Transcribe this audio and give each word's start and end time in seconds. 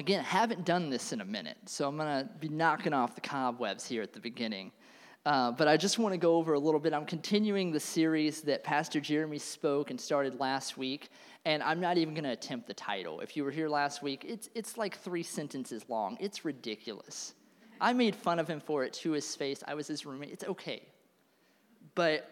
again, 0.00 0.24
haven't 0.24 0.64
done 0.64 0.88
this 0.88 1.12
in 1.12 1.20
a 1.20 1.24
minute, 1.24 1.58
so 1.66 1.86
I'm 1.86 1.96
going 1.96 2.24
to 2.24 2.28
be 2.40 2.48
knocking 2.48 2.94
off 2.94 3.14
the 3.14 3.20
cobwebs 3.20 3.86
here 3.86 4.02
at 4.02 4.14
the 4.14 4.18
beginning. 4.18 4.72
Uh, 5.26 5.52
but 5.52 5.68
I 5.68 5.76
just 5.76 5.98
want 5.98 6.14
to 6.14 6.18
go 6.18 6.36
over 6.36 6.54
a 6.54 6.58
little 6.58 6.80
bit. 6.80 6.94
I'm 6.94 7.04
continuing 7.04 7.70
the 7.70 7.78
series 7.78 8.40
that 8.42 8.64
Pastor 8.64 8.98
Jeremy 8.98 9.38
spoke 9.38 9.90
and 9.90 10.00
started 10.00 10.40
last 10.40 10.78
week, 10.78 11.10
and 11.44 11.62
I'm 11.62 11.80
not 11.80 11.98
even 11.98 12.14
going 12.14 12.24
to 12.24 12.30
attempt 12.30 12.66
the 12.66 12.74
title. 12.74 13.20
If 13.20 13.36
you 13.36 13.44
were 13.44 13.50
here 13.50 13.68
last 13.68 14.02
week, 14.02 14.24
it's, 14.26 14.48
it's 14.54 14.78
like 14.78 14.96
three 14.96 15.22
sentences 15.22 15.84
long. 15.90 16.16
It's 16.18 16.46
ridiculous. 16.46 17.34
I 17.78 17.92
made 17.92 18.16
fun 18.16 18.38
of 18.38 18.48
him 18.48 18.60
for 18.60 18.84
it 18.84 18.94
to 18.94 19.12
his 19.12 19.36
face. 19.36 19.62
I 19.68 19.74
was 19.74 19.86
his 19.86 20.06
roommate. 20.06 20.30
It's 20.30 20.44
okay. 20.44 20.82
But 21.94 22.26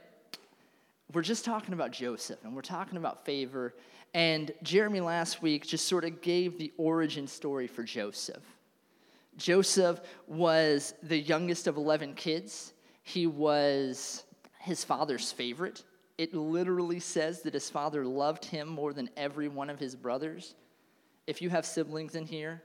we're 1.12 1.22
just 1.22 1.44
talking 1.44 1.74
about 1.74 1.90
Joseph, 1.90 2.42
and 2.44 2.54
we're 2.54 2.62
talking 2.62 2.96
about 2.96 3.26
favor. 3.26 3.74
And 4.14 4.52
Jeremy 4.62 5.00
last 5.00 5.42
week 5.42 5.66
just 5.66 5.86
sort 5.86 6.04
of 6.04 6.20
gave 6.22 6.58
the 6.58 6.72
origin 6.76 7.26
story 7.26 7.66
for 7.66 7.82
Joseph. 7.82 8.42
Joseph 9.36 10.00
was 10.26 10.94
the 11.02 11.18
youngest 11.18 11.66
of 11.66 11.76
11 11.76 12.14
kids. 12.14 12.72
He 13.02 13.26
was 13.26 14.24
his 14.58 14.84
father's 14.84 15.30
favorite. 15.30 15.84
It 16.18 16.34
literally 16.34 16.98
says 16.98 17.42
that 17.42 17.54
his 17.54 17.70
father 17.70 18.04
loved 18.04 18.44
him 18.44 18.68
more 18.68 18.92
than 18.92 19.08
every 19.16 19.48
one 19.48 19.70
of 19.70 19.78
his 19.78 19.94
brothers. 19.94 20.54
If 21.28 21.40
you 21.40 21.50
have 21.50 21.64
siblings 21.64 22.16
in 22.16 22.26
here, 22.26 22.62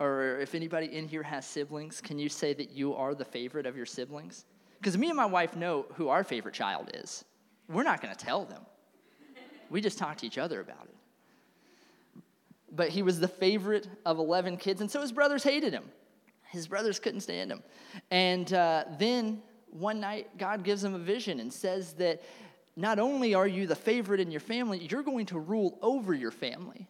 or 0.00 0.40
if 0.40 0.56
anybody 0.56 0.86
in 0.86 1.06
here 1.06 1.22
has 1.22 1.46
siblings, 1.46 2.00
can 2.00 2.18
you 2.18 2.28
say 2.28 2.52
that 2.54 2.70
you 2.70 2.94
are 2.94 3.14
the 3.14 3.24
favorite 3.24 3.66
of 3.66 3.76
your 3.76 3.86
siblings? 3.86 4.46
Because 4.78 4.98
me 4.98 5.08
and 5.08 5.16
my 5.16 5.26
wife 5.26 5.54
know 5.54 5.86
who 5.94 6.08
our 6.08 6.24
favorite 6.24 6.54
child 6.54 6.90
is. 6.94 7.24
We're 7.68 7.84
not 7.84 8.02
going 8.02 8.12
to 8.12 8.24
tell 8.24 8.44
them, 8.44 8.62
we 9.72 9.80
just 9.80 9.98
talked 9.98 10.20
to 10.20 10.26
each 10.26 10.38
other 10.38 10.60
about 10.60 10.84
it. 10.84 12.22
But 12.70 12.90
he 12.90 13.02
was 13.02 13.18
the 13.18 13.28
favorite 13.28 13.88
of 14.06 14.18
11 14.18 14.58
kids, 14.58 14.80
and 14.80 14.90
so 14.90 15.00
his 15.00 15.12
brothers 15.12 15.42
hated 15.42 15.72
him. 15.72 15.84
His 16.50 16.68
brothers 16.68 16.98
couldn't 16.98 17.20
stand 17.20 17.50
him. 17.50 17.62
And 18.10 18.52
uh, 18.52 18.84
then 18.98 19.42
one 19.70 20.00
night, 20.00 20.38
God 20.38 20.62
gives 20.62 20.84
him 20.84 20.94
a 20.94 20.98
vision 20.98 21.40
and 21.40 21.52
says 21.52 21.94
that 21.94 22.22
not 22.76 22.98
only 22.98 23.34
are 23.34 23.46
you 23.46 23.66
the 23.66 23.74
favorite 23.74 24.20
in 24.20 24.30
your 24.30 24.40
family, 24.40 24.86
you're 24.90 25.02
going 25.02 25.26
to 25.26 25.38
rule 25.38 25.78
over 25.82 26.14
your 26.14 26.30
family. 26.30 26.86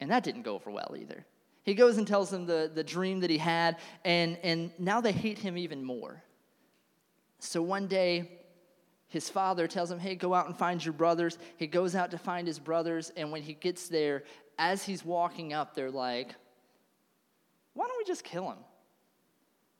And 0.00 0.10
that 0.10 0.22
didn't 0.24 0.42
go 0.42 0.54
over 0.54 0.70
well 0.70 0.94
either. 0.98 1.24
He 1.62 1.74
goes 1.74 1.98
and 1.98 2.06
tells 2.06 2.30
them 2.30 2.46
the, 2.46 2.70
the 2.72 2.84
dream 2.84 3.20
that 3.20 3.30
he 3.30 3.38
had, 3.38 3.78
and, 4.04 4.38
and 4.42 4.70
now 4.78 5.00
they 5.00 5.12
hate 5.12 5.38
him 5.38 5.58
even 5.58 5.84
more. 5.84 6.22
So 7.40 7.62
one 7.62 7.86
day, 7.86 8.37
his 9.08 9.28
father 9.28 9.66
tells 9.66 9.90
him, 9.90 9.98
Hey, 9.98 10.14
go 10.14 10.34
out 10.34 10.46
and 10.46 10.56
find 10.56 10.84
your 10.84 10.94
brothers. 10.94 11.38
He 11.56 11.66
goes 11.66 11.94
out 11.94 12.10
to 12.12 12.18
find 12.18 12.46
his 12.46 12.58
brothers, 12.58 13.10
and 13.16 13.32
when 13.32 13.42
he 13.42 13.54
gets 13.54 13.88
there, 13.88 14.24
as 14.58 14.82
he's 14.82 15.04
walking 15.04 15.52
up, 15.52 15.74
they're 15.74 15.90
like, 15.90 16.34
Why 17.74 17.86
don't 17.86 17.98
we 17.98 18.04
just 18.04 18.24
kill 18.24 18.50
him? 18.50 18.58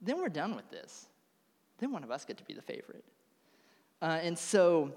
Then 0.01 0.19
we're 0.19 0.29
done 0.29 0.55
with 0.55 0.71
this 0.71 1.09
then 1.79 1.93
one 1.93 2.05
of 2.05 2.11
us 2.11 2.25
get 2.25 2.37
to 2.39 2.45
be 2.45 2.55
the 2.55 2.63
favorite. 2.63 3.05
Uh, 4.03 4.19
and 4.23 4.39
so 4.39 4.93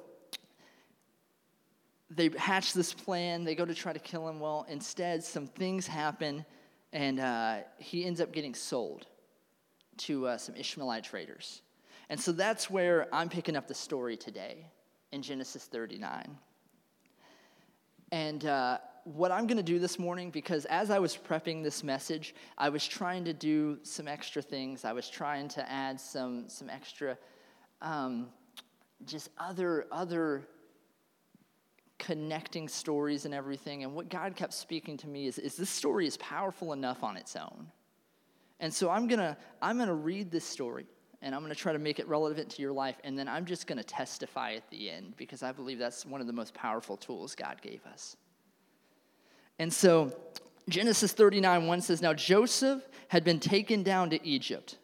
they 2.10 2.30
hatch 2.38 2.74
this 2.74 2.94
plan. 2.94 3.44
They 3.44 3.56
go 3.56 3.66
to 3.66 3.74
try 3.74 3.94
to 3.94 4.00
kill 4.00 4.28
him. 4.28 4.40
Well, 4.40 4.66
instead, 4.70 5.24
some 5.24 5.48
things 5.48 5.88
happen, 5.88 6.46
and 6.92 7.20
uh, 7.20 7.60
he 7.78 8.06
ends 8.06 8.20
up 8.20 8.32
getting 8.32 8.54
sold 8.54 9.08
to 9.98 10.28
uh, 10.28 10.38
some 10.38 10.56
Ishmaelite 10.56 11.04
traders. 11.04 11.62
And 12.12 12.20
so 12.20 12.34
that's 12.34 12.70
where 12.70 13.08
I'm 13.14 13.30
picking 13.30 13.56
up 13.56 13.70
the 13.70 13.74
story 13.74 14.18
today 14.18 14.66
in 15.14 15.22
Genesis 15.22 15.64
39. 15.64 16.38
And 18.12 18.46
uh, 18.46 18.80
what 19.06 19.32
I'm 19.32 19.48
going 19.48 19.56
to 19.56 19.64
do 19.64 19.80
this 19.80 19.98
morning, 19.98 20.30
because 20.30 20.66
as 20.66 20.92
I 20.92 21.00
was 21.00 21.16
prepping 21.16 21.64
this 21.64 21.86
message, 21.86 22.36
I 22.58 22.68
was 22.68 22.86
trying 22.86 23.24
to 23.24 23.34
do 23.34 23.80
some 23.84 24.10
extra 24.10 24.42
things. 24.42 24.84
I 24.84 24.92
was 24.92 25.10
trying 25.10 25.48
to 25.50 25.72
add 25.72 26.02
some, 26.02 26.50
some 26.50 26.70
extra, 26.70 27.18
um, 27.82 28.28
just 29.06 29.30
other, 29.38 29.86
other 29.90 30.50
connecting 31.98 32.68
stories 32.68 33.24
and 33.24 33.34
everything. 33.34 33.86
And 33.86 33.96
what 33.96 34.10
God 34.10 34.36
kept 34.36 34.54
speaking 34.54 34.98
to 34.98 35.08
me 35.08 35.28
is, 35.28 35.40
is 35.40 35.56
this 35.56 35.70
story 35.70 36.08
is 36.08 36.18
powerful 36.18 36.74
enough 36.74 37.04
on 37.04 37.16
its 37.16 37.38
own. 37.38 37.68
And 38.60 38.74
so 38.74 38.90
I'm 38.90 39.08
going 39.08 39.20
to 39.20 39.38
I'm 39.62 39.78
going 39.78 39.88
to 39.88 39.96
read 39.96 40.30
this 40.30 40.44
story 40.44 40.88
and 41.22 41.36
I'm 41.36 41.42
going 41.42 41.54
to 41.54 41.60
try 41.60 41.74
to 41.74 41.80
make 41.80 42.00
it 42.00 42.08
relevant 42.08 42.50
to 42.52 42.62
your 42.62 42.72
life. 42.72 42.96
And 43.04 43.18
then 43.18 43.28
I'm 43.28 43.46
just 43.46 43.68
going 43.68 43.78
to 43.78 43.84
testify 43.84 44.54
at 44.54 44.70
the 44.70 44.90
end 44.90 45.16
because 45.18 45.44
I 45.44 45.52
believe 45.52 45.78
that's 45.78 46.06
one 46.06 46.22
of 46.22 46.28
the 46.28 46.34
most 46.34 46.54
powerful 46.54 46.98
tools 46.98 47.36
God 47.36 47.62
gave 47.62 47.86
us. 47.86 48.16
And 49.60 49.72
so 49.72 50.12
Genesis 50.68 51.12
39 51.12 51.68
1 51.68 51.82
says, 51.82 52.02
Now 52.02 52.14
Joseph 52.14 52.82
had 53.10 53.24
been 53.24 53.40
taken 53.40 53.84
down 53.84 54.10
to 54.10 54.28
Egypt. 54.28 54.78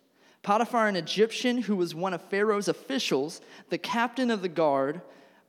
Potiphar, 0.43 0.87
an 0.87 0.95
Egyptian 0.95 1.57
who 1.57 1.75
was 1.75 1.95
one 1.95 2.13
of 2.13 2.21
Pharaoh's 2.21 2.67
officials, 2.67 3.41
the 3.69 3.77
captain 3.77 4.29
of 4.29 4.41
the 4.41 4.49
guard, 4.49 5.01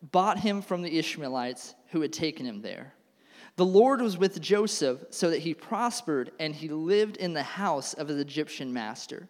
bought 0.03 0.38
him 0.38 0.62
from 0.62 0.82
the 0.82 0.99
Ishmaelites 0.99 1.75
who 1.91 2.00
had 2.00 2.12
taken 2.12 2.47
him 2.47 2.62
there. 2.62 2.94
The 3.56 3.66
Lord 3.66 4.00
was 4.00 4.16
with 4.16 4.41
Joseph 4.41 5.05
so 5.10 5.31
that 5.31 5.41
he 5.41 5.53
prospered 5.53 6.31
and 6.38 6.55
he 6.55 6.69
lived 6.69 7.16
in 7.16 7.34
the 7.34 7.43
house 7.43 7.93
of 7.93 8.09
his 8.09 8.19
Egyptian 8.19 8.72
master. 8.72 9.28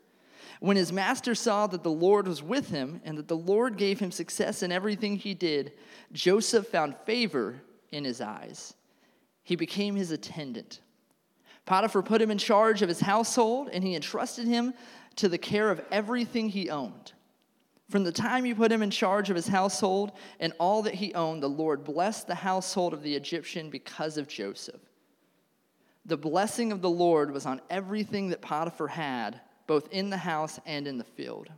When 0.61 0.77
his 0.77 0.93
master 0.93 1.35
saw 1.35 1.67
that 1.69 1.83
the 1.83 1.91
Lord 1.91 2.27
was 2.27 2.43
with 2.43 2.71
him 2.71 3.01
and 3.05 3.19
that 3.19 3.29
the 3.29 3.37
Lord 3.37 3.77
gave 3.77 3.99
him 4.01 4.11
success 4.11 4.63
in 4.63 4.73
everything 4.73 5.17
he 5.17 5.35
did, 5.35 5.73
Joseph 6.13 6.69
found 6.69 6.97
favor 7.05 7.63
in 7.91 8.05
his 8.05 8.21
eyes 8.21 8.75
he 9.49 9.57
became 9.57 9.97
his 9.97 10.11
attendant. 10.11 10.81
Potiphar 11.65 12.03
put 12.03 12.21
him 12.21 12.31
in 12.31 12.37
charge 12.37 12.83
of 12.83 12.89
his 12.91 13.01
household, 13.01 13.71
and 13.73 13.83
he 13.83 13.95
entrusted 13.95 14.47
him 14.47 14.75
to 15.17 15.27
the 15.27 15.39
care 15.39 15.71
of 15.71 15.81
everything 15.91 16.51
he 16.51 16.69
owned. 16.69 17.13
From 17.89 18.05
the 18.05 18.13
time 18.13 18.45
he 18.45 18.53
put 18.53 18.71
him 18.71 18.83
in 18.83 18.91
charge 18.91 19.31
of 19.31 19.37
his 19.37 19.49
household 19.49 20.13
and 20.39 20.53
all 20.61 20.83
that 20.83 20.97
he 20.97 21.15
owned, 21.15 21.43
the 21.43 21.49
Lord 21.49 21.83
blessed 21.83 22.27
the 22.27 22.35
household 22.35 22.93
of 22.93 23.03
the 23.03 23.15
Egyptian 23.15 23.71
because 23.71 24.19
of 24.19 24.29
Joseph. 24.29 24.83
The 26.05 26.19
blessing 26.19 26.71
of 26.71 26.83
the 26.83 26.91
Lord 26.91 27.31
was 27.31 27.47
on 27.47 27.63
everything 27.71 28.29
that 28.29 28.43
Potiphar 28.43 28.89
had, 28.89 29.41
both 29.69 29.87
in 29.93 30.11
the 30.11 30.17
house 30.17 30.59
and 30.67 30.89
in 30.89 30.99
the 30.99 31.05
field. 31.05 31.49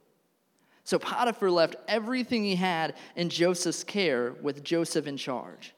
So 0.85 0.99
Potiphar 0.99 1.51
left 1.51 1.77
everything 1.89 2.45
he 2.45 2.57
had 2.57 2.95
in 3.17 3.31
Joseph's 3.31 3.85
care 3.85 4.35
with 4.43 4.63
Joseph 4.63 5.07
in 5.07 5.17
charge. 5.17 5.73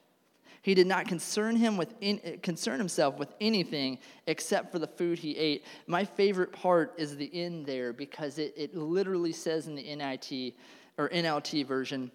He 0.63 0.75
did 0.75 0.87
not 0.87 1.07
concern, 1.07 1.57
him 1.57 1.77
with 1.77 1.93
in, 2.01 2.39
concern 2.43 2.79
himself 2.79 3.19
with 3.19 3.35
anything 3.41 3.99
except 4.27 4.73
for 4.73 4.79
the 4.79 4.87
food 4.87 5.19
he 5.19 5.37
ate. 5.37 5.65
My 5.87 6.05
favorite 6.05 6.53
part 6.53 6.95
is 6.97 7.17
the 7.17 7.27
in 7.27 7.65
there 7.65 7.93
because 7.93 8.39
it, 8.39 8.55
it 8.57 8.75
literally 8.75 9.33
says 9.33 9.67
in 9.67 9.75
the 9.75 9.83
NIT 9.83 10.55
or 10.99 11.09
NLT 11.11 11.67
version 11.67 12.11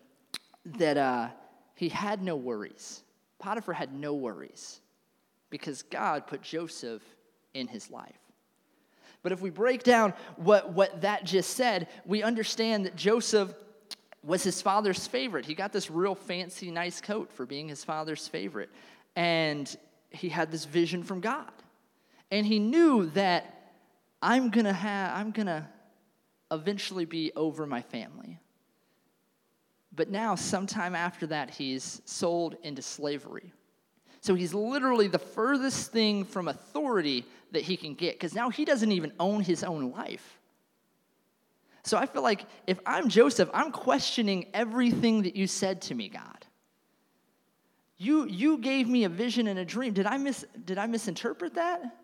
that 0.66 0.98
uh, 0.98 1.28
he 1.76 1.90
had 1.90 2.24
no 2.24 2.36
worries. 2.36 3.04
Potiphar 3.38 3.76
had 3.76 3.94
no 3.94 4.14
worries 4.14 4.80
because 5.50 5.84
God 5.84 6.26
put 6.26 6.42
Joseph 6.42 7.04
in 7.54 7.68
his 7.68 7.92
life. 7.92 8.27
But 9.28 9.34
if 9.34 9.42
we 9.42 9.50
break 9.50 9.84
down 9.84 10.14
what, 10.38 10.72
what 10.72 11.02
that 11.02 11.26
just 11.26 11.58
said, 11.58 11.90
we 12.06 12.24
understand 12.24 12.86
that 12.86 12.96
Joseph 12.96 13.54
was 14.24 14.42
his 14.42 14.62
father's 14.62 15.06
favorite. 15.06 15.44
He 15.46 15.54
got 15.54 15.74
this 15.74 15.92
real 15.92 16.16
fancy, 16.16 16.72
nice 16.72 17.02
coat 17.02 17.34
for 17.34 17.46
being 17.46 17.68
his 17.68 17.84
father's 17.84 18.26
favorite. 18.26 18.70
And 19.18 19.76
he 20.12 20.30
had 20.30 20.50
this 20.50 20.64
vision 20.64 21.04
from 21.04 21.20
God. 21.20 21.52
And 22.32 22.46
he 22.46 22.58
knew 22.58 23.08
that 23.16 23.74
I'm 24.22 24.50
gonna 24.50 24.72
have, 24.72 25.18
I'm 25.20 25.32
gonna 25.32 25.68
eventually 26.50 27.04
be 27.04 27.34
over 27.36 27.68
my 27.68 27.82
family. 27.82 28.40
But 29.94 30.10
now, 30.10 30.36
sometime 30.36 30.96
after 30.96 31.28
that, 31.28 31.50
he's 31.50 32.02
sold 32.06 32.56
into 32.64 32.82
slavery. 32.82 33.52
So 34.28 34.36
he's 34.36 34.54
literally 34.54 35.08
the 35.08 35.20
furthest 35.20 35.94
thing 35.94 36.26
from 36.26 36.50
authority 36.50 37.24
that 37.54 37.62
he 37.62 37.78
can 37.78 37.94
get 37.94 38.16
because 38.16 38.36
now 38.36 38.50
he 38.50 38.66
doesn't 38.66 38.92
even 38.92 39.14
own 39.22 39.40
his 39.40 39.64
own 39.64 39.90
life. 39.94 40.38
So 41.84 41.98
I 41.98 42.08
feel 42.08 42.24
like 42.24 42.44
if 42.68 42.78
I'm 42.86 43.08
Joseph, 43.08 43.50
I'm 43.54 43.72
questioning 43.72 44.48
everything 44.54 45.22
that 45.22 45.38
you 45.38 45.48
said 45.48 45.82
to 45.84 45.96
me, 45.96 46.10
God. 46.10 46.46
You, 47.98 48.28
you 48.28 48.58
gave 48.58 48.90
me 48.90 49.06
a 49.06 49.10
vision 49.10 49.48
and 49.48 49.60
a 49.60 49.64
dream. 49.64 49.94
Did 49.94 50.06
I, 50.06 50.18
mis, 50.18 50.44
did 50.66 50.78
I 50.78 50.88
misinterpret 50.88 51.54
that? 51.54 51.96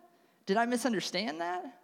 Did 0.46 0.56
I 0.56 0.64
misunderstand 0.64 1.42
that? 1.42 1.78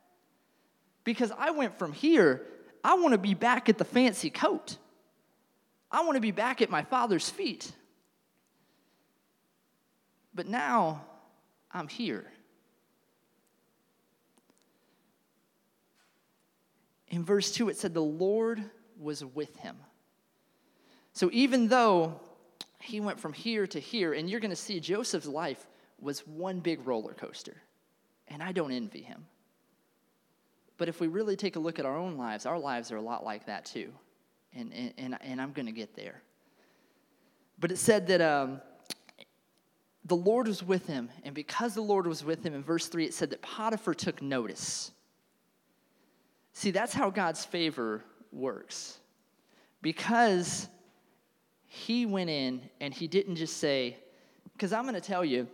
Because 1.04 1.30
I 1.38 1.50
went 1.50 1.78
from 1.78 1.92
here, 1.92 2.46
I 2.82 2.94
want 2.94 3.12
to 3.12 3.18
be 3.18 3.34
back 3.34 3.68
at 3.68 3.76
the 3.76 3.84
fancy 3.84 4.30
coat. 4.30 4.78
I 5.92 6.00
want 6.00 6.14
to 6.14 6.20
be 6.22 6.30
back 6.30 6.62
at 6.62 6.70
my 6.70 6.82
father's 6.82 7.28
feet. 7.28 7.72
But 10.34 10.46
now 10.46 11.04
I'm 11.72 11.88
here. 11.88 12.30
in 17.10 17.24
verse 17.24 17.50
2, 17.52 17.68
it 17.68 17.76
said, 17.76 17.92
The 17.92 18.00
Lord 18.00 18.62
was 18.98 19.24
with 19.24 19.56
him. 19.56 19.76
So 21.12 21.28
even 21.32 21.68
though 21.68 22.20
he 22.80 23.00
went 23.00 23.20
from 23.20 23.32
here 23.32 23.66
to 23.66 23.80
here, 23.80 24.14
and 24.14 24.30
you're 24.30 24.40
going 24.40 24.50
to 24.50 24.56
see 24.56 24.80
Joseph's 24.80 25.26
life 25.26 25.66
was 26.00 26.26
one 26.26 26.60
big 26.60 26.86
roller 26.86 27.12
coaster. 27.12 27.56
And 28.28 28.42
I 28.42 28.52
don't 28.52 28.70
envy 28.70 29.02
him. 29.02 29.26
But 30.78 30.88
if 30.88 31.00
we 31.00 31.08
really 31.08 31.36
take 31.36 31.56
a 31.56 31.58
look 31.58 31.78
at 31.78 31.84
our 31.84 31.96
own 31.96 32.16
lives, 32.16 32.46
our 32.46 32.58
lives 32.58 32.90
are 32.90 32.96
a 32.96 33.02
lot 33.02 33.24
like 33.24 33.46
that 33.46 33.66
too. 33.66 33.92
And, 34.54 34.72
and, 34.96 35.18
and, 35.20 35.40
I'm 35.40 35.52
going 35.52 35.66
to 35.66 35.72
get 35.72 35.94
there. 35.94 36.22
But 37.58 37.70
it 37.70 37.76
said 37.76 38.06
that 38.08 38.20
um, 38.20 38.60
the 40.04 40.16
Lord 40.16 40.48
was 40.48 40.62
with 40.62 40.86
him. 40.86 41.10
And 41.24 41.34
because 41.34 41.74
the 41.74 41.82
Lord 41.82 42.06
was 42.06 42.24
with 42.24 42.44
him, 42.44 42.54
in 42.54 42.62
verse 42.62 42.88
3, 42.88 43.04
it 43.04 43.14
said 43.14 43.30
that 43.30 43.42
Potiphar 43.42 43.94
took 43.94 44.22
notice. 44.22 44.90
See, 46.52 46.70
that's 46.70 46.92
how 46.92 47.10
God's 47.10 47.44
favor 47.44 48.02
works. 48.32 48.98
Because 49.82 50.68
he 51.66 52.06
went 52.06 52.30
in 52.30 52.62
and 52.80 52.92
he 52.92 53.06
didn't 53.06 53.36
just 53.36 53.58
say, 53.58 53.96
because 54.52 54.72
I'm 54.72 54.82
going 54.82 54.94
to 54.94 55.00
tell 55.00 55.24
you, 55.24 55.46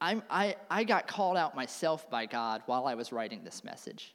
I'm, 0.00 0.22
I, 0.30 0.56
I 0.70 0.84
got 0.84 1.08
called 1.08 1.36
out 1.36 1.56
myself 1.56 2.08
by 2.08 2.26
God 2.26 2.62
while 2.66 2.86
I 2.86 2.94
was 2.94 3.12
writing 3.12 3.42
this 3.42 3.64
message. 3.64 4.14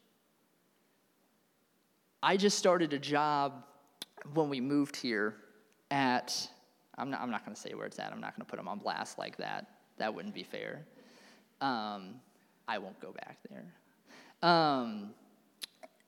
I 2.21 2.37
just 2.37 2.57
started 2.57 2.93
a 2.93 2.99
job 2.99 3.65
when 4.33 4.47
we 4.47 4.61
moved 4.61 4.95
here 4.95 5.35
at, 5.91 6.49
I'm 6.97 7.09
not, 7.09 7.21
I'm 7.21 7.31
not 7.31 7.45
going 7.45 7.55
to 7.55 7.61
say 7.61 7.73
where 7.73 7.85
it's 7.85 7.99
at. 7.99 8.11
I'm 8.11 8.21
not 8.21 8.35
going 8.35 8.45
to 8.45 8.49
put 8.49 8.57
them 8.57 8.67
on 8.67 8.79
blast 8.79 9.17
like 9.17 9.37
that. 9.37 9.67
That 9.97 10.13
wouldn't 10.13 10.33
be 10.33 10.43
fair. 10.43 10.85
Um, 11.61 12.15
I 12.67 12.77
won't 12.77 12.99
go 12.99 13.11
back 13.11 13.37
there. 13.49 14.49
Um, 14.49 15.11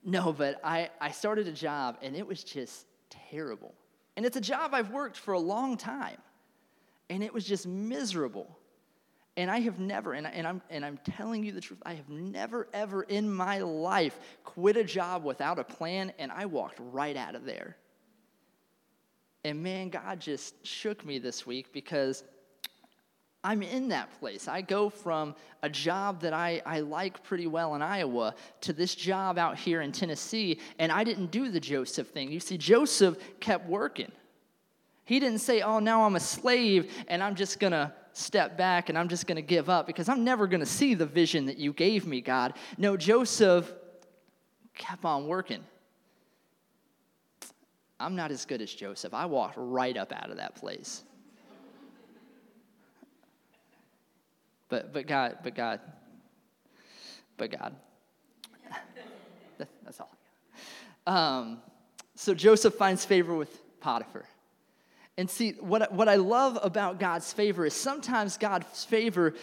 no, 0.03 0.33
but 0.33 0.59
I, 0.63 0.89
I 1.01 1.11
started 1.11 1.47
a 1.47 1.51
job 1.51 1.97
and 2.01 2.15
it 2.15 2.25
was 2.25 2.43
just 2.43 2.85
terrible. 3.09 3.73
And 4.15 4.25
it's 4.25 4.37
a 4.37 4.41
job 4.41 4.73
I've 4.73 4.91
worked 4.91 5.17
for 5.17 5.33
a 5.33 5.39
long 5.39 5.77
time. 5.77 6.17
And 7.09 7.23
it 7.23 7.33
was 7.33 7.45
just 7.45 7.67
miserable. 7.67 8.57
And 9.37 9.51
I 9.51 9.59
have 9.59 9.79
never, 9.79 10.13
and, 10.13 10.25
I, 10.25 10.29
and, 10.29 10.47
I'm, 10.47 10.61
and 10.69 10.85
I'm 10.85 10.97
telling 11.03 11.43
you 11.43 11.51
the 11.51 11.59
truth, 11.59 11.81
I 11.85 11.93
have 11.95 12.09
never, 12.09 12.67
ever 12.73 13.03
in 13.03 13.33
my 13.33 13.59
life 13.59 14.17
quit 14.43 14.77
a 14.77 14.83
job 14.83 15.25
without 15.25 15.59
a 15.59 15.63
plan, 15.63 16.13
and 16.17 16.31
I 16.31 16.45
walked 16.45 16.79
right 16.79 17.17
out 17.17 17.35
of 17.35 17.43
there. 17.43 17.75
And 19.45 19.61
man, 19.61 19.89
God 19.89 20.19
just 20.19 20.65
shook 20.65 21.05
me 21.05 21.19
this 21.19 21.45
week 21.45 21.71
because 21.71 22.23
I'm 23.43 23.61
in 23.61 23.89
that 23.89 24.09
place. 24.19 24.47
I 24.47 24.61
go 24.61 24.89
from 24.89 25.35
a 25.61 25.69
job 25.69 26.21
that 26.21 26.33
I, 26.33 26.63
I 26.65 26.79
like 26.79 27.21
pretty 27.21 27.45
well 27.45 27.75
in 27.75 27.83
Iowa 27.83 28.33
to 28.61 28.73
this 28.73 28.95
job 28.95 29.37
out 29.37 29.55
here 29.55 29.81
in 29.81 29.91
Tennessee, 29.91 30.59
and 30.79 30.91
I 30.91 31.03
didn't 31.03 31.29
do 31.29 31.51
the 31.51 31.59
Joseph 31.59 32.07
thing. 32.07 32.31
You 32.31 32.39
see, 32.39 32.57
Joseph 32.57 33.19
kept 33.39 33.69
working. 33.69 34.11
He 35.03 35.19
didn't 35.19 35.41
say, 35.41 35.61
Oh, 35.61 35.77
now 35.77 36.05
I'm 36.05 36.15
a 36.15 36.19
slave 36.19 36.91
and 37.07 37.21
I'm 37.21 37.35
just 37.35 37.59
gonna 37.59 37.93
step 38.13 38.57
back 38.57 38.89
and 38.89 38.97
I'm 38.97 39.09
just 39.09 39.27
gonna 39.27 39.43
give 39.43 39.69
up 39.69 39.85
because 39.85 40.09
I'm 40.09 40.23
never 40.23 40.47
gonna 40.47 40.65
see 40.65 40.95
the 40.95 41.05
vision 41.05 41.45
that 41.45 41.59
you 41.59 41.71
gave 41.71 42.07
me, 42.07 42.19
God. 42.19 42.55
No, 42.79 42.97
Joseph 42.97 43.71
kept 44.73 45.05
on 45.05 45.27
working. 45.27 45.63
I'm 47.99 48.15
not 48.15 48.31
as 48.31 48.45
good 48.45 48.61
as 48.61 48.73
Joseph. 48.73 49.13
I 49.13 49.25
walked 49.25 49.55
right 49.57 49.95
up 49.95 50.11
out 50.11 50.29
of 50.29 50.37
that 50.37 50.55
place. 50.55 51.03
But, 54.67 54.93
but 54.93 55.07
God, 55.07 55.37
but 55.43 55.55
God, 55.55 55.79
but 57.37 57.51
God. 57.51 57.75
That's 59.83 60.01
all. 60.01 60.11
Um, 61.07 61.59
so 62.15 62.33
Joseph 62.33 62.73
finds 62.73 63.05
favor 63.05 63.35
with 63.35 63.61
Potiphar. 63.79 64.25
And 65.17 65.29
see, 65.29 65.51
what, 65.51 65.93
what 65.93 66.09
I 66.09 66.15
love 66.15 66.57
about 66.61 66.99
God's 66.99 67.31
favor 67.31 67.65
is 67.65 67.73
sometimes 67.73 68.37
God's 68.37 68.83
favor 68.83 69.33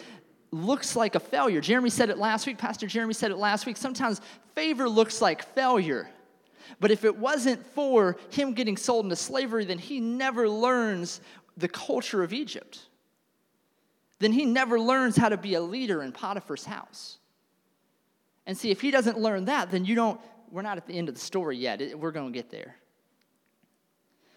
looks 0.51 0.95
like 0.95 1.15
a 1.15 1.19
failure. 1.19 1.61
Jeremy 1.61 1.89
said 1.89 2.09
it 2.09 2.19
last 2.19 2.45
week, 2.45 2.59
Pastor 2.59 2.85
Jeremy 2.85 3.13
said 3.13 3.31
it 3.31 3.37
last 3.37 3.65
week. 3.65 3.77
Sometimes 3.77 4.21
favor 4.53 4.87
looks 4.87 5.21
like 5.21 5.43
failure. 5.55 6.07
But 6.79 6.91
if 6.91 7.03
it 7.05 7.17
wasn't 7.17 7.65
for 7.73 8.17
him 8.29 8.53
getting 8.53 8.77
sold 8.77 9.05
into 9.05 9.15
slavery, 9.15 9.65
then 9.65 9.79
he 9.79 9.99
never 9.99 10.49
learns 10.49 11.21
the 11.57 11.67
culture 11.67 12.23
of 12.23 12.33
Egypt. 12.33 12.79
Then 14.19 14.31
he 14.31 14.45
never 14.45 14.79
learns 14.79 15.17
how 15.17 15.29
to 15.29 15.37
be 15.37 15.55
a 15.55 15.61
leader 15.61 16.01
in 16.01 16.11
Potiphar's 16.11 16.65
house. 16.65 17.17
And 18.45 18.57
see, 18.57 18.71
if 18.71 18.81
he 18.81 18.91
doesn't 18.91 19.19
learn 19.19 19.45
that, 19.45 19.71
then 19.71 19.85
you 19.85 19.95
don't, 19.95 20.19
we're 20.51 20.61
not 20.61 20.77
at 20.77 20.87
the 20.87 20.93
end 20.97 21.09
of 21.09 21.15
the 21.15 21.21
story 21.21 21.57
yet. 21.57 21.97
We're 21.97 22.11
going 22.11 22.31
to 22.31 22.37
get 22.37 22.49
there. 22.49 22.75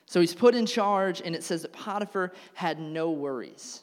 So 0.07 0.21
he's 0.21 0.35
put 0.35 0.55
in 0.55 0.67
charge, 0.67 1.21
and 1.21 1.35
it 1.35 1.43
says 1.43 1.63
that 1.63 1.73
Potiphar 1.73 2.33
had 2.55 2.79
no 2.79 3.11
worries. 3.11 3.83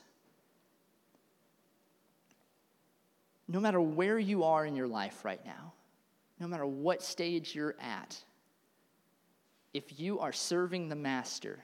No 3.47 3.59
matter 3.59 3.81
where 3.81 4.17
you 4.17 4.45
are 4.45 4.65
in 4.65 4.75
your 4.75 4.87
life 4.87 5.25
right 5.25 5.45
now, 5.45 5.73
no 6.39 6.47
matter 6.47 6.65
what 6.65 7.03
stage 7.03 7.53
you're 7.53 7.75
at, 7.79 8.17
if 9.73 9.99
you 9.99 10.19
are 10.19 10.31
serving 10.31 10.89
the 10.89 10.95
Master, 10.95 11.59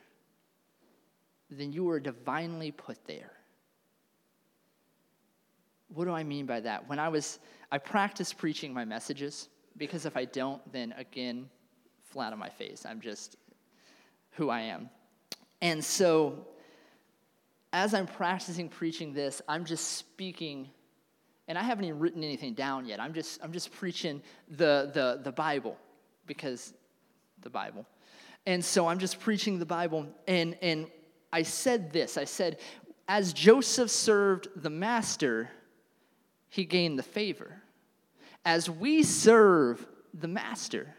then 1.50 1.72
you 1.72 1.90
are 1.90 2.00
divinely 2.00 2.72
put 2.72 2.98
there. 3.06 3.32
What 5.94 6.06
do 6.06 6.12
I 6.12 6.24
mean 6.24 6.46
by 6.46 6.60
that? 6.62 6.88
When 6.88 7.00
I 7.00 7.10
was, 7.10 7.40
I 7.72 7.78
practiced 7.78 8.38
preaching 8.38 8.74
my 8.74 8.86
messages 8.86 9.50
because 9.78 10.06
if 10.06 10.16
I 10.16 10.26
don't, 10.26 10.62
then 10.72 10.94
again, 10.98 11.50
flat 12.04 12.34
on 12.34 12.40
my 12.40 12.50
face. 12.50 12.86
I'm 12.86 13.02
just 13.02 13.38
who 14.32 14.50
I 14.50 14.62
am. 14.62 14.90
And 15.62 15.84
so, 15.84 16.48
as 17.74 17.94
I'm 17.94 18.08
practicing 18.08 18.70
preaching 18.70 19.14
this, 19.14 19.42
I'm 19.48 19.66
just 19.66 19.98
speaking, 19.98 20.70
and 21.48 21.58
I 21.58 21.64
haven't 21.64 21.86
even 21.86 22.00
written 22.00 22.24
anything 22.24 22.54
down 22.54 22.86
yet. 22.86 23.00
I'm 23.00 23.14
just, 23.14 23.40
I'm 23.44 23.52
just 23.52 23.72
preaching 23.72 24.22
the, 24.50 24.92
the, 24.94 25.22
the 25.24 25.32
Bible 25.32 25.78
because 26.26 26.74
the 27.42 27.50
Bible. 27.50 27.86
And 28.50 28.66
so 28.66 28.88
I'm 28.88 28.98
just 28.98 29.20
preaching 29.20 29.60
the 29.60 29.66
Bible, 29.68 30.08
and, 30.28 30.58
and 30.64 30.88
I 31.32 31.44
said 31.44 31.94
this 31.94 32.18
I 32.18 32.24
said, 32.24 32.58
as 33.08 33.32
Joseph 33.32 33.92
served 33.92 34.48
the 34.56 34.72
master, 34.72 35.52
he 36.50 36.66
gained 36.66 36.98
the 36.98 37.04
favor. 37.04 37.62
As 38.44 38.68
we 38.68 39.04
serve 39.04 39.86
the 40.16 40.28
master, 40.28 40.96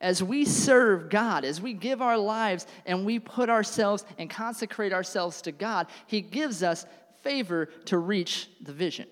as 0.00 0.22
we 0.22 0.44
serve 0.44 1.10
God, 1.10 1.44
as 1.44 1.60
we 1.60 1.72
give 1.72 2.00
our 2.00 2.16
lives 2.16 2.64
and 2.86 3.04
we 3.04 3.18
put 3.18 3.50
ourselves 3.50 4.04
and 4.16 4.30
consecrate 4.30 4.92
ourselves 4.92 5.42
to 5.42 5.50
God, 5.50 5.88
He 6.06 6.20
gives 6.20 6.62
us 6.62 6.86
favor 7.22 7.66
to 7.86 7.98
reach 7.98 8.48
the 8.60 8.72
vision. 8.72 9.08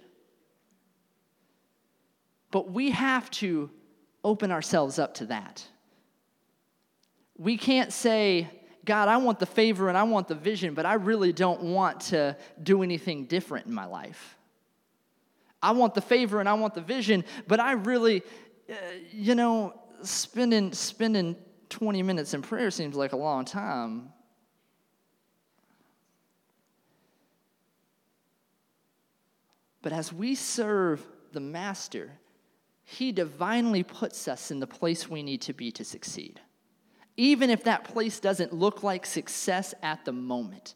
But 2.52 2.70
we 2.70 2.92
have 2.92 3.28
to 3.32 3.70
open 4.22 4.52
ourselves 4.52 5.00
up 5.00 5.14
to 5.14 5.26
that. 5.26 5.66
We 7.42 7.56
can't 7.56 7.92
say, 7.92 8.48
God, 8.84 9.08
I 9.08 9.16
want 9.16 9.40
the 9.40 9.46
favor 9.46 9.88
and 9.88 9.98
I 9.98 10.04
want 10.04 10.28
the 10.28 10.36
vision, 10.36 10.74
but 10.74 10.86
I 10.86 10.94
really 10.94 11.32
don't 11.32 11.60
want 11.60 12.00
to 12.12 12.36
do 12.62 12.84
anything 12.84 13.24
different 13.24 13.66
in 13.66 13.74
my 13.74 13.84
life. 13.84 14.36
I 15.60 15.72
want 15.72 15.94
the 15.94 16.00
favor 16.00 16.38
and 16.38 16.48
I 16.48 16.54
want 16.54 16.74
the 16.74 16.80
vision, 16.80 17.24
but 17.48 17.58
I 17.58 17.72
really, 17.72 18.22
uh, 18.70 18.74
you 19.10 19.34
know, 19.34 19.74
spending, 20.02 20.72
spending 20.72 21.34
20 21.68 22.04
minutes 22.04 22.32
in 22.32 22.42
prayer 22.42 22.70
seems 22.70 22.94
like 22.94 23.12
a 23.12 23.16
long 23.16 23.44
time. 23.44 24.12
But 29.82 29.92
as 29.92 30.12
we 30.12 30.36
serve 30.36 31.04
the 31.32 31.40
Master, 31.40 32.12
He 32.84 33.10
divinely 33.10 33.82
puts 33.82 34.28
us 34.28 34.52
in 34.52 34.60
the 34.60 34.66
place 34.68 35.10
we 35.10 35.24
need 35.24 35.40
to 35.42 35.52
be 35.52 35.72
to 35.72 35.84
succeed. 35.84 36.40
Even 37.16 37.50
if 37.50 37.64
that 37.64 37.84
place 37.84 38.20
doesn't 38.20 38.52
look 38.52 38.82
like 38.82 39.04
success 39.04 39.74
at 39.82 40.04
the 40.04 40.12
moment. 40.12 40.74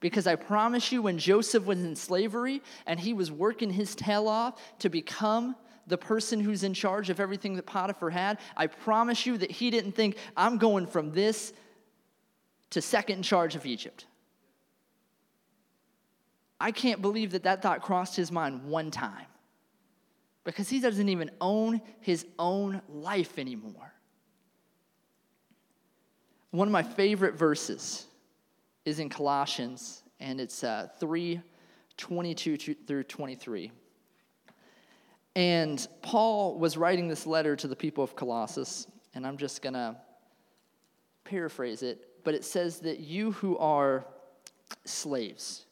Because 0.00 0.26
I 0.26 0.34
promise 0.34 0.90
you, 0.90 1.02
when 1.02 1.18
Joseph 1.18 1.64
was 1.64 1.78
in 1.78 1.96
slavery 1.96 2.62
and 2.86 2.98
he 2.98 3.12
was 3.12 3.30
working 3.30 3.70
his 3.70 3.94
tail 3.94 4.28
off 4.28 4.60
to 4.80 4.88
become 4.88 5.54
the 5.86 5.98
person 5.98 6.40
who's 6.40 6.64
in 6.64 6.74
charge 6.74 7.10
of 7.10 7.20
everything 7.20 7.54
that 7.54 7.66
Potiphar 7.66 8.10
had, 8.10 8.38
I 8.56 8.66
promise 8.66 9.26
you 9.26 9.38
that 9.38 9.50
he 9.50 9.70
didn't 9.70 9.92
think, 9.92 10.16
I'm 10.36 10.58
going 10.58 10.86
from 10.86 11.12
this 11.12 11.52
to 12.70 12.80
second 12.80 13.18
in 13.18 13.22
charge 13.22 13.54
of 13.54 13.66
Egypt. 13.66 14.06
I 16.60 16.70
can't 16.70 17.02
believe 17.02 17.32
that 17.32 17.42
that 17.42 17.60
thought 17.60 17.82
crossed 17.82 18.16
his 18.16 18.30
mind 18.30 18.64
one 18.64 18.90
time 18.90 19.26
because 20.44 20.68
he 20.68 20.80
doesn't 20.80 21.08
even 21.08 21.30
own 21.40 21.80
his 22.00 22.26
own 22.38 22.82
life 22.88 23.38
anymore. 23.38 23.91
One 26.52 26.68
of 26.68 26.72
my 26.72 26.82
favorite 26.82 27.34
verses 27.34 28.06
is 28.84 28.98
in 28.98 29.08
Colossians, 29.08 30.02
and 30.20 30.38
it's 30.38 30.62
uh, 30.62 30.88
3 31.00 31.40
22 31.96 32.74
through 32.86 33.04
23. 33.04 33.72
And 35.34 35.86
Paul 36.02 36.58
was 36.58 36.76
writing 36.76 37.08
this 37.08 37.26
letter 37.26 37.56
to 37.56 37.68
the 37.68 37.76
people 37.76 38.04
of 38.04 38.14
Colossus, 38.16 38.86
and 39.14 39.26
I'm 39.26 39.38
just 39.38 39.62
going 39.62 39.74
to 39.74 39.96
paraphrase 41.24 41.82
it, 41.82 42.22
but 42.22 42.34
it 42.34 42.44
says 42.44 42.80
that 42.80 43.00
you 43.00 43.32
who 43.32 43.56
are 43.56 44.04
slaves, 44.84 45.64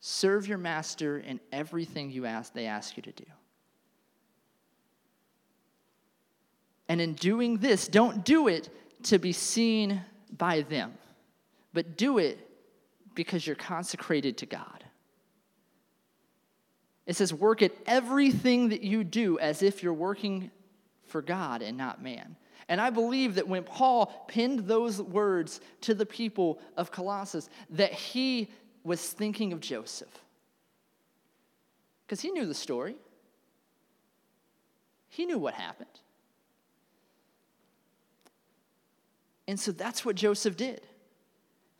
serve 0.00 0.46
your 0.46 0.58
master 0.58 1.20
in 1.20 1.40
everything 1.52 2.10
you 2.10 2.26
ask 2.26 2.52
they 2.52 2.66
ask 2.66 2.98
you 2.98 3.02
to 3.02 3.12
do. 3.12 3.24
And 6.88 7.00
in 7.00 7.14
doing 7.14 7.58
this, 7.58 7.88
don't 7.88 8.24
do 8.26 8.48
it 8.48 8.68
to 9.04 9.18
be 9.18 9.32
seen 9.32 10.02
by 10.36 10.62
them, 10.62 10.92
but 11.72 11.96
do 11.96 12.18
it 12.18 12.38
because 13.14 13.46
you're 13.46 13.56
consecrated 13.56 14.38
to 14.38 14.46
God. 14.46 14.84
It 17.06 17.16
says, 17.16 17.32
work 17.32 17.62
at 17.62 17.72
everything 17.86 18.68
that 18.68 18.82
you 18.82 19.02
do 19.02 19.38
as 19.38 19.62
if 19.62 19.82
you're 19.82 19.94
working 19.94 20.50
for 21.06 21.22
God 21.22 21.62
and 21.62 21.76
not 21.78 22.02
man. 22.02 22.36
And 22.68 22.80
I 22.80 22.90
believe 22.90 23.36
that 23.36 23.48
when 23.48 23.62
Paul 23.64 24.26
pinned 24.28 24.60
those 24.60 25.00
words 25.00 25.60
to 25.80 25.94
the 25.94 26.04
people 26.04 26.60
of 26.76 26.90
Colossus, 26.90 27.48
that 27.70 27.92
he 27.92 28.50
was 28.84 29.00
thinking 29.00 29.54
of 29.54 29.60
Joseph. 29.60 30.14
Because 32.06 32.20
he 32.20 32.30
knew 32.30 32.44
the 32.46 32.54
story, 32.54 32.96
he 35.08 35.24
knew 35.24 35.38
what 35.38 35.54
happened. 35.54 35.88
And 39.48 39.58
so 39.58 39.72
that's 39.72 40.04
what 40.04 40.14
Joseph 40.14 40.56
did. 40.56 40.82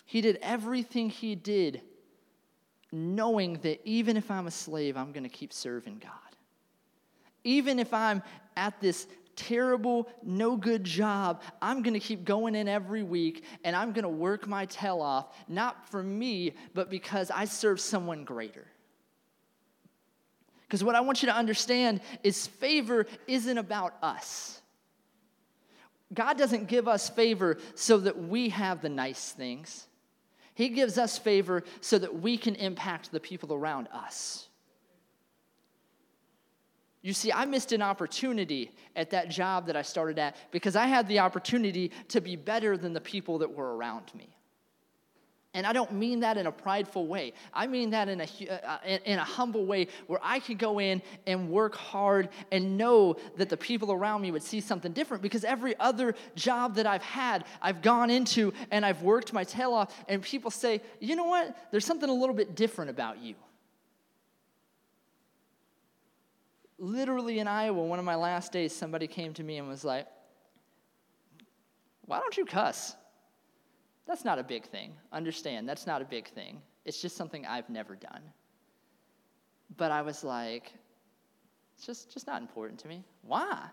He 0.07 0.23
did 0.23 0.39
everything 0.43 1.11
he 1.11 1.35
did 1.35 1.83
knowing 2.91 3.59
that 3.61 3.87
even 3.87 4.17
if 4.17 4.31
I'm 4.31 4.47
a 4.47 4.51
slave, 4.51 4.97
I'm 4.97 5.13
going 5.13 5.25
to 5.25 5.29
keep 5.29 5.53
serving 5.53 5.99
God. 5.99 6.13
Even 7.45 7.79
if 7.79 7.93
I'm 7.93 8.23
at 8.57 8.81
this 8.81 9.07
terrible, 9.37 10.09
no 10.25 10.57
good 10.57 10.83
job, 10.83 11.43
I'm 11.61 11.83
going 11.83 11.93
to 11.93 12.01
keep 12.01 12.25
going 12.25 12.55
in 12.55 12.69
every 12.69 13.03
week 13.03 13.45
and 13.63 13.77
I'm 13.77 13.93
going 13.93 14.05
to 14.05 14.09
work 14.09 14.49
my 14.49 14.65
tail 14.65 15.03
off, 15.03 15.37
not 15.47 15.91
for 15.91 16.03
me, 16.03 16.55
but 16.73 16.89
because 16.89 17.31
I 17.31 17.45
serve 17.45 17.79
someone 17.79 18.25
greater. 18.25 18.67
Because 20.63 20.83
what 20.83 20.95
I 20.95 21.03
want 21.03 21.23
you 21.23 21.29
to 21.29 21.35
understand 21.35 22.01
is 22.23 22.47
favor 22.47 23.07
isn't 23.27 23.59
about 23.59 23.95
us. 24.03 24.63
God 26.13 26.39
doesn't 26.39 26.69
give 26.69 26.89
us 26.89 27.09
favor 27.09 27.59
so 27.75 27.99
that 27.99 28.19
we 28.19 28.49
have 28.49 28.81
the 28.81 28.89
nice 28.89 29.33
things. 29.33 29.87
He 30.55 30.71
gives 30.71 30.99
us 30.99 31.19
favor 31.19 31.63
so 31.81 31.99
that 31.99 32.21
we 32.21 32.37
can 32.37 32.55
impact 32.57 33.13
the 33.13 33.21
people 33.21 33.55
around 33.55 33.89
us. 33.93 34.49
You 37.01 37.13
see, 37.13 37.33
I 37.33 37.45
missed 37.45 37.73
an 37.73 37.83
opportunity 37.83 38.73
at 38.97 39.11
that 39.11 39.29
job 39.29 39.67
that 39.67 39.77
I 39.77 39.83
started 39.83 40.19
at 40.19 40.37
because 40.51 40.75
I 40.75 40.87
had 40.87 41.07
the 41.07 41.21
opportunity 41.21 41.93
to 42.09 42.21
be 42.21 42.35
better 42.35 42.77
than 42.77 42.93
the 42.93 43.01
people 43.01 43.39
that 43.39 43.53
were 43.53 43.77
around 43.77 44.13
me. 44.15 44.38
And 45.55 45.67
I 45.67 45.73
don't 45.73 45.93
mean 45.93 46.21
that 46.21 46.37
in 46.37 46.47
a 46.47 46.53
prideful 46.53 47.07
way. 47.07 47.33
I 47.55 47.67
mean 47.67 47.91
that 47.91 48.09
in 48.09 48.21
a, 48.21 48.25
uh, 48.25 48.79
in 48.85 49.19
a 49.19 49.25
humble 49.25 49.65
way 49.65 49.89
where 50.07 50.21
I 50.23 50.41
could 50.41 50.59
go 50.59 50.79
in 50.79 51.01
and 51.27 51.49
work 51.49 51.75
hard 51.75 52.29
and 52.53 52.77
know 52.77 53.17
that 53.39 53.49
the 53.49 53.57
people 53.57 53.91
around 53.91 54.21
me 54.21 54.31
would 54.31 54.43
see 54.43 54.61
something 54.61 54.93
different 54.93 55.23
because 55.23 55.45
every 55.45 55.75
other 55.81 56.15
job 56.35 56.75
that 56.75 56.87
I've 56.87 57.03
had, 57.03 57.45
I've 57.63 57.81
gone 57.81 58.11
into 58.11 58.53
and 58.71 58.85
I've 58.85 59.03
worked 59.03 59.33
my 59.33 59.43
tail 59.43 59.73
off, 59.73 59.95
and 60.07 60.23
people 60.23 60.51
say, 60.51 60.83
you 61.01 61.17
know 61.17 61.25
what? 61.25 61.57
There's 61.71 61.87
something 61.87 62.11
a 62.11 62.15
little 62.15 62.35
bit 62.35 62.55
different 62.55 62.91
about 62.91 63.19
you. 63.19 63.35
Literally 66.79 67.39
in 67.39 67.49
Iowa, 67.49 67.83
one 67.83 67.99
of 67.99 68.05
my 68.05 68.15
last 68.15 68.53
days, 68.53 68.75
somebody 68.75 69.07
came 69.07 69.33
to 69.35 69.43
me 69.43 69.57
and 69.57 69.67
was 69.67 69.83
like, 69.83 70.07
why 72.05 72.21
don't 72.21 72.37
you 72.37 72.45
cuss? 72.45 72.95
That's 74.09 74.25
not 74.25 74.39
a 74.39 74.43
big 74.43 74.65
thing. 74.65 74.93
Understand, 75.13 75.69
that's 75.69 75.87
not 75.87 76.01
a 76.01 76.05
big 76.07 76.29
thing. 76.29 76.63
It's 76.87 77.01
just 77.01 77.15
something 77.15 77.45
I've 77.45 77.69
never 77.69 77.95
done. 77.95 78.23
But 79.77 79.93
I 79.93 80.01
was 80.01 80.25
like, 80.25 80.73
it's 81.77 81.85
just, 81.85 82.13
just 82.13 82.27
not 82.27 82.41
important 82.41 82.81
to 82.81 82.89
me. 82.89 83.05
Why? 83.21 83.67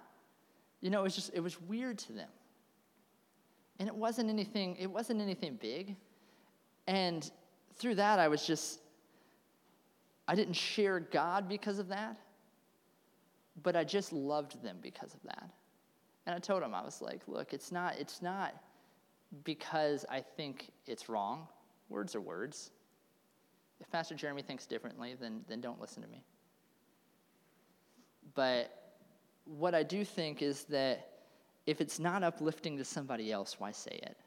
You 0.82 0.90
know, 0.90 1.00
it 1.00 1.04
was 1.04 1.16
just, 1.16 1.32
it 1.34 1.40
was 1.40 1.60
weird 1.62 1.98
to 2.00 2.14
them. 2.14 2.28
And 3.80 3.88
it 3.88 3.96
wasn't 3.96 4.30
anything, 4.30 4.76
it 4.78 4.92
wasn't 4.92 5.22
anything 5.22 5.58
big. 5.60 5.96
And 6.86 7.32
through 7.78 7.96
that, 7.96 8.20
I 8.20 8.28
was 8.28 8.46
just, 8.46 8.82
I 10.28 10.36
didn't 10.36 10.54
share 10.54 11.00
God 11.00 11.48
because 11.48 11.80
of 11.80 11.88
that, 11.88 12.18
but 13.64 13.78
I 13.78 13.86
just 13.86 14.12
loved 14.12 14.62
them 14.62 14.78
because 14.82 15.14
of 15.14 15.24
that. 15.24 15.50
And 16.26 16.36
I 16.36 16.40
told 16.40 16.62
them, 16.62 16.74
I 16.74 16.84
was 16.84 17.02
like, 17.02 17.22
look, 17.26 17.54
it's 17.54 17.72
not, 17.72 17.96
it's 17.98 18.22
not, 18.22 18.54
because 19.44 20.06
I 20.10 20.22
think 20.22 20.72
it's 20.86 21.10
wrong. 21.10 21.48
Words 21.90 22.16
are 22.16 22.22
words. 22.22 22.72
If 23.80 23.90
Pastor 23.92 24.16
Jeremy 24.16 24.42
thinks 24.42 24.66
differently, 24.66 25.16
then, 25.20 25.42
then 25.48 25.62
don't 25.62 25.80
listen 25.80 26.02
to 26.02 26.10
me. 26.10 26.24
But 28.34 28.72
what 29.46 29.76
I 29.76 29.84
do 29.84 30.04
think 30.04 30.42
is 30.42 30.64
that 30.66 31.10
if 31.66 31.82
it's 31.82 32.00
not 32.00 32.24
uplifting 32.24 32.78
to 32.78 32.86
somebody 32.86 33.32
else, 33.32 33.60
why 33.60 33.72
say 33.72 34.00
it? 34.04 34.18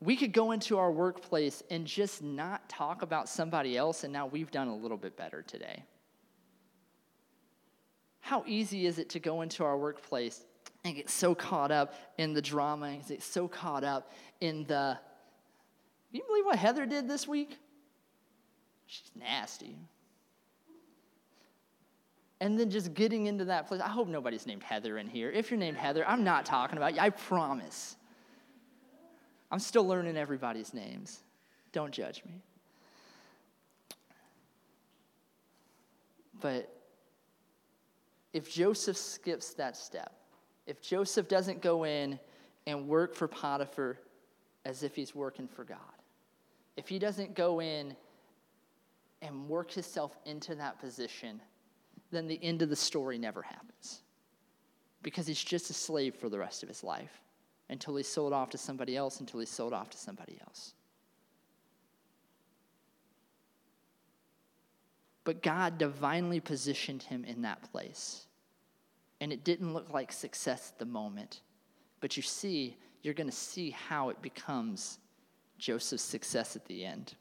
We 0.00 0.16
could 0.16 0.32
go 0.32 0.52
into 0.52 0.78
our 0.78 0.90
workplace 0.90 1.62
and 1.70 1.86
just 1.86 2.22
not 2.22 2.68
talk 2.68 3.02
about 3.02 3.28
somebody 3.28 3.76
else, 3.76 4.04
and 4.04 4.12
now 4.12 4.26
we've 4.26 4.50
done 4.50 4.68
a 4.68 4.74
little 4.74 4.96
bit 4.96 5.16
better 5.16 5.42
today. 5.42 5.84
How 8.20 8.42
easy 8.46 8.86
is 8.86 8.98
it 8.98 9.10
to 9.10 9.18
go 9.18 9.42
into 9.42 9.64
our 9.64 9.76
workplace 9.76 10.44
and 10.84 10.94
get 10.94 11.10
so 11.10 11.34
caught 11.34 11.70
up 11.70 11.94
in 12.18 12.32
the 12.32 12.42
drama 12.42 12.86
and 12.86 13.06
get 13.06 13.22
so 13.22 13.48
caught 13.48 13.84
up 13.84 14.12
in 14.40 14.64
the. 14.64 14.98
Can 16.10 16.20
you 16.20 16.24
believe 16.26 16.44
what 16.44 16.56
Heather 16.56 16.86
did 16.86 17.08
this 17.08 17.28
week? 17.28 17.58
She's 18.86 19.10
nasty. 19.14 19.76
And 22.40 22.58
then 22.58 22.70
just 22.70 22.94
getting 22.94 23.26
into 23.26 23.44
that 23.46 23.68
place. 23.68 23.80
I 23.80 23.88
hope 23.88 24.08
nobody's 24.08 24.46
named 24.46 24.62
Heather 24.62 24.96
in 24.98 25.06
here. 25.06 25.30
If 25.30 25.50
you're 25.50 25.60
named 25.60 25.76
Heather, 25.76 26.04
I'm 26.08 26.24
not 26.24 26.46
talking 26.46 26.78
about 26.78 26.94
you. 26.94 27.00
I 27.00 27.10
promise. 27.10 27.96
I'm 29.50 29.58
still 29.58 29.86
learning 29.86 30.16
everybody's 30.16 30.72
names. 30.72 31.20
Don't 31.72 31.92
judge 31.92 32.24
me. 32.24 32.40
But 36.40 36.74
if 38.32 38.50
Joseph 38.50 38.96
skips 38.96 39.54
that 39.54 39.76
step, 39.76 40.12
if 40.70 40.80
Joseph 40.80 41.26
doesn't 41.26 41.60
go 41.60 41.82
in 41.82 42.16
and 42.64 42.86
work 42.86 43.16
for 43.16 43.26
Potiphar 43.26 43.98
as 44.64 44.84
if 44.84 44.94
he's 44.94 45.16
working 45.16 45.48
for 45.48 45.64
God, 45.64 45.78
if 46.76 46.88
he 46.88 47.00
doesn't 47.00 47.34
go 47.34 47.60
in 47.60 47.96
and 49.20 49.48
work 49.48 49.72
himself 49.72 50.16
into 50.26 50.54
that 50.54 50.78
position, 50.78 51.42
then 52.12 52.28
the 52.28 52.38
end 52.40 52.62
of 52.62 52.68
the 52.68 52.76
story 52.76 53.18
never 53.18 53.42
happens. 53.42 54.02
Because 55.02 55.26
he's 55.26 55.42
just 55.42 55.70
a 55.70 55.74
slave 55.74 56.14
for 56.14 56.28
the 56.28 56.38
rest 56.38 56.62
of 56.62 56.68
his 56.68 56.84
life 56.84 57.20
until 57.68 57.96
he's 57.96 58.06
sold 58.06 58.32
off 58.32 58.50
to 58.50 58.58
somebody 58.58 58.96
else, 58.96 59.18
until 59.18 59.40
he's 59.40 59.50
sold 59.50 59.72
off 59.72 59.90
to 59.90 59.98
somebody 59.98 60.38
else. 60.40 60.74
But 65.24 65.42
God 65.42 65.78
divinely 65.78 66.38
positioned 66.38 67.02
him 67.02 67.24
in 67.24 67.42
that 67.42 67.72
place 67.72 68.26
and 69.20 69.32
it 69.32 69.44
didn't 69.44 69.74
look 69.74 69.92
like 69.92 70.12
success 70.12 70.72
at 70.72 70.78
the 70.78 70.84
moment. 70.84 71.40
But 72.00 72.16
you 72.16 72.22
see, 72.22 72.76
you're 73.02 73.14
going 73.14 73.28
to 73.28 73.36
see 73.36 73.70
how 73.70 74.08
it 74.08 74.20
becomes 74.22 74.98
Joseph's 75.58 76.02
success 76.02 76.56
at 76.56 76.64
the 76.66 76.84
end. 76.84 77.14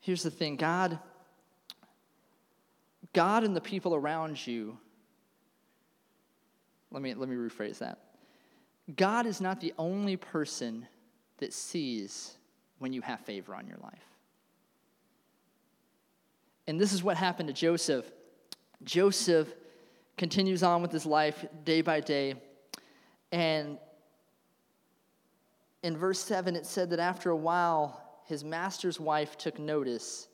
Here's 0.00 0.22
the 0.22 0.30
thing 0.30 0.56
God, 0.56 0.98
God 3.12 3.44
and 3.44 3.54
the 3.54 3.60
people 3.60 3.94
around 3.94 4.44
you, 4.46 4.78
let 6.90 7.02
me, 7.02 7.14
let 7.14 7.28
me 7.28 7.36
rephrase 7.36 7.78
that. 7.78 7.98
God 8.96 9.26
is 9.26 9.40
not 9.40 9.60
the 9.60 9.72
only 9.78 10.16
person 10.16 10.86
that 11.38 11.52
sees 11.52 12.36
when 12.78 12.92
you 12.92 13.00
have 13.00 13.20
favor 13.20 13.54
on 13.54 13.66
your 13.66 13.78
life. 13.78 14.11
And 16.66 16.80
this 16.80 16.92
is 16.92 17.02
what 17.02 17.16
happened 17.16 17.48
to 17.48 17.52
Joseph. 17.52 18.10
Joseph 18.84 19.52
continues 20.16 20.62
on 20.62 20.82
with 20.82 20.92
his 20.92 21.06
life 21.06 21.44
day 21.64 21.82
by 21.82 22.00
day. 22.00 22.34
And 23.30 23.78
in 25.82 25.96
verse 25.96 26.20
7, 26.20 26.54
it 26.54 26.66
said 26.66 26.90
that 26.90 27.00
after 27.00 27.30
a 27.30 27.36
while, 27.36 28.00
his 28.26 28.44
master's 28.44 29.00
wife 29.00 29.36
took 29.36 29.58
notice 29.58 30.28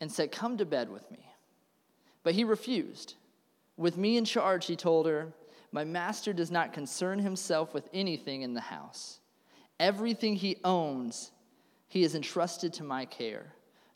and 0.00 0.10
said, 0.10 0.32
Come 0.32 0.56
to 0.58 0.64
bed 0.64 0.90
with 0.90 1.08
me. 1.10 1.18
But 2.22 2.34
he 2.34 2.44
refused. 2.44 3.14
With 3.76 3.96
me 3.96 4.16
in 4.16 4.24
charge, 4.24 4.66
he 4.66 4.76
told 4.76 5.06
her, 5.06 5.32
My 5.72 5.84
master 5.84 6.32
does 6.32 6.50
not 6.50 6.72
concern 6.72 7.18
himself 7.18 7.74
with 7.74 7.88
anything 7.92 8.42
in 8.42 8.54
the 8.54 8.60
house. 8.60 9.20
Everything 9.78 10.36
he 10.36 10.56
owns, 10.64 11.32
he 11.88 12.02
has 12.02 12.14
entrusted 12.14 12.72
to 12.74 12.84
my 12.84 13.04
care. 13.04 13.52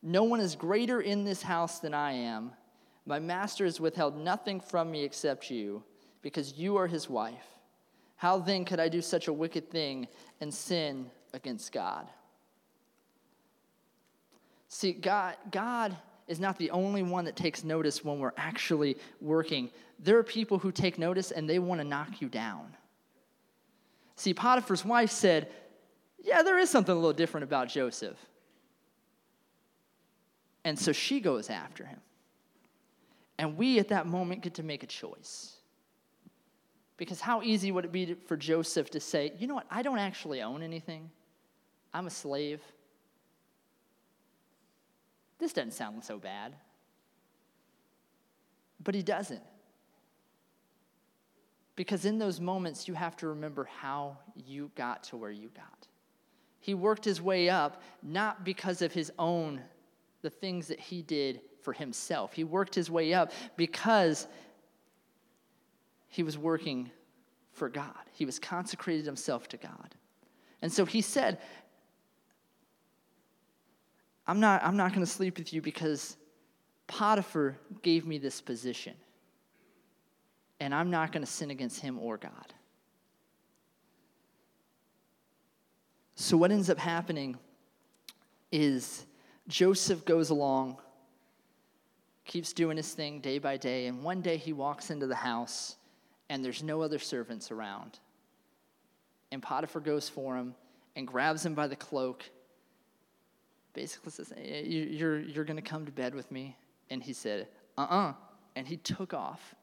No 0.07 0.23
one 0.23 0.39
is 0.39 0.55
greater 0.55 1.01
in 1.01 1.25
this 1.25 1.43
house 1.43 1.81
than 1.81 1.93
I 1.93 2.13
am. 2.13 2.53
My 3.07 3.19
master 3.19 3.65
has 3.65 3.81
withheld 3.81 4.17
nothing 4.17 4.61
from 4.61 4.89
me 4.89 5.03
except 5.03 5.51
you, 5.51 5.83
because 6.23 6.55
you 6.55 6.77
are 6.77 6.87
his 6.87 7.11
wife. 7.11 7.45
How 8.15 8.39
then 8.39 8.65
could 8.65 8.79
I 8.79 8.89
do 8.89 9.03
such 9.03 9.27
a 9.27 9.33
wicked 9.33 9.69
thing 9.69 10.07
and 10.41 10.55
sin 10.55 11.11
against 11.35 11.73
God? 11.73 12.07
See, 14.69 14.93
God, 14.93 15.35
God 15.51 15.97
is 16.29 16.39
not 16.39 16.57
the 16.57 16.71
only 16.71 17.03
one 17.03 17.25
that 17.25 17.35
takes 17.35 17.65
notice 17.65 18.05
when 18.05 18.21
we're 18.21 18.33
actually 18.37 18.99
working. 19.21 19.71
There 19.99 20.19
are 20.19 20.23
people 20.23 20.61
who 20.61 20.71
take 20.71 21.01
notice 21.01 21.33
and 21.33 21.51
they 21.51 21.59
want 21.59 21.81
to 21.81 21.85
knock 21.85 22.21
you 22.23 22.29
down. 22.29 22.77
See, 24.15 24.35
Potiphar's 24.35 24.85
wife 24.85 25.11
said, 25.11 25.51
Yeah, 26.23 26.45
there 26.45 26.61
is 26.61 26.71
something 26.71 26.93
a 26.93 26.97
little 26.97 27.13
different 27.13 27.43
about 27.43 27.67
Joseph. 27.69 28.17
And 30.67 30.77
so 30.77 30.91
she 30.91 31.21
goes 31.21 31.49
after 31.49 31.85
him. 31.85 32.01
And 33.39 33.57
we 33.57 33.79
at 33.79 33.91
that 33.91 34.09
moment 34.09 34.43
get 34.43 34.55
to 34.55 34.65
make 34.65 34.83
a 34.83 34.89
choice. 34.89 35.55
Because 36.97 37.21
how 37.21 37.41
easy 37.43 37.71
would 37.71 37.85
it 37.85 37.93
be 37.93 38.15
for 38.27 38.37
Joseph 38.37 38.91
to 38.91 38.99
say, 38.99 39.33
You 39.39 39.47
know 39.47 39.55
what? 39.55 39.67
I 39.71 39.83
don't 39.83 40.01
actually 40.01 40.43
own 40.43 40.65
anything, 40.65 41.09
I'm 41.95 42.09
a 42.09 42.11
slave. 42.11 42.61
This 45.39 45.53
doesn't 45.53 45.75
sound 45.75 46.03
so 46.03 46.19
bad. 46.19 46.57
But 48.83 48.97
he 48.97 49.05
doesn't. 49.05 49.45
Because 51.77 52.07
in 52.07 52.19
those 52.19 52.41
moments, 52.41 52.89
you 52.89 52.95
have 52.95 53.17
to 53.19 53.29
remember 53.29 53.69
how 53.81 54.19
you 54.35 54.73
got 54.75 55.05
to 55.05 55.17
where 55.17 55.31
you 55.31 55.49
got. 55.55 55.87
He 56.59 56.75
worked 56.75 57.05
his 57.05 57.23
way 57.23 57.49
up 57.49 57.83
not 58.03 58.45
because 58.45 58.83
of 58.83 58.93
his 58.93 59.13
own, 59.17 59.61
the 60.23 60.31
things 60.31 60.69
that 60.69 60.81
he 60.81 61.03
did 61.03 61.41
for 61.63 61.73
himself. 61.73 62.33
He 62.33 62.45
worked 62.45 62.75
his 62.75 62.91
way 62.91 63.13
up 63.13 63.33
because 63.57 64.27
he 66.09 66.23
was 66.23 66.39
working 66.39 66.91
for 67.53 67.69
God. 67.69 67.95
He 68.13 68.25
was 68.25 68.39
consecrated 68.39 69.05
himself 69.07 69.49
to 69.49 69.57
God. 69.57 69.95
And 70.63 70.73
so 70.73 70.85
he 70.85 71.01
said, 71.01 71.39
I'm 74.27 74.41
not, 74.41 74.63
I'm 74.65 74.77
not 74.77 74.93
going 74.93 75.05
to 75.05 75.11
sleep 75.11 75.39
with 75.39 75.53
you 75.53 75.63
because 75.63 76.17
Potiphar 76.87 77.57
gave 77.83 78.07
me 78.07 78.19
this 78.19 78.41
position. 78.41 78.95
And 80.59 80.75
I'm 80.75 80.91
not 80.91 81.13
going 81.13 81.25
to 81.25 81.31
sin 81.31 81.51
against 81.51 81.81
him 81.81 81.99
or 81.99 82.17
God. 82.17 82.55
So, 86.15 86.37
what 86.39 86.51
ends 86.51 86.71
up 86.71 86.79
happening 86.79 87.37
is 88.51 89.05
Joseph 89.49 90.05
goes 90.05 90.31
along, 90.31 90.79
keeps 92.25 92.53
doing 92.53 92.77
his 92.77 92.93
thing 92.93 93.21
day 93.21 93.39
by 93.39 93.57
day, 93.57 93.87
and 93.87 94.03
one 94.03 94.21
day 94.21 94.37
he 94.37 94.53
walks 94.53 94.91
into 94.91 95.07
the 95.07 95.15
house 95.15 95.77
and 96.29 96.45
there's 96.45 96.63
no 96.63 96.83
other 96.83 96.99
servants 96.99 97.51
around. 97.51 98.01
And 99.31 99.43
Potiphar 99.43 99.81
goes 99.81 100.09
for 100.09 100.37
him 100.37 100.55
and 100.97 101.07
grabs 101.07 101.47
him 101.47 101.55
by 101.55 101.69
the 101.69 101.77
cloak 101.77 102.25
basically 103.77 104.11
says, 104.11 104.33
You're, 104.37 105.21
you're 105.21 105.45
going 105.45 105.63
to 105.63 105.63
come 105.63 105.85
to 105.85 105.93
bed 105.93 106.15
with 106.15 106.33
me. 106.33 106.57
And 106.91 107.03
he 107.03 107.13
said, 107.13 107.47
Uh 107.79 107.83
uh-uh. 107.83 108.09
uh. 108.09 108.13
And 108.57 108.67
he 108.67 108.79
took 108.79 109.15
off. 109.15 109.55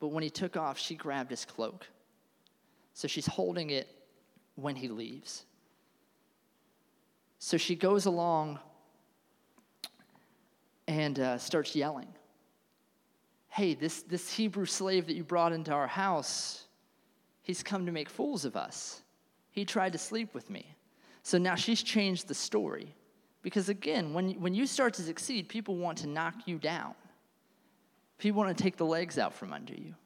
But 0.00 0.08
when 0.08 0.22
he 0.22 0.28
took 0.28 0.56
off, 0.56 0.76
she 0.76 0.96
grabbed 0.96 1.30
his 1.30 1.44
cloak. 1.44 1.86
So 2.92 3.06
she's 3.06 3.26
holding 3.26 3.70
it 3.70 3.88
when 4.56 4.74
he 4.74 4.88
leaves. 4.88 5.44
So 7.38 7.56
she 7.56 7.76
goes 7.76 8.06
along 8.06 8.58
and 10.90 11.20
uh, 11.20 11.38
starts 11.38 11.76
yelling 11.76 12.08
Hey, 13.52 13.74
this, 13.74 14.02
this 14.02 14.32
Hebrew 14.32 14.64
slave 14.64 15.08
that 15.08 15.14
you 15.14 15.24
brought 15.24 15.52
into 15.52 15.72
our 15.72 15.88
house, 15.88 16.66
he's 17.42 17.64
come 17.64 17.84
to 17.84 17.90
make 17.90 18.08
fools 18.08 18.44
of 18.44 18.54
us. 18.54 19.02
He 19.50 19.64
tried 19.64 19.90
to 19.92 19.98
sleep 19.98 20.34
with 20.34 20.48
me. 20.50 20.76
So 21.24 21.36
now 21.36 21.56
she's 21.56 21.82
changed 21.82 22.28
the 22.28 22.34
story. 22.34 22.94
Because 23.42 23.68
again, 23.68 24.14
when, 24.14 24.40
when 24.40 24.54
you 24.54 24.66
start 24.66 24.94
to 24.94 25.02
succeed, 25.02 25.48
people 25.48 25.74
want 25.76 25.98
to 25.98 26.06
knock 26.06 26.34
you 26.46 26.58
down. 26.58 26.94
People 28.18 28.38
want 28.38 28.56
to 28.56 28.62
take 28.62 28.76
the 28.76 28.86
legs 28.86 29.18
out 29.18 29.34
from 29.34 29.52
under 29.52 29.74
you. 29.74 29.96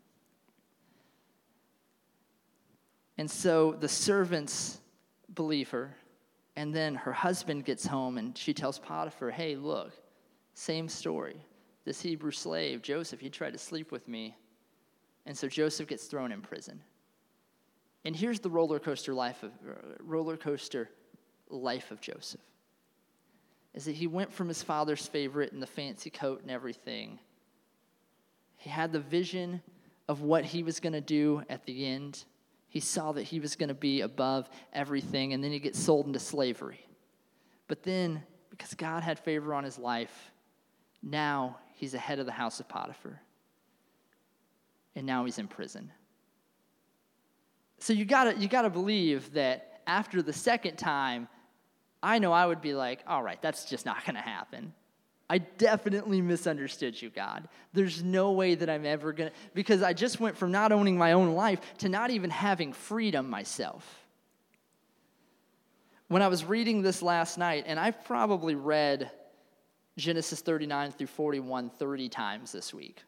And 3.19 3.31
so 3.31 3.73
the 3.73 3.89
servants 3.89 4.81
believe 5.35 5.69
her. 5.69 5.95
And 6.57 6.75
then 6.75 6.95
her 6.95 7.13
husband 7.13 7.67
gets 7.67 7.85
home 7.85 8.17
and 8.17 8.39
she 8.39 8.55
tells 8.55 8.79
Potiphar, 8.79 9.31
hey, 9.31 9.55
look, 9.55 9.93
same 10.55 10.89
story. 10.89 11.37
This 11.85 12.01
Hebrew 12.01 12.31
slave, 12.31 12.83
Joseph, 12.83 13.21
he 13.21 13.29
tried 13.29 13.53
to 13.53 13.59
sleep 13.59 13.93
with 13.93 14.09
me. 14.09 14.37
And 15.27 15.37
so 15.37 15.49
Joseph 15.49 15.89
gets 15.89 16.07
thrown 16.07 16.33
in 16.33 16.41
prison. 16.41 16.81
And 18.05 18.15
here's 18.15 18.41
the 18.41 18.51
roller 18.51 18.79
coaster 18.79 19.15
life 19.15 19.43
of 19.43 19.53
uh, 19.69 19.75
roller 20.01 20.37
coaster 20.37 20.91
life 21.49 21.91
of 21.91 22.01
Joseph 22.01 22.41
is 23.75 23.85
that 23.87 23.97
he 23.97 24.07
went 24.07 24.33
from 24.33 24.49
his 24.49 24.63
father's 24.63 25.07
favorite 25.07 25.53
and 25.53 25.61
the 25.61 25.67
fancy 25.67 26.09
coat 26.09 26.41
and 26.43 26.51
everything. 26.51 27.19
He 28.57 28.71
had 28.71 28.93
the 28.93 29.01
vision 29.01 29.61
of 30.09 30.21
what 30.21 30.45
he 30.45 30.63
was 30.63 30.81
going 30.81 30.93
to 30.93 31.01
do 31.01 31.43
at 31.49 31.65
the 31.67 31.87
end. 31.87 32.25
He 32.69 32.81
saw 32.81 33.13
that 33.13 33.23
he 33.23 33.41
was 33.41 33.57
going 33.57 33.69
to 33.69 33.75
be 33.75 34.03
above 34.03 34.49
everything, 34.73 35.33
and 35.33 35.43
then 35.43 35.51
he 35.51 35.59
gets 35.59 35.79
sold 35.79 36.07
into 36.07 36.21
slavery. 36.21 36.87
But 37.67 37.83
then, 37.83 38.23
because 38.51 38.75
God 38.75 39.03
had 39.03 39.19
favor 39.19 39.53
on 39.55 39.65
his 39.65 39.79
life, 39.79 40.31
now 41.05 41.59
he's 41.75 41.93
the 41.93 41.99
head 41.99 42.19
of 42.19 42.27
the 42.27 42.33
house 42.33 42.61
of 42.61 42.69
Potiphar. 42.69 43.21
And 44.97 45.07
now 45.07 45.25
he's 45.25 45.39
in 45.39 45.49
prison. 45.49 45.93
So 47.79 47.93
you 47.93 48.05
gotta, 48.05 48.37
you 48.37 48.49
gotta 48.49 48.71
believe 48.71 49.35
that 49.35 49.83
after 49.87 50.23
the 50.23 50.33
second 50.33 50.77
time, 50.77 51.29
I 52.03 52.19
know 52.19 52.33
I 52.33 52.47
would 52.47 52.61
be 52.61 52.75
like, 52.75 53.01
all 53.07 53.23
right, 53.23 53.41
that's 53.43 53.65
just 53.65 53.85
not 53.85 54.05
to 54.05 54.21
happen. 54.21 54.73
I 55.29 55.39
definitely 55.39 56.21
misunderstood 56.21 57.01
you, 57.01 57.11
God. 57.11 57.49
There's 57.73 58.03
no 58.03 58.33
way 58.33 58.55
that 58.55 58.69
I'm 58.69 58.85
ever 58.85 59.13
to, 59.15 59.31
because 59.55 59.83
I 59.83 59.95
just 59.95 60.21
went 60.21 60.37
from 60.37 60.53
not 60.53 60.71
owning 60.71 60.99
my 60.99 61.13
own 61.13 61.35
life 61.35 61.61
to 61.79 61.89
not 61.89 62.11
even 62.11 62.31
having 62.31 62.73
freedom 62.73 63.29
myself. 63.29 64.07
When 66.09 66.21
I 66.21 66.29
was 66.29 66.45
reading 66.45 66.83
this 66.83 67.01
last 67.03 67.39
night, 67.39 67.65
and 67.67 67.81
I've 67.81 68.05
probably 68.05 68.55
read 68.55 69.11
Genesis 69.97 70.41
39 70.41 70.93
through 70.93 71.07
41 71.07 71.71
30 71.71 72.09
times 72.09 72.53
this 72.53 72.75
week, 72.75 73.03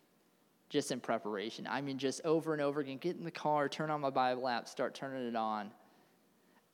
just 0.68 0.92
in 0.92 1.00
preparation. 1.00 1.66
I 1.68 1.80
mean, 1.80 1.98
just 1.98 2.20
over 2.24 2.52
and 2.52 2.62
over 2.62 2.80
again, 2.80 2.98
get 2.98 3.16
in 3.16 3.24
the 3.24 3.30
car, 3.30 3.68
turn 3.68 3.90
on 3.90 4.00
my 4.00 4.10
Bible 4.10 4.46
app, 4.48 4.68
start 4.68 4.94
turning 4.94 5.26
it 5.26 5.36
on 5.36 5.70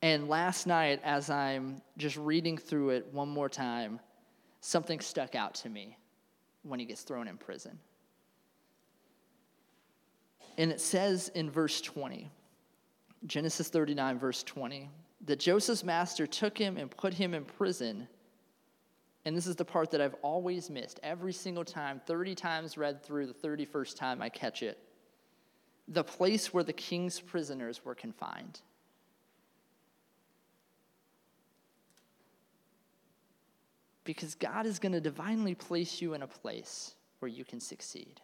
and 0.02 0.28
last 0.28 0.66
night, 0.66 1.00
as 1.04 1.30
I'm 1.30 1.80
just 1.96 2.16
reading 2.16 2.58
through 2.58 2.90
it 2.90 3.06
one 3.12 3.28
more 3.28 3.48
time, 3.48 4.00
something 4.60 4.98
stuck 4.98 5.36
out 5.36 5.54
to 5.54 5.68
me 5.68 5.96
when 6.64 6.80
he 6.80 6.86
gets 6.86 7.02
thrown 7.02 7.28
in 7.28 7.36
prison. 7.36 7.78
And 10.58 10.72
it 10.72 10.80
says 10.80 11.28
in 11.36 11.50
verse 11.50 11.80
20, 11.80 12.28
Genesis 13.26 13.68
39, 13.68 14.18
verse 14.18 14.42
20, 14.42 14.90
that 15.26 15.38
Joseph's 15.38 15.84
master 15.84 16.26
took 16.26 16.58
him 16.58 16.76
and 16.76 16.90
put 16.90 17.14
him 17.14 17.32
in 17.32 17.44
prison. 17.44 18.08
And 19.24 19.36
this 19.36 19.46
is 19.46 19.56
the 19.56 19.64
part 19.64 19.90
that 19.92 20.00
I've 20.00 20.16
always 20.22 20.68
missed 20.68 20.98
every 21.02 21.32
single 21.32 21.64
time, 21.64 22.00
30 22.06 22.34
times 22.34 22.76
read 22.76 23.02
through, 23.02 23.26
the 23.26 23.34
31st 23.34 23.96
time 23.96 24.20
I 24.20 24.28
catch 24.28 24.62
it. 24.62 24.78
The 25.88 26.02
place 26.02 26.52
where 26.52 26.64
the 26.64 26.72
king's 26.72 27.20
prisoners 27.20 27.84
were 27.84 27.94
confined. 27.94 28.60
Because 34.04 34.34
God 34.34 34.66
is 34.66 34.80
going 34.80 34.92
to 34.92 35.00
divinely 35.00 35.54
place 35.54 36.02
you 36.02 36.14
in 36.14 36.22
a 36.22 36.26
place 36.26 36.94
where 37.20 37.28
you 37.28 37.44
can 37.44 37.60
succeed. 37.60 38.20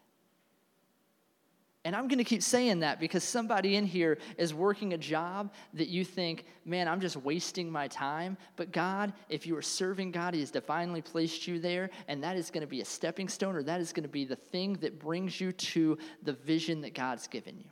And 1.88 1.96
I'm 1.96 2.06
going 2.06 2.18
to 2.18 2.24
keep 2.24 2.42
saying 2.42 2.80
that 2.80 3.00
because 3.00 3.24
somebody 3.24 3.76
in 3.76 3.86
here 3.86 4.18
is 4.36 4.52
working 4.52 4.92
a 4.92 4.98
job 4.98 5.54
that 5.72 5.88
you 5.88 6.04
think, 6.04 6.44
man, 6.66 6.86
I'm 6.86 7.00
just 7.00 7.16
wasting 7.16 7.72
my 7.72 7.88
time. 7.88 8.36
But 8.56 8.72
God, 8.72 9.14
if 9.30 9.46
you 9.46 9.56
are 9.56 9.62
serving 9.62 10.10
God, 10.10 10.34
He 10.34 10.40
has 10.40 10.50
divinely 10.50 11.00
placed 11.00 11.46
you 11.46 11.58
there, 11.58 11.88
and 12.06 12.22
that 12.22 12.36
is 12.36 12.50
going 12.50 12.60
to 12.60 12.66
be 12.66 12.82
a 12.82 12.84
stepping 12.84 13.26
stone, 13.26 13.56
or 13.56 13.62
that 13.62 13.80
is 13.80 13.94
going 13.94 14.02
to 14.02 14.08
be 14.10 14.26
the 14.26 14.36
thing 14.36 14.74
that 14.82 14.98
brings 14.98 15.40
you 15.40 15.50
to 15.50 15.96
the 16.24 16.34
vision 16.34 16.82
that 16.82 16.92
God's 16.92 17.26
given 17.26 17.56
you. 17.56 17.70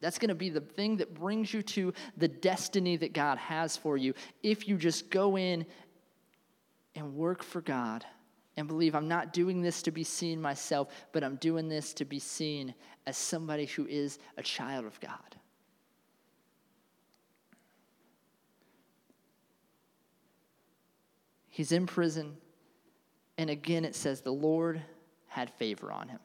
That's 0.00 0.20
going 0.20 0.28
to 0.28 0.36
be 0.36 0.50
the 0.50 0.60
thing 0.60 0.98
that 0.98 1.12
brings 1.12 1.52
you 1.52 1.62
to 1.62 1.92
the 2.16 2.28
destiny 2.28 2.96
that 2.98 3.14
God 3.14 3.38
has 3.38 3.76
for 3.76 3.96
you 3.96 4.14
if 4.44 4.68
you 4.68 4.76
just 4.76 5.10
go 5.10 5.36
in 5.36 5.66
and 6.94 7.16
work 7.16 7.42
for 7.42 7.60
God 7.60 8.04
and 8.56 8.68
believe 8.68 8.94
I'm 8.94 9.08
not 9.08 9.32
doing 9.32 9.62
this 9.62 9.82
to 9.82 9.90
be 9.90 10.04
seen 10.04 10.40
myself, 10.40 10.88
but 11.12 11.24
I'm 11.24 11.36
doing 11.36 11.68
this 11.68 11.92
to 11.94 12.04
be 12.04 12.18
seen 12.18 12.74
as 13.06 13.16
somebody 13.16 13.66
who 13.66 13.86
is 13.86 14.18
a 14.36 14.42
child 14.42 14.86
of 14.86 14.98
God. 15.00 15.36
He's 21.48 21.72
in 21.72 21.86
prison, 21.86 22.36
and 23.38 23.48
again 23.48 23.84
it 23.84 23.94
says 23.94 24.20
the 24.20 24.32
Lord 24.32 24.82
had 25.28 25.50
favor 25.50 25.92
on 25.92 26.08
him. 26.08 26.18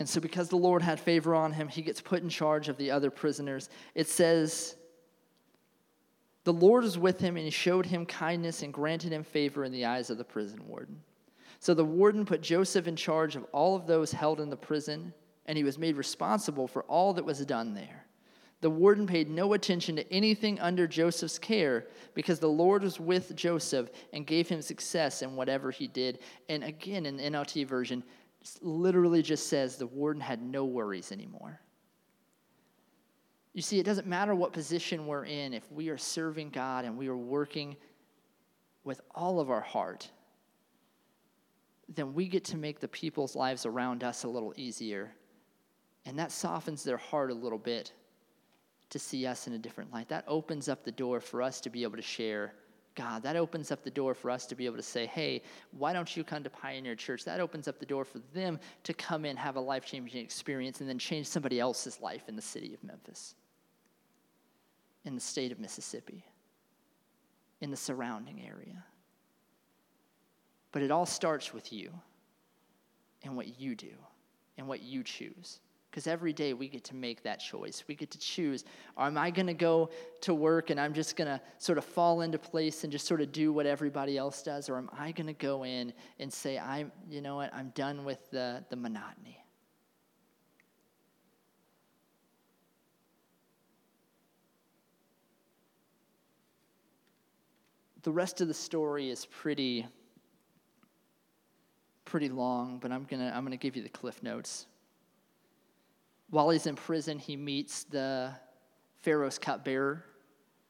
And 0.00 0.08
so, 0.08 0.20
because 0.20 0.48
the 0.48 0.56
Lord 0.56 0.82
had 0.82 1.00
favor 1.00 1.34
on 1.34 1.52
him, 1.52 1.66
he 1.66 1.82
gets 1.82 2.00
put 2.00 2.22
in 2.22 2.28
charge 2.28 2.68
of 2.68 2.76
the 2.76 2.92
other 2.92 3.10
prisoners. 3.10 3.68
It 3.96 4.08
says 4.08 4.76
The 6.48 6.54
Lord 6.54 6.84
was 6.84 6.96
with 6.96 7.20
him, 7.20 7.36
and 7.36 7.52
showed 7.52 7.84
him 7.84 8.06
kindness 8.06 8.62
and 8.62 8.72
granted 8.72 9.12
him 9.12 9.22
favor 9.22 9.64
in 9.64 9.70
the 9.70 9.84
eyes 9.84 10.08
of 10.08 10.16
the 10.16 10.24
prison 10.24 10.66
warden. 10.66 10.98
So 11.60 11.74
the 11.74 11.84
warden 11.84 12.24
put 12.24 12.40
Joseph 12.40 12.88
in 12.88 12.96
charge 12.96 13.36
of 13.36 13.44
all 13.52 13.76
of 13.76 13.86
those 13.86 14.12
held 14.12 14.40
in 14.40 14.48
the 14.48 14.56
prison, 14.56 15.12
and 15.44 15.58
he 15.58 15.62
was 15.62 15.76
made 15.76 15.98
responsible 15.98 16.66
for 16.66 16.84
all 16.84 17.12
that 17.12 17.24
was 17.26 17.44
done 17.44 17.74
there. 17.74 18.06
The 18.62 18.70
warden 18.70 19.06
paid 19.06 19.28
no 19.28 19.52
attention 19.52 19.96
to 19.96 20.10
anything 20.10 20.58
under 20.58 20.86
Joseph's 20.86 21.38
care 21.38 21.88
because 22.14 22.38
the 22.38 22.48
Lord 22.48 22.82
was 22.82 22.98
with 22.98 23.36
Joseph 23.36 23.90
and 24.14 24.26
gave 24.26 24.48
him 24.48 24.62
success 24.62 25.20
in 25.20 25.36
whatever 25.36 25.70
he 25.70 25.86
did. 25.86 26.20
And 26.48 26.64
again, 26.64 27.04
in 27.04 27.18
the 27.18 27.24
NLT 27.24 27.66
version, 27.66 28.02
literally 28.62 29.20
just 29.20 29.48
says 29.48 29.76
the 29.76 29.86
warden 29.86 30.22
had 30.22 30.40
no 30.40 30.64
worries 30.64 31.12
anymore. 31.12 31.60
You 33.58 33.62
see, 33.62 33.80
it 33.80 33.82
doesn't 33.86 34.06
matter 34.06 34.36
what 34.36 34.52
position 34.52 35.04
we're 35.04 35.24
in, 35.24 35.52
if 35.52 35.68
we 35.72 35.88
are 35.88 35.98
serving 35.98 36.50
God 36.50 36.84
and 36.84 36.96
we 36.96 37.08
are 37.08 37.16
working 37.16 37.76
with 38.84 39.00
all 39.16 39.40
of 39.40 39.50
our 39.50 39.60
heart, 39.60 40.08
then 41.88 42.14
we 42.14 42.28
get 42.28 42.44
to 42.44 42.56
make 42.56 42.78
the 42.78 42.86
people's 42.86 43.34
lives 43.34 43.66
around 43.66 44.04
us 44.04 44.22
a 44.22 44.28
little 44.28 44.54
easier. 44.56 45.10
And 46.06 46.16
that 46.20 46.30
softens 46.30 46.84
their 46.84 46.98
heart 46.98 47.32
a 47.32 47.34
little 47.34 47.58
bit 47.58 47.92
to 48.90 48.98
see 49.00 49.26
us 49.26 49.48
in 49.48 49.54
a 49.54 49.58
different 49.58 49.92
light. 49.92 50.08
That 50.08 50.22
opens 50.28 50.68
up 50.68 50.84
the 50.84 50.92
door 50.92 51.18
for 51.18 51.42
us 51.42 51.60
to 51.62 51.68
be 51.68 51.82
able 51.82 51.96
to 51.96 52.00
share 52.02 52.54
God. 52.94 53.24
That 53.24 53.34
opens 53.34 53.72
up 53.72 53.82
the 53.82 53.90
door 53.90 54.14
for 54.14 54.30
us 54.30 54.46
to 54.46 54.54
be 54.54 54.66
able 54.66 54.76
to 54.76 54.84
say, 54.84 55.04
hey, 55.06 55.42
why 55.72 55.92
don't 55.92 56.16
you 56.16 56.22
come 56.22 56.44
to 56.44 56.50
Pioneer 56.50 56.94
Church? 56.94 57.24
That 57.24 57.40
opens 57.40 57.66
up 57.66 57.80
the 57.80 57.86
door 57.86 58.04
for 58.04 58.20
them 58.32 58.60
to 58.84 58.94
come 58.94 59.24
in, 59.24 59.36
have 59.36 59.56
a 59.56 59.60
life 59.60 59.84
changing 59.84 60.22
experience, 60.22 60.78
and 60.78 60.88
then 60.88 61.00
change 61.00 61.26
somebody 61.26 61.58
else's 61.58 62.00
life 62.00 62.28
in 62.28 62.36
the 62.36 62.42
city 62.42 62.72
of 62.72 62.84
Memphis, 62.84 63.34
in 65.04 65.14
the 65.14 65.20
state 65.20 65.52
of 65.52 65.58
Mississippi, 65.58 66.24
in 67.60 67.70
the 67.70 67.76
surrounding 67.76 68.42
area. 68.42 68.84
But 70.72 70.82
it 70.82 70.90
all 70.90 71.06
starts 71.06 71.52
with 71.52 71.72
you 71.72 71.92
and 73.22 73.36
what 73.36 73.58
you 73.58 73.74
do 73.74 73.94
and 74.56 74.68
what 74.68 74.82
you 74.82 75.02
choose. 75.02 75.60
Because 75.90 76.06
every 76.06 76.34
day 76.34 76.52
we 76.52 76.68
get 76.68 76.84
to 76.84 76.94
make 76.94 77.22
that 77.22 77.38
choice. 77.38 77.82
We 77.88 77.94
get 77.94 78.10
to 78.10 78.18
choose 78.18 78.64
am 78.98 79.16
I 79.16 79.30
going 79.30 79.46
to 79.46 79.54
go 79.54 79.88
to 80.20 80.34
work 80.34 80.68
and 80.70 80.78
I'm 80.78 80.92
just 80.92 81.16
going 81.16 81.28
to 81.28 81.40
sort 81.56 81.78
of 81.78 81.84
fall 81.84 82.20
into 82.20 82.38
place 82.38 82.84
and 82.84 82.92
just 82.92 83.06
sort 83.06 83.22
of 83.22 83.32
do 83.32 83.52
what 83.52 83.64
everybody 83.64 84.18
else 84.18 84.42
does? 84.42 84.68
Or 84.68 84.76
am 84.76 84.90
I 84.96 85.12
going 85.12 85.26
to 85.28 85.32
go 85.32 85.64
in 85.64 85.94
and 86.18 86.30
say, 86.30 86.58
I'm, 86.58 86.92
you 87.08 87.22
know 87.22 87.36
what, 87.36 87.52
I'm 87.54 87.70
done 87.70 88.04
with 88.04 88.30
the, 88.30 88.62
the 88.68 88.76
monotony? 88.76 89.42
The 98.08 98.14
rest 98.14 98.40
of 98.40 98.48
the 98.48 98.54
story 98.54 99.10
is 99.10 99.26
pretty 99.26 99.86
pretty 102.06 102.30
long, 102.30 102.78
but 102.78 102.90
I'm 102.90 103.04
going 103.04 103.20
to 103.20 103.26
I'm 103.36 103.42
going 103.42 103.50
to 103.50 103.58
give 103.58 103.76
you 103.76 103.82
the 103.82 103.90
cliff 103.90 104.22
notes. 104.22 104.66
While 106.30 106.48
he's 106.48 106.66
in 106.66 106.74
prison, 106.74 107.18
he 107.18 107.36
meets 107.36 107.84
the 107.84 108.32
Pharaoh's 109.02 109.38
cupbearer 109.38 110.06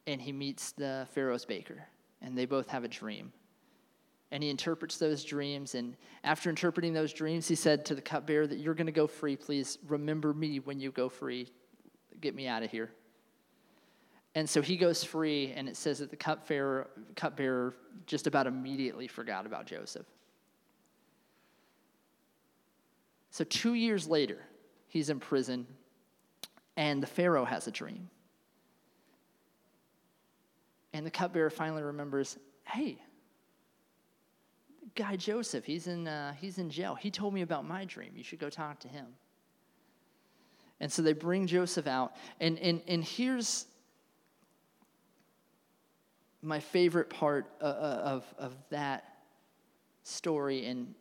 and 0.08 0.20
he 0.20 0.32
meets 0.32 0.72
the 0.72 1.06
Pharaoh's 1.12 1.44
baker, 1.44 1.86
and 2.22 2.36
they 2.36 2.44
both 2.44 2.66
have 2.70 2.82
a 2.82 2.88
dream. 2.88 3.32
And 4.32 4.42
he 4.42 4.50
interprets 4.50 4.98
those 4.98 5.22
dreams. 5.22 5.76
And 5.76 5.94
after 6.24 6.50
interpreting 6.50 6.92
those 6.92 7.12
dreams, 7.12 7.46
he 7.46 7.54
said 7.54 7.84
to 7.84 7.94
the 7.94 8.02
cupbearer 8.02 8.48
that 8.48 8.58
you're 8.58 8.74
going 8.74 8.86
to 8.86 8.92
go 8.92 9.06
free. 9.06 9.36
Please 9.36 9.78
remember 9.86 10.34
me 10.34 10.58
when 10.58 10.80
you 10.80 10.90
go 10.90 11.08
free. 11.08 11.52
Get 12.20 12.34
me 12.34 12.48
out 12.48 12.64
of 12.64 12.72
here. 12.72 12.90
And 14.34 14.48
so 14.48 14.62
he 14.62 14.76
goes 14.76 15.02
free, 15.02 15.52
and 15.56 15.68
it 15.68 15.76
says 15.76 15.98
that 15.98 16.10
the 16.10 16.16
cupbearer, 16.16 16.88
cupbearer 17.16 17.74
just 18.06 18.26
about 18.26 18.46
immediately 18.46 19.08
forgot 19.08 19.46
about 19.46 19.66
Joseph. 19.66 20.06
So, 23.30 23.44
two 23.44 23.74
years 23.74 24.06
later, 24.06 24.38
he's 24.88 25.10
in 25.10 25.20
prison, 25.20 25.66
and 26.76 27.02
the 27.02 27.06
Pharaoh 27.06 27.44
has 27.44 27.66
a 27.66 27.70
dream. 27.70 28.08
And 30.92 31.04
the 31.04 31.10
cupbearer 31.10 31.50
finally 31.50 31.82
remembers 31.82 32.38
hey, 32.64 33.00
guy 34.94 35.16
Joseph, 35.16 35.64
he's 35.64 35.86
in, 35.86 36.06
uh, 36.06 36.34
he's 36.34 36.58
in 36.58 36.68
jail. 36.68 36.94
He 36.94 37.10
told 37.10 37.32
me 37.32 37.42
about 37.42 37.66
my 37.66 37.84
dream. 37.84 38.12
You 38.14 38.24
should 38.24 38.40
go 38.40 38.50
talk 38.50 38.80
to 38.80 38.88
him. 38.88 39.06
And 40.80 40.92
so 40.92 41.02
they 41.02 41.12
bring 41.12 41.46
Joseph 41.46 41.86
out. 41.86 42.14
And, 42.40 42.58
and, 42.58 42.82
and 42.86 43.02
here's 43.02 43.66
my 46.42 46.60
favorite 46.60 47.10
part 47.10 47.50
uh, 47.60 47.64
uh, 47.64 48.02
of, 48.04 48.34
of 48.38 48.54
that 48.70 49.18
story 50.02 50.64
in 50.64 50.94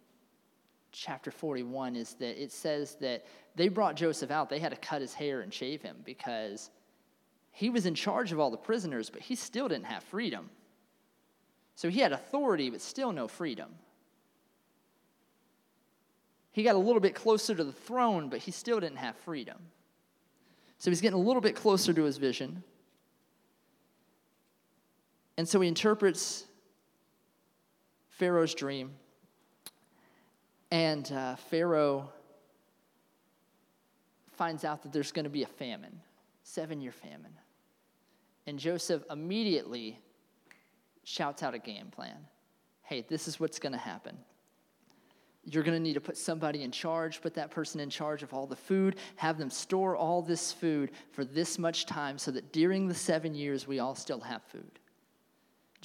chapter 0.91 1.29
41 1.29 1.95
is 1.95 2.15
that 2.15 2.41
it 2.41 2.51
says 2.51 2.95
that 3.01 3.25
they 3.55 3.67
brought 3.67 3.95
Joseph 3.95 4.31
out. 4.31 4.49
They 4.49 4.59
had 4.59 4.71
to 4.71 4.77
cut 4.77 5.01
his 5.01 5.13
hair 5.13 5.41
and 5.41 5.53
shave 5.53 5.81
him 5.81 5.97
because 6.03 6.71
he 7.51 7.69
was 7.69 7.85
in 7.85 7.93
charge 7.93 8.31
of 8.31 8.39
all 8.39 8.49
the 8.49 8.57
prisoners, 8.57 9.09
but 9.09 9.21
he 9.21 9.35
still 9.35 9.67
didn't 9.67 9.85
have 9.85 10.03
freedom. 10.03 10.49
So 11.75 11.89
he 11.89 11.99
had 11.99 12.11
authority, 12.11 12.69
but 12.69 12.81
still 12.81 13.11
no 13.11 13.27
freedom. 13.27 13.69
He 16.51 16.63
got 16.63 16.75
a 16.75 16.79
little 16.79 16.99
bit 16.99 17.13
closer 17.13 17.53
to 17.53 17.63
the 17.63 17.71
throne, 17.71 18.29
but 18.29 18.39
he 18.39 18.49
still 18.49 18.79
didn't 18.79 18.97
have 18.97 19.15
freedom. 19.17 19.57
So 20.79 20.89
he's 20.89 21.01
getting 21.01 21.19
a 21.19 21.23
little 21.23 21.41
bit 21.41 21.55
closer 21.55 21.93
to 21.93 22.03
his 22.03 22.17
vision. 22.17 22.63
And 25.37 25.47
so 25.47 25.61
he 25.61 25.67
interprets 25.67 26.45
Pharaoh's 28.09 28.55
dream 28.55 28.91
and 30.71 31.09
uh, 31.11 31.35
Pharaoh 31.35 32.09
finds 34.33 34.65
out 34.65 34.83
that 34.83 34.91
there's 34.91 35.11
going 35.11 35.23
to 35.23 35.29
be 35.29 35.43
a 35.43 35.47
famine, 35.47 35.99
seven 36.43 36.81
year 36.81 36.91
famine. 36.91 37.33
And 38.45 38.59
Joseph 38.59 39.03
immediately 39.09 39.99
shouts 41.03 41.43
out 41.43 41.53
a 41.53 41.59
game 41.59 41.87
plan 41.87 42.17
hey, 42.83 43.05
this 43.09 43.27
is 43.27 43.37
what's 43.37 43.59
going 43.59 43.73
to 43.73 43.77
happen. 43.77 44.17
You're 45.43 45.63
going 45.63 45.75
to 45.75 45.83
need 45.83 45.95
to 45.95 46.01
put 46.01 46.15
somebody 46.15 46.63
in 46.63 46.71
charge, 46.71 47.21
put 47.21 47.33
that 47.33 47.51
person 47.51 47.81
in 47.81 47.89
charge 47.89 48.23
of 48.23 48.33
all 48.33 48.47
the 48.47 48.55
food, 48.55 48.95
have 49.17 49.37
them 49.37 49.49
store 49.49 49.97
all 49.97 50.21
this 50.21 50.53
food 50.53 50.91
for 51.11 51.25
this 51.25 51.59
much 51.59 51.85
time 51.85 52.17
so 52.17 52.31
that 52.31 52.53
during 52.53 52.87
the 52.87 52.93
seven 52.93 53.35
years 53.35 53.67
we 53.67 53.79
all 53.79 53.93
still 53.93 54.21
have 54.21 54.41
food. 54.43 54.79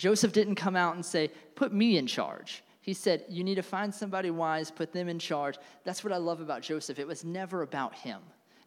Joseph 0.03 0.33
didn't 0.33 0.57
come 0.57 0.75
out 0.75 0.97
and 0.97 1.07
say, 1.07 1.31
Put 1.55 1.73
me 1.73 1.97
in 1.97 2.09
charge. 2.09 2.65
He 2.81 2.93
said, 2.93 3.25
You 3.29 3.45
need 3.45 3.55
to 3.55 3.63
find 3.63 3.95
somebody 3.95 4.31
wise, 4.31 4.69
put 4.69 4.93
them 4.93 5.09
in 5.09 5.21
charge. 5.21 5.59
That's 5.85 6.03
what 6.03 6.13
I 6.13 6.17
love 6.17 6.41
about 6.41 6.63
Joseph. 6.63 6.99
It 6.99 7.07
was 7.07 7.25
never 7.25 7.63
about 7.63 7.95
him. 7.95 8.19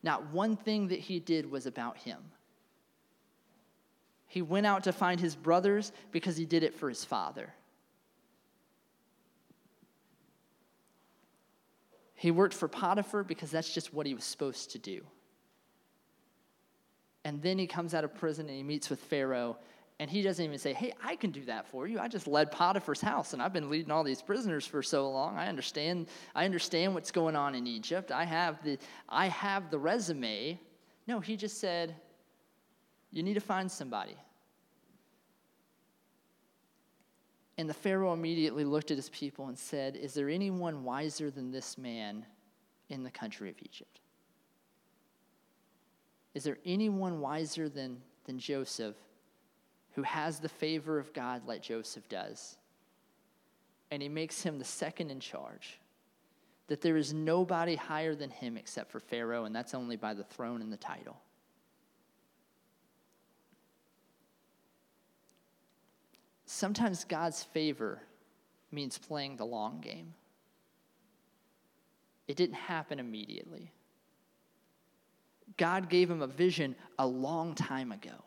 Not 0.02 0.32
one 0.32 0.56
thing 0.56 0.88
that 0.88 1.00
he 1.02 1.20
did 1.20 1.52
was 1.52 1.66
about 1.66 1.98
him. 1.98 2.20
He 4.28 4.42
went 4.42 4.66
out 4.66 4.86
to 4.86 4.94
find 4.94 5.20
his 5.20 5.36
brothers 5.36 5.92
because 6.14 6.38
he 6.38 6.46
did 6.46 6.64
it 6.64 6.74
for 6.74 6.88
his 6.88 7.04
father. 7.04 7.54
He 12.14 12.32
worked 12.32 12.54
for 12.54 12.70
Potiphar 12.70 13.26
because 13.26 13.52
that's 13.52 13.74
just 13.74 13.94
what 13.94 14.06
he 14.06 14.14
was 14.14 14.24
supposed 14.24 14.72
to 14.72 14.80
do. 14.80 15.02
And 17.26 17.42
then 17.42 17.60
he 17.60 17.68
comes 17.68 17.94
out 17.94 18.06
of 18.06 18.16
prison 18.16 18.48
and 18.48 18.56
he 18.56 18.64
meets 18.64 18.90
with 18.90 19.02
Pharaoh 19.02 19.58
and 20.00 20.10
he 20.10 20.22
doesn't 20.22 20.44
even 20.44 20.58
say, 20.58 20.74
Hey, 20.74 20.94
I 21.04 21.16
can 21.16 21.32
do 21.32 21.46
that 21.46 21.68
for 21.68 21.88
you. 21.88 22.00
I 22.00 22.08
just 22.08 22.28
led 22.28 22.52
Potiphar's 22.52 23.02
house 23.02 23.34
and 23.34 23.42
I've 23.42 23.54
been 23.54 23.70
leading 23.70 23.92
all 23.92 24.04
these 24.04 24.22
prisoners 24.22 24.66
for 24.66 24.84
so 24.84 25.10
long. 25.10 25.38
I 25.38 25.48
understand, 25.48 26.08
I 26.34 26.46
understand 26.46 26.94
what's 26.94 27.12
going 27.12 27.36
on 27.36 27.56
in 27.56 27.66
Egypt. 27.66 28.12
I 28.12 28.26
have 28.26 28.62
the 28.64 28.78
I 29.08 29.28
have 29.28 29.72
the 29.72 29.80
resume. 29.80 30.60
No, 31.08 31.20
he 31.20 31.38
just 31.38 31.60
said, 31.60 31.96
You 33.12 33.24
need 33.24 33.36
to 33.36 33.40
find 33.40 33.72
somebody. 33.72 34.18
And 37.58 37.70
the 37.70 37.74
Pharaoh 37.74 38.12
immediately 38.12 38.66
looked 38.66 38.92
at 38.92 38.98
his 38.98 39.10
people 39.10 39.48
and 39.48 39.58
said, 39.58 39.96
Is 39.96 40.14
there 40.14 40.28
anyone 40.28 40.84
wiser 40.84 41.32
than 41.32 41.52
this 41.52 41.78
man 41.78 42.26
in 42.90 43.04
the 43.04 43.12
country 43.12 43.50
of 43.50 43.56
Egypt? 43.62 44.02
Is 46.34 46.44
there 46.44 46.58
anyone 46.66 47.22
wiser 47.22 47.70
than, 47.70 48.02
than 48.26 48.38
Joseph 48.38 48.98
who 49.96 50.04
has 50.04 50.40
the 50.40 50.50
favor 50.50 51.00
of 51.00 51.14
God 51.14 51.48
like 51.48 51.62
Joseph 51.62 52.08
does. 52.10 52.58
And 53.92 54.02
he 54.02 54.10
makes 54.10 54.44
him 54.44 54.60
the 54.60 54.66
second 54.66 55.10
in 55.10 55.22
charge. 55.22 55.80
That 56.68 56.82
there 56.82 56.98
is 56.98 57.14
nobody 57.14 57.76
higher 57.76 58.14
than 58.14 58.30
him 58.30 58.58
except 58.58 58.92
for 58.92 59.00
Pharaoh, 59.00 59.46
and 59.46 59.56
that's 59.56 59.74
only 59.74 59.96
by 59.96 60.14
the 60.14 60.24
throne 60.24 60.62
and 60.62 60.74
the 60.74 60.78
title. 60.78 61.18
Sometimes 66.46 67.06
God's 67.06 67.44
favor 67.44 68.02
means 68.72 68.98
playing 68.98 69.38
the 69.38 69.46
long 69.46 69.80
game. 69.80 70.14
It 72.28 72.36
didn't 72.36 72.56
happen 72.56 73.00
immediately. 73.00 73.72
God 75.58 75.90
gave 75.90 76.10
him 76.10 76.22
a 76.22 76.28
vision 76.28 76.76
a 77.00 77.08
long 77.08 77.56
time 77.56 77.92
ago 77.92 78.24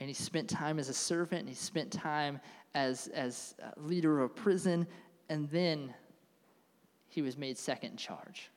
and 0.00 0.08
he 0.08 0.14
spent 0.14 0.48
time 0.48 0.78
as 0.78 0.88
a 0.88 0.94
servant, 0.94 1.40
and 1.40 1.48
he 1.48 1.54
spent 1.54 1.92
time 1.92 2.40
as, 2.74 3.08
as 3.08 3.54
leader 3.76 4.20
of 4.20 4.30
a 4.30 4.34
prison, 4.34 4.86
and 5.28 5.48
then 5.50 5.94
he 7.08 7.22
was 7.22 7.36
made 7.36 7.58
second 7.58 7.92
in 7.92 7.96
charge. 7.96 8.50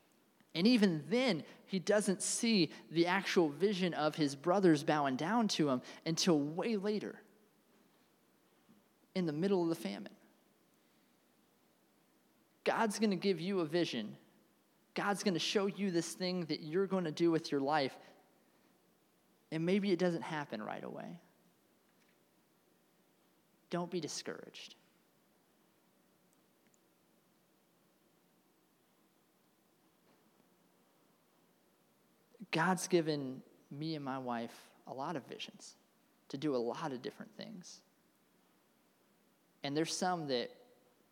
And 0.56 0.65
even 0.65 1.03
then, 1.10 1.43
he 1.65 1.79
doesn't 1.79 2.21
see 2.21 2.69
the 2.91 3.08
actual 3.08 3.49
vision 3.49 3.93
of 3.93 4.15
his 4.15 4.36
brothers 4.36 4.84
bowing 4.84 5.15
down 5.15 5.47
to 5.49 5.69
him 5.69 5.82
until 6.06 6.39
way 6.39 6.77
later, 6.77 7.19
in 9.15 9.25
the 9.25 9.34
middle 9.34 9.63
of 9.63 9.69
the 9.69 9.75
famine. 9.75 10.13
God's 12.63 12.99
going 12.99 13.10
to 13.10 13.15
give 13.15 13.41
you 13.41 13.60
a 13.60 13.65
vision. 13.65 14.15
God's 14.93 15.23
going 15.23 15.34
to 15.34 15.39
show 15.39 15.65
you 15.65 15.91
this 15.91 16.13
thing 16.13 16.45
that 16.45 16.62
you're 16.62 16.88
going 16.88 17.03
to 17.03 17.12
do 17.12 17.29
with 17.29 17.51
your 17.51 17.62
life. 17.62 17.95
And 19.51 19.65
maybe 19.65 19.91
it 19.91 19.99
doesn't 19.99 20.21
happen 20.21 20.62
right 20.62 20.84
away. 20.84 21.19
Don't 23.73 23.89
be 23.89 23.99
discouraged. 23.99 24.75
God's 32.51 32.88
given 32.88 33.41
me 33.71 33.95
and 33.95 34.05
my 34.05 34.19
wife 34.19 34.55
a 34.86 34.93
lot 34.93 35.15
of 35.15 35.25
visions 35.25 35.73
to 36.29 36.38
do 36.38 36.55
a 36.55 36.57
lot 36.57 36.91
of 36.91 37.01
different 37.01 37.36
things. 37.36 37.81
And 39.63 39.75
there's 39.75 39.97
some 39.97 40.27
that 40.27 40.51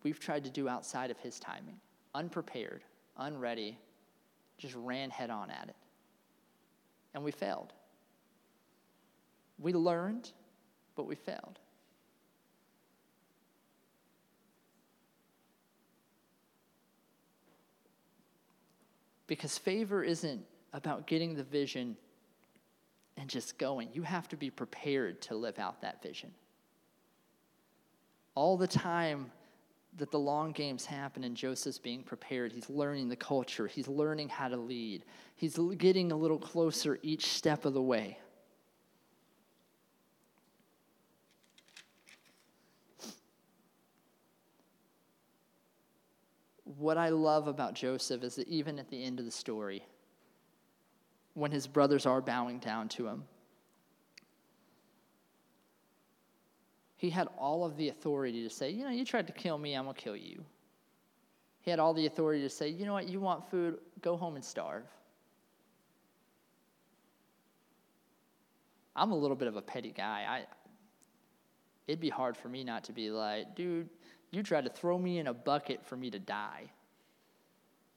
we've 0.04 0.20
tried 0.20 0.44
to 0.44 0.50
do 0.50 0.68
outside 0.68 1.10
of 1.10 1.18
His 1.18 1.40
timing, 1.40 1.80
unprepared, 2.14 2.84
unready, 3.16 3.76
just 4.56 4.76
ran 4.76 5.10
head 5.10 5.30
on 5.30 5.50
at 5.50 5.68
it. 5.68 5.76
And 7.12 7.24
we 7.24 7.32
failed. 7.32 7.72
We 9.58 9.72
learned, 9.72 10.30
but 10.94 11.08
we 11.08 11.16
failed. 11.16 11.58
Because 19.32 19.56
favor 19.56 20.04
isn't 20.04 20.44
about 20.74 21.06
getting 21.06 21.34
the 21.34 21.42
vision 21.42 21.96
and 23.16 23.30
just 23.30 23.56
going. 23.56 23.88
You 23.94 24.02
have 24.02 24.28
to 24.28 24.36
be 24.36 24.50
prepared 24.50 25.22
to 25.22 25.34
live 25.34 25.58
out 25.58 25.80
that 25.80 26.02
vision. 26.02 26.30
All 28.34 28.58
the 28.58 28.66
time 28.66 29.32
that 29.96 30.10
the 30.10 30.18
long 30.18 30.52
games 30.52 30.84
happen 30.84 31.24
and 31.24 31.34
Joseph's 31.34 31.78
being 31.78 32.02
prepared, 32.02 32.52
he's 32.52 32.68
learning 32.68 33.08
the 33.08 33.16
culture, 33.16 33.66
he's 33.66 33.88
learning 33.88 34.28
how 34.28 34.48
to 34.48 34.56
lead, 34.58 35.02
he's 35.34 35.58
getting 35.78 36.12
a 36.12 36.16
little 36.16 36.38
closer 36.38 36.98
each 37.02 37.28
step 37.28 37.64
of 37.64 37.72
the 37.72 37.80
way. 37.80 38.18
What 46.82 46.98
I 46.98 47.10
love 47.10 47.46
about 47.46 47.74
Joseph 47.74 48.24
is 48.24 48.34
that 48.34 48.48
even 48.48 48.80
at 48.80 48.90
the 48.90 49.04
end 49.04 49.20
of 49.20 49.24
the 49.24 49.30
story, 49.30 49.86
when 51.34 51.52
his 51.52 51.68
brothers 51.68 52.06
are 52.06 52.20
bowing 52.20 52.58
down 52.58 52.88
to 52.88 53.06
him. 53.06 53.22
He 56.96 57.08
had 57.08 57.28
all 57.38 57.64
of 57.64 57.76
the 57.76 57.88
authority 57.88 58.42
to 58.42 58.50
say, 58.50 58.70
you 58.70 58.82
know, 58.82 58.90
you 58.90 59.04
tried 59.04 59.28
to 59.28 59.32
kill 59.32 59.58
me, 59.58 59.74
I'm 59.74 59.84
going 59.84 59.94
to 59.94 60.00
kill 60.00 60.16
you. 60.16 60.44
He 61.60 61.70
had 61.70 61.78
all 61.78 61.94
the 61.94 62.06
authority 62.06 62.42
to 62.42 62.50
say, 62.50 62.68
you 62.68 62.84
know 62.84 62.94
what, 62.94 63.08
you 63.08 63.20
want 63.20 63.48
food, 63.48 63.78
go 64.00 64.16
home 64.16 64.34
and 64.34 64.44
starve. 64.44 64.82
I'm 68.96 69.12
a 69.12 69.16
little 69.16 69.36
bit 69.36 69.46
of 69.46 69.54
a 69.54 69.62
petty 69.62 69.92
guy. 69.92 70.26
I, 70.28 70.44
it'd 71.86 72.00
be 72.00 72.10
hard 72.10 72.36
for 72.36 72.48
me 72.48 72.64
not 72.64 72.82
to 72.84 72.92
be 72.92 73.08
like, 73.10 73.54
dude, 73.54 73.88
you 74.32 74.42
tried 74.42 74.64
to 74.64 74.70
throw 74.70 74.98
me 74.98 75.18
in 75.18 75.28
a 75.28 75.34
bucket 75.34 75.84
for 75.84 75.94
me 75.94 76.10
to 76.10 76.18
die. 76.18 76.70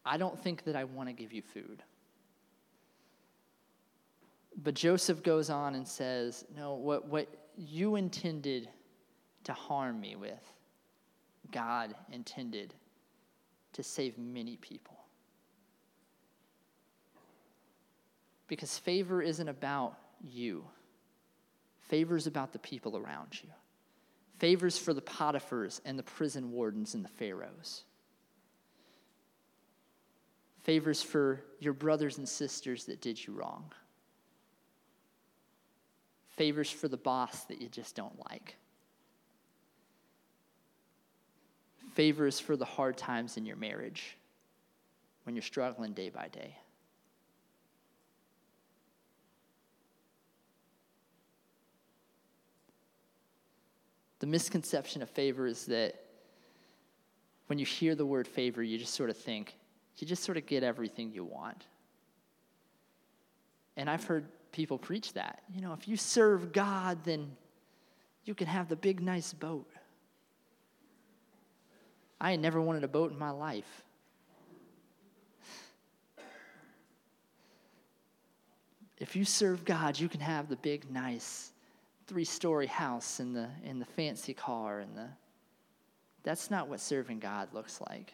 I 0.05 0.17
don't 0.17 0.37
think 0.37 0.65
that 0.65 0.75
I 0.75 0.83
want 0.83 1.09
to 1.09 1.13
give 1.13 1.33
you 1.33 1.41
food. 1.41 1.81
But 4.61 4.75
Joseph 4.75 5.23
goes 5.23 5.49
on 5.49 5.75
and 5.75 5.87
says, 5.87 6.45
No, 6.55 6.75
what, 6.75 7.07
what 7.07 7.27
you 7.57 7.95
intended 7.95 8.69
to 9.45 9.53
harm 9.53 9.99
me 9.99 10.15
with, 10.15 10.53
God 11.51 11.95
intended 12.11 12.73
to 13.73 13.81
save 13.81 14.17
many 14.17 14.57
people. 14.57 14.97
Because 18.47 18.77
favor 18.77 19.21
isn't 19.21 19.47
about 19.47 19.97
you, 20.21 20.65
favor 21.79 22.15
is 22.15 22.27
about 22.27 22.51
the 22.51 22.59
people 22.59 22.97
around 22.97 23.41
you. 23.41 23.49
Favors 24.37 24.77
for 24.77 24.93
the 24.93 25.01
Potiphars 25.01 25.81
and 25.85 25.97
the 25.97 26.03
prison 26.03 26.51
wardens 26.51 26.93
and 26.93 27.03
the 27.03 27.09
Pharaohs. 27.09 27.83
Favors 30.63 31.01
for 31.01 31.41
your 31.59 31.73
brothers 31.73 32.17
and 32.17 32.27
sisters 32.27 32.85
that 32.85 33.01
did 33.01 33.25
you 33.25 33.33
wrong 33.33 33.71
favors 36.35 36.69
for 36.69 36.87
the 36.87 36.97
boss 36.97 37.45
that 37.45 37.61
you 37.61 37.69
just 37.69 37.95
don't 37.95 38.17
like, 38.29 38.55
favors 41.93 42.39
for 42.39 42.57
the 42.57 42.65
hard 42.65 42.97
times 42.97 43.37
in 43.37 43.45
your 43.45 43.55
marriage 43.55 44.17
when 45.23 45.35
you're 45.35 45.43
struggling 45.43 45.93
day 45.93 46.09
by 46.09 46.27
day. 46.27 46.55
The 54.25 54.31
misconception 54.31 55.03
of 55.03 55.09
favor 55.11 55.45
is 55.45 55.67
that 55.67 56.03
when 57.45 57.59
you 57.59 57.65
hear 57.67 57.93
the 57.93 58.07
word 58.07 58.27
favor, 58.27 58.63
you 58.63 58.79
just 58.79 58.95
sort 58.95 59.11
of 59.11 59.17
think, 59.17 59.55
you 59.97 60.07
just 60.07 60.23
sort 60.23 60.35
of 60.35 60.47
get 60.47 60.63
everything 60.63 61.11
you 61.11 61.23
want. 61.23 61.63
And 63.77 63.87
I've 63.87 64.03
heard 64.03 64.25
people 64.51 64.79
preach 64.79 65.13
that. 65.13 65.43
You 65.53 65.61
know, 65.61 65.73
if 65.73 65.87
you 65.87 65.95
serve 65.95 66.51
God, 66.51 67.03
then 67.03 67.37
you 68.23 68.33
can 68.33 68.47
have 68.47 68.67
the 68.67 68.75
big, 68.75 68.99
nice 68.99 69.31
boat. 69.31 69.69
I 72.19 72.31
ain't 72.31 72.41
never 72.41 72.59
wanted 72.59 72.83
a 72.83 72.87
boat 72.87 73.11
in 73.11 73.19
my 73.19 73.29
life. 73.29 73.83
If 78.97 79.15
you 79.15 79.23
serve 79.23 79.65
God, 79.65 79.99
you 79.99 80.09
can 80.09 80.21
have 80.21 80.49
the 80.49 80.55
big, 80.55 80.91
nice 80.91 81.51
three-story 82.07 82.67
house 82.67 83.19
and 83.19 83.35
the 83.35 83.49
and 83.63 83.81
the 83.81 83.85
fancy 83.85 84.33
car 84.33 84.79
and 84.79 84.95
the 84.95 85.07
that's 86.23 86.49
not 86.49 86.67
what 86.67 86.79
serving 86.79 87.19
God 87.19 87.53
looks 87.53 87.79
like. 87.87 88.13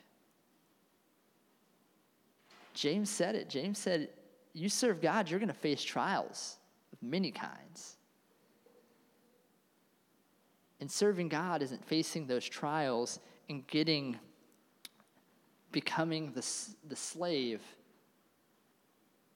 James 2.74 3.10
said 3.10 3.36
it. 3.36 3.50
James 3.50 3.78
said 3.78 4.10
you 4.54 4.70
serve 4.70 5.02
God, 5.02 5.30
you're 5.30 5.40
going 5.40 5.48
to 5.48 5.54
face 5.54 5.82
trials 5.82 6.58
of 6.92 7.02
many 7.02 7.32
kinds. 7.32 7.98
And 10.80 10.92
serving 10.92 11.30
God 11.30 11.62
isn't 11.62 11.86
facing 11.86 12.28
those 12.28 12.48
trials 12.48 13.20
and 13.50 13.66
getting, 13.68 14.18
becoming 15.72 16.32
the, 16.34 16.46
the 16.90 16.96
slave 16.96 17.62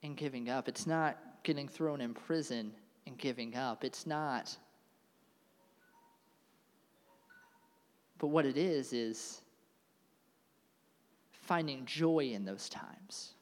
and 0.03 0.17
giving 0.17 0.49
up. 0.49 0.67
It's 0.67 0.87
not 0.87 1.17
getting 1.43 1.67
thrown 1.67 2.01
in 2.01 2.13
prison 2.13 2.73
and 3.05 3.17
giving 3.17 3.55
up. 3.55 3.83
It's 3.83 4.05
not. 4.05 4.55
But 8.17 8.27
what 8.27 8.45
it 8.45 8.57
is, 8.57 8.93
is 8.93 9.41
finding 11.31 11.85
joy 11.85 12.31
in 12.33 12.45
those 12.45 12.69
times 12.69 13.35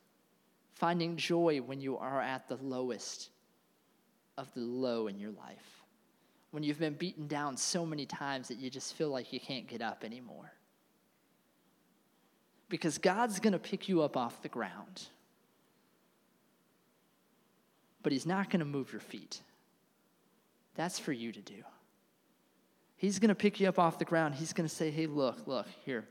finding 0.83 1.15
joy 1.15 1.61
when 1.65 1.79
you 1.79 1.97
are 1.97 2.21
at 2.21 2.45
the 2.49 2.57
lowest 2.57 3.29
of 4.37 4.53
the 4.53 4.59
low 4.59 5.07
in 5.07 5.17
your 5.17 5.31
life. 5.31 5.81
When 6.51 6.61
you've 6.61 6.77
been 6.77 6.95
beaten 6.95 7.25
down 7.25 7.55
so 7.55 7.85
many 7.85 8.05
times 8.05 8.49
that 8.49 8.57
you 8.57 8.69
just 8.69 8.93
feel 8.93 9.07
like 9.07 9.31
you 9.31 9.39
can't 9.39 9.65
get 9.65 9.81
up 9.81 10.03
anymore. 10.03 10.51
Because 12.67 12.97
God's 12.97 13.39
going 13.39 13.53
to 13.53 13.59
pick 13.59 13.87
you 13.87 14.01
up 14.01 14.17
off 14.17 14.41
the 14.41 14.49
ground. 14.49 15.07
But 18.01 18.11
He's 18.11 18.25
not 18.25 18.49
going 18.49 18.59
to 18.59 18.65
move 18.65 18.91
your 18.91 18.99
feet. 18.99 19.39
That's 20.75 20.99
for 20.99 21.11
you 21.11 21.31
to 21.31 21.41
do. 21.41 21.63
He's 22.95 23.19
going 23.19 23.29
to 23.29 23.35
pick 23.35 23.59
you 23.59 23.67
up 23.67 23.79
off 23.79 23.99
the 23.99 24.05
ground. 24.05 24.35
He's 24.35 24.53
going 24.53 24.67
to 24.67 24.73
say, 24.73 24.89
hey, 24.89 25.07
look, 25.07 25.45
look, 25.45 25.67
here, 25.85 26.05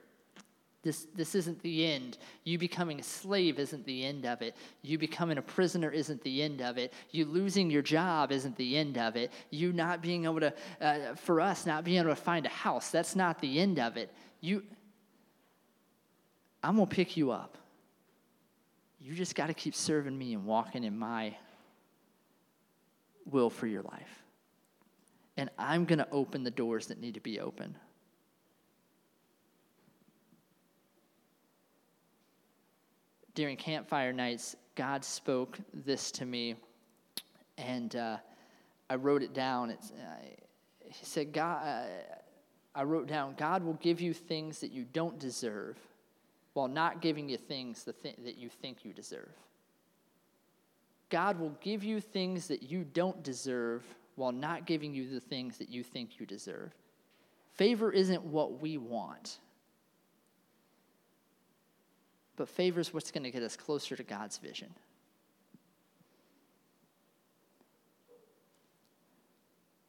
this, 0.83 1.07
this 1.15 1.35
isn't 1.37 1.63
the 1.63 1.87
end. 1.87 2.19
You 2.45 2.59
becoming 2.59 2.99
a 2.99 3.03
slave 3.03 3.59
isn't 3.61 3.85
the 3.87 4.05
end 4.05 4.27
of 4.27 4.43
it. 4.43 4.57
You 4.83 4.99
becoming 4.99 5.39
a 5.39 5.43
prisoner 5.43 5.91
isn't 5.91 6.23
the 6.23 6.43
end 6.43 6.61
of 6.61 6.77
it. 6.77 6.93
You 7.13 7.25
losing 7.25 7.71
your 7.71 7.83
job 7.83 8.33
isn't 8.33 8.57
the 8.57 8.77
end 8.77 8.99
of 8.99 9.15
it. 9.15 9.31
You 9.51 9.73
not 9.73 10.03
being 10.03 10.25
able 10.25 10.41
to, 10.41 10.53
uh, 10.81 11.15
for 11.15 11.41
us, 11.41 11.67
not 11.67 11.85
being 11.85 11.99
able 11.99 12.11
to 12.11 12.17
find 12.17 12.47
a 12.47 12.51
house, 12.51 12.91
that's 12.91 13.15
not 13.15 13.41
the 13.41 13.61
end 13.61 13.79
of 13.79 13.97
it. 13.97 14.13
You, 14.41 14.65
I'm 16.65 16.77
going 16.77 16.89
to 16.89 16.95
pick 16.95 17.17
you 17.17 17.31
up. 17.31 17.57
You 19.01 19.15
just 19.15 19.35
got 19.37 19.47
to 19.47 19.55
keep 19.55 19.75
serving 19.75 20.17
me 20.17 20.35
and 20.35 20.45
walking 20.45 20.83
in 20.83 20.99
my 20.99 21.37
will 23.25 23.51
for 23.51 23.69
your 23.69 23.83
life. 23.83 24.22
And 25.37 25.51
I'm 25.59 25.85
going 25.85 25.99
to 25.99 26.09
open 26.11 26.43
the 26.43 26.51
doors 26.51 26.87
that 26.89 27.01
need 27.01 27.15
to 27.15 27.21
be 27.21 27.41
open. 27.41 27.77
During 33.35 33.57
campfire 33.57 34.13
nights, 34.13 34.57
God 34.75 35.05
spoke 35.05 35.59
this 35.73 36.11
to 36.13 36.27
me, 36.27 36.57
and 37.57 37.97
uh, 37.97 38.19
I 38.91 38.97
wrote 38.97 39.23
it 39.23 39.33
down. 39.33 39.71
It's, 39.71 39.91
uh, 39.91 39.95
he 40.85 41.05
said, 41.05 41.33
God, 41.33 41.67
uh, 41.67 41.87
I 42.75 42.83
wrote 42.83 43.07
down, 43.07 43.35
God 43.37 43.63
will 43.63 43.75
give 43.75 44.01
you 44.01 44.13
things 44.13 44.61
that 44.61 44.71
you 44.71 44.85
don't 44.93 45.19
deserve 45.19 45.79
while 46.53 46.69
not 46.69 47.01
giving 47.01 47.29
you 47.29 47.39
things 47.39 47.85
that, 47.85 48.03
th- 48.03 48.17
that 48.25 48.37
you 48.37 48.51
think 48.51 48.85
you 48.85 48.93
deserve. 48.93 49.33
God 51.09 51.39
will 51.39 51.57
give 51.61 51.85
you 51.85 52.01
things 52.01 52.49
that 52.49 52.63
you 52.63 52.85
don't 52.85 53.23
deserve 53.23 53.83
while 54.17 54.33
not 54.33 54.67
giving 54.67 54.95
you 54.95 55.09
the 55.09 55.21
things 55.21 55.59
that 55.59 55.69
you 55.69 55.83
think 55.83 56.21
you 56.21 56.27
deserve. 56.27 56.73
Favor 57.55 57.91
isn't 57.91 58.23
what 58.23 58.61
we 58.61 58.79
want, 58.79 59.39
but 62.37 62.49
favor 62.49 62.81
is 62.81 62.95
what's 62.95 63.11
going 63.11 63.25
to 63.25 63.31
get 63.31 63.43
us 63.43 63.57
closer 63.57 63.97
to 63.97 64.03
God's 64.03 64.39
vision. 64.39 64.69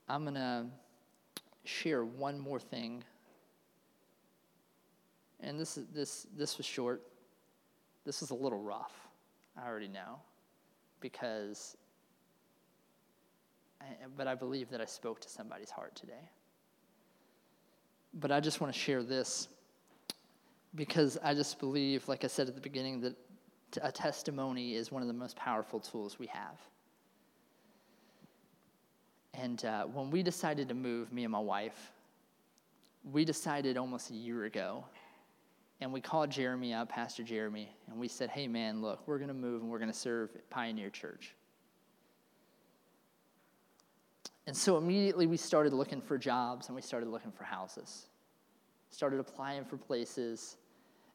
I'm 0.10 0.24
going 0.24 0.36
to 0.36 0.66
share 1.64 2.04
one 2.04 2.38
more 2.38 2.60
thing. 2.60 3.04
And 5.40 5.60
this, 5.60 5.78
is, 5.78 5.86
this, 5.94 6.28
this 6.38 6.58
was 6.58 6.66
short. 6.66 7.02
This 8.06 8.22
is 8.22 8.30
a 8.32 8.36
little 8.36 8.62
rough, 8.62 8.94
I 9.58 9.66
already 9.66 9.88
know, 9.88 10.20
because, 11.00 11.78
but 14.16 14.28
I 14.28 14.36
believe 14.36 14.70
that 14.70 14.82
I 14.82 14.86
spoke 14.86 15.20
to 15.22 15.30
somebody's 15.30 15.70
heart 15.70 15.96
today. 15.96 16.30
But 18.14 18.32
I 18.32 18.40
just 18.40 18.62
want 18.62 18.74
to 18.74 18.80
share 18.80 19.04
this 19.04 19.48
because 20.76 21.18
I 21.24 21.34
just 21.34 21.60
believe, 21.60 22.08
like 22.08 22.24
I 22.24 22.28
said 22.28 22.48
at 22.48 22.56
the 22.56 22.62
beginning, 22.62 23.02
that 23.02 23.16
a 23.82 23.92
testimony 23.92 24.76
is 24.76 24.92
one 24.92 25.02
of 25.02 25.08
the 25.08 25.14
most 25.14 25.36
powerful 25.36 25.80
tools 25.80 26.20
we 26.20 26.28
have. 26.28 26.60
And 29.34 29.64
uh, 29.66 29.86
when 29.86 30.12
we 30.12 30.22
decided 30.22 30.70
to 30.70 30.76
move, 30.76 31.12
me 31.12 31.24
and 31.24 31.32
my 31.32 31.40
wife, 31.40 31.92
we 33.12 33.26
decided 33.26 33.78
almost 33.78 34.12
a 34.12 34.14
year 34.14 34.46
ago. 34.46 34.86
And 35.82 35.92
we 35.92 36.00
called 36.02 36.30
Jeremy 36.30 36.74
up, 36.74 36.90
Pastor 36.90 37.24
Jeremy, 37.24 37.76
and 37.90 38.00
we 38.00 38.08
said, 38.08 38.30
hey, 38.30 38.48
man, 38.48 38.82
look, 38.82 39.06
we're 39.08 39.18
going 39.18 39.28
to 39.30 39.34
move 39.34 39.62
and 39.62 39.70
we're 39.70 39.80
going 39.80 39.92
to 39.92 39.98
serve 39.98 40.30
Pioneer 40.50 40.90
Church. 40.90 41.36
And 44.46 44.56
so 44.56 44.78
immediately 44.78 45.26
we 45.26 45.38
started 45.38 45.74
looking 45.74 46.02
for 46.02 46.18
jobs 46.18 46.68
and 46.68 46.76
we 46.76 46.82
started 46.82 47.10
looking 47.10 47.32
for 47.32 47.44
houses. 47.44 48.08
Started 48.90 49.20
applying 49.20 49.64
for 49.66 49.78
places. 49.78 50.58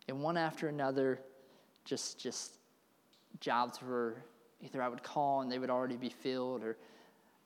And 0.08 0.22
one 0.22 0.36
after 0.36 0.68
another, 0.68 1.20
just, 1.84 2.18
just 2.18 2.58
jobs 3.40 3.80
were 3.82 4.16
either 4.62 4.82
I 4.82 4.88
would 4.88 5.02
call 5.02 5.42
and 5.42 5.52
they 5.52 5.58
would 5.58 5.70
already 5.70 5.96
be 5.96 6.08
filled 6.08 6.62
or 6.64 6.76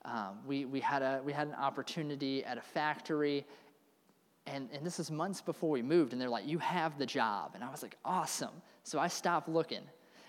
um, 0.05 0.39
we, 0.45 0.65
we, 0.65 0.79
had 0.79 1.01
a, 1.01 1.21
we 1.23 1.31
had 1.31 1.47
an 1.47 1.55
opportunity 1.55 2.43
at 2.43 2.57
a 2.57 2.61
factory, 2.61 3.45
and, 4.45 4.69
and 4.73 4.85
this 4.85 4.99
is 4.99 5.09
months 5.09 5.39
before 5.41 5.69
we 5.69 5.81
moved, 5.81 6.11
and 6.11 6.21
they're 6.21 6.29
like, 6.29 6.45
You 6.45 6.59
have 6.59 6.97
the 6.97 7.05
job. 7.05 7.51
And 7.55 7.63
I 7.63 7.71
was 7.71 7.81
like, 7.81 7.95
Awesome. 8.03 8.61
So 8.83 8.99
I 8.99 9.07
stopped 9.07 9.47
looking, 9.47 9.83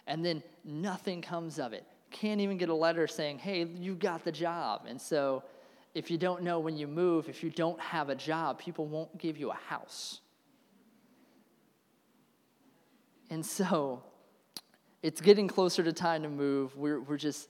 and 0.06 0.24
then 0.24 0.42
nothing 0.64 1.22
comes 1.22 1.58
of 1.58 1.72
it. 1.72 1.84
Can't 2.14 2.40
even 2.40 2.58
get 2.58 2.68
a 2.68 2.74
letter 2.74 3.08
saying, 3.08 3.40
Hey, 3.40 3.64
you 3.64 3.96
got 3.96 4.24
the 4.24 4.30
job. 4.30 4.82
And 4.86 5.00
so 5.00 5.42
if 5.94 6.12
you 6.12 6.16
don't 6.16 6.44
know 6.44 6.60
when 6.60 6.76
you 6.76 6.86
move, 6.86 7.28
if 7.28 7.42
you 7.42 7.50
don't 7.50 7.80
have 7.80 8.08
a 8.08 8.14
job, 8.14 8.56
people 8.60 8.86
won't 8.86 9.18
give 9.18 9.36
you 9.36 9.50
a 9.50 9.58
house. 9.68 10.20
And 13.30 13.44
so 13.44 14.04
it's 15.02 15.20
getting 15.20 15.48
closer 15.48 15.82
to 15.82 15.92
time 15.92 16.22
to 16.22 16.28
move. 16.28 16.76
We're, 16.76 17.00
we're 17.00 17.16
just 17.16 17.48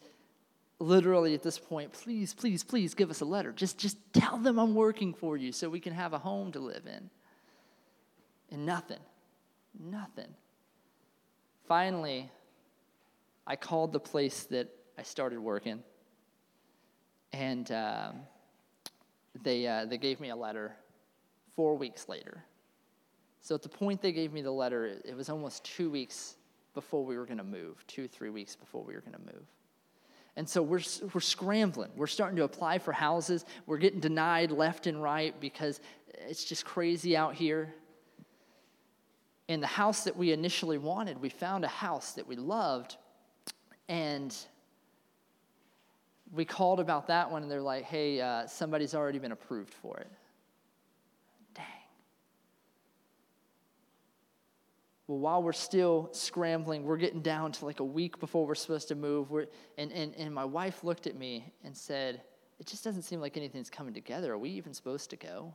literally 0.79 1.35
at 1.35 1.43
this 1.43 1.59
point, 1.59 1.93
please, 1.93 2.33
please, 2.33 2.65
please 2.65 2.95
give 2.95 3.11
us 3.11 3.21
a 3.21 3.27
letter. 3.27 3.53
Just, 3.53 3.77
just 3.77 3.99
tell 4.15 4.39
them 4.39 4.59
I'm 4.59 4.75
working 4.75 5.13
for 5.13 5.37
you 5.37 5.53
so 5.53 5.69
we 5.69 5.79
can 5.79 5.93
have 5.93 6.15
a 6.15 6.19
home 6.19 6.53
to 6.53 6.59
live 6.59 6.87
in. 6.87 7.11
And 8.51 8.65
nothing, 8.65 9.01
nothing. 9.79 10.35
Finally, 11.69 12.31
I 13.47 13.57
called 13.57 13.93
the 13.93 14.01
place 14.01 14.45
that 14.45 14.69
I 14.99 15.03
started 15.03 15.39
working, 15.39 15.83
and 17.33 17.71
um, 17.73 18.21
they, 19.43 19.67
uh, 19.67 19.87
they 19.87 19.99
gave 19.99 20.21
me 20.21 20.31
a 20.31 20.37
letter 20.37 20.77
four 21.55 21.77
weeks 21.77 22.09
later. 22.09 22.45
So 23.41 23.55
at 23.55 23.63
the 23.63 23.69
point 23.69 24.01
they 24.01 24.13
gave 24.13 24.33
me 24.33 24.41
the 24.41 24.51
letter, 24.51 24.99
it 25.05 25.17
was 25.17 25.29
almost 25.29 25.65
two 25.65 25.91
weeks 25.91 26.37
before 26.73 27.05
we 27.05 27.17
were 27.17 27.27
going 27.27 27.39
to 27.39 27.45
move, 27.45 27.87
two, 27.87 28.09
three 28.09 28.31
weeks 28.31 28.57
before 28.57 28.83
we 28.83 28.95
were 28.95 29.01
going 29.01 29.13
to 29.13 29.35
move. 29.35 29.45
And 30.37 30.49
so 30.49 30.63
we're, 30.63 30.81
we're 31.13 31.21
scrambling. 31.21 31.91
We're 31.95 32.09
starting 32.09 32.37
to 32.37 32.45
apply 32.45 32.79
for 32.79 32.93
houses. 32.93 33.45
We're 33.67 33.79
getting 33.79 34.01
denied 34.01 34.51
left 34.51 34.87
and 34.87 35.01
right 35.01 35.39
because 35.41 35.81
it's 36.29 36.45
just 36.45 36.65
crazy 36.65 37.17
out 37.17 37.35
here. 37.35 37.73
In 39.47 39.61
the 39.61 39.67
house 39.67 40.05
that 40.05 40.17
we 40.17 40.33
initially 40.33 40.79
wanted, 40.79 41.21
we 41.21 41.29
found 41.29 41.65
a 41.65 41.69
house 41.69 42.13
that 42.13 42.27
we 42.27 42.35
loved. 42.35 42.97
And 43.89 44.35
we 46.33 46.45
called 46.45 46.81
about 46.81 47.07
that 47.09 47.31
one, 47.31 47.43
and 47.43 47.51
they're 47.51 47.63
like, 47.63 47.85
hey, 47.85 48.21
uh, 48.21 48.47
somebody's 48.47 48.95
already 48.95 49.19
been 49.19 49.33
approved 49.33 49.73
for 49.73 49.99
it. 49.99 50.11
Dang. 51.55 51.65
Well, 55.07 55.19
while 55.19 55.43
we're 55.43 55.53
still 55.53 56.09
scrambling, 56.13 56.85
we're 56.85 56.97
getting 56.97 57.21
down 57.21 57.53
to 57.53 57.65
like 57.65 57.81
a 57.81 57.85
week 57.85 58.19
before 58.19 58.47
we're 58.47 58.55
supposed 58.55 58.89
to 58.89 58.95
move. 58.95 59.31
We're, 59.31 59.47
and, 59.79 59.93
and, 59.93 60.15
and 60.17 60.35
my 60.35 60.45
wife 60.45 60.83
looked 60.83 61.07
at 61.07 61.17
me 61.17 61.53
and 61.63 61.77
said, 61.77 62.23
It 62.59 62.67
just 62.67 62.83
doesn't 62.85 63.03
seem 63.03 63.21
like 63.21 63.37
anything's 63.37 63.71
coming 63.71 63.95
together. 63.95 64.33
Are 64.33 64.39
we 64.39 64.51
even 64.51 64.73
supposed 64.75 65.11
to 65.11 65.17
go? 65.17 65.55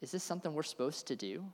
Is 0.00 0.10
this 0.10 0.24
something 0.24 0.54
we're 0.54 0.62
supposed 0.62 1.06
to 1.08 1.16
do? 1.16 1.44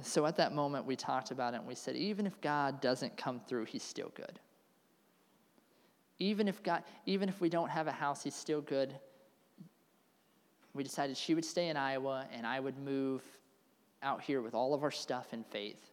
So 0.00 0.26
at 0.26 0.36
that 0.36 0.54
moment, 0.54 0.86
we 0.86 0.94
talked 0.94 1.30
about 1.30 1.54
it 1.54 1.58
and 1.58 1.66
we 1.66 1.74
said, 1.74 1.96
even 1.96 2.26
if 2.26 2.40
God 2.40 2.80
doesn't 2.80 3.16
come 3.16 3.40
through, 3.40 3.64
he's 3.64 3.82
still 3.82 4.12
good. 4.14 4.38
Even 6.20 6.46
if 6.48 6.62
God, 6.62 6.84
even 7.06 7.28
if 7.28 7.40
we 7.40 7.48
don't 7.48 7.68
have 7.68 7.86
a 7.88 7.92
house, 7.92 8.22
he's 8.22 8.34
still 8.34 8.60
good 8.60 8.94
we 10.78 10.84
decided 10.84 11.16
she 11.16 11.34
would 11.34 11.44
stay 11.44 11.70
in 11.70 11.76
Iowa 11.76 12.24
and 12.32 12.46
I 12.46 12.60
would 12.60 12.78
move 12.78 13.22
out 14.00 14.22
here 14.22 14.40
with 14.40 14.54
all 14.54 14.74
of 14.74 14.84
our 14.84 14.92
stuff 14.92 15.26
and 15.32 15.44
faith 15.46 15.90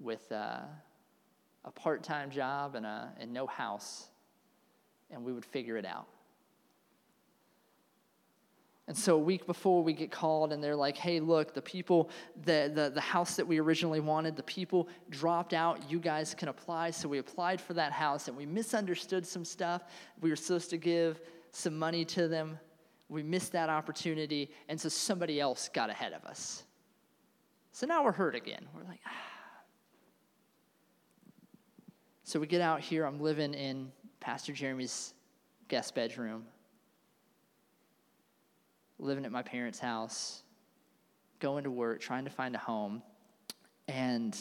with 0.00 0.30
a 0.32 0.66
part 1.74 2.02
time 2.02 2.30
job 2.30 2.74
and, 2.74 2.86
a, 2.86 3.12
and 3.20 3.34
no 3.34 3.46
house, 3.46 4.08
and 5.10 5.22
we 5.22 5.32
would 5.34 5.44
figure 5.44 5.76
it 5.76 5.84
out. 5.84 6.06
And 8.90 8.98
so 8.98 9.14
a 9.14 9.18
week 9.20 9.46
before 9.46 9.84
we 9.84 9.92
get 9.92 10.10
called, 10.10 10.52
and 10.52 10.60
they're 10.60 10.74
like, 10.74 10.96
hey, 10.96 11.20
look, 11.20 11.54
the 11.54 11.62
people, 11.62 12.10
the, 12.42 12.72
the, 12.74 12.90
the 12.92 13.00
house 13.00 13.36
that 13.36 13.46
we 13.46 13.60
originally 13.60 14.00
wanted, 14.00 14.34
the 14.34 14.42
people 14.42 14.88
dropped 15.10 15.54
out. 15.54 15.88
You 15.88 16.00
guys 16.00 16.34
can 16.34 16.48
apply. 16.48 16.90
So 16.90 17.08
we 17.08 17.18
applied 17.18 17.60
for 17.60 17.72
that 17.74 17.92
house, 17.92 18.26
and 18.26 18.36
we 18.36 18.46
misunderstood 18.46 19.24
some 19.24 19.44
stuff. 19.44 19.84
We 20.20 20.28
were 20.28 20.34
supposed 20.34 20.70
to 20.70 20.76
give 20.76 21.20
some 21.52 21.78
money 21.78 22.04
to 22.06 22.26
them. 22.26 22.58
We 23.08 23.22
missed 23.22 23.52
that 23.52 23.70
opportunity, 23.70 24.50
and 24.68 24.80
so 24.80 24.88
somebody 24.88 25.38
else 25.38 25.70
got 25.72 25.88
ahead 25.88 26.12
of 26.12 26.24
us. 26.24 26.64
So 27.70 27.86
now 27.86 28.02
we're 28.02 28.10
hurt 28.10 28.34
again. 28.34 28.66
We're 28.74 28.88
like, 28.88 29.02
ah. 29.06 29.62
So 32.24 32.40
we 32.40 32.48
get 32.48 32.60
out 32.60 32.80
here. 32.80 33.04
I'm 33.04 33.20
living 33.20 33.54
in 33.54 33.92
Pastor 34.18 34.52
Jeremy's 34.52 35.14
guest 35.68 35.94
bedroom, 35.94 36.44
living 39.00 39.24
at 39.24 39.32
my 39.32 39.42
parents' 39.42 39.78
house, 39.78 40.42
going 41.38 41.64
to 41.64 41.70
work, 41.70 42.00
trying 42.00 42.24
to 42.24 42.30
find 42.30 42.54
a 42.54 42.58
home. 42.58 43.02
And 43.88 44.36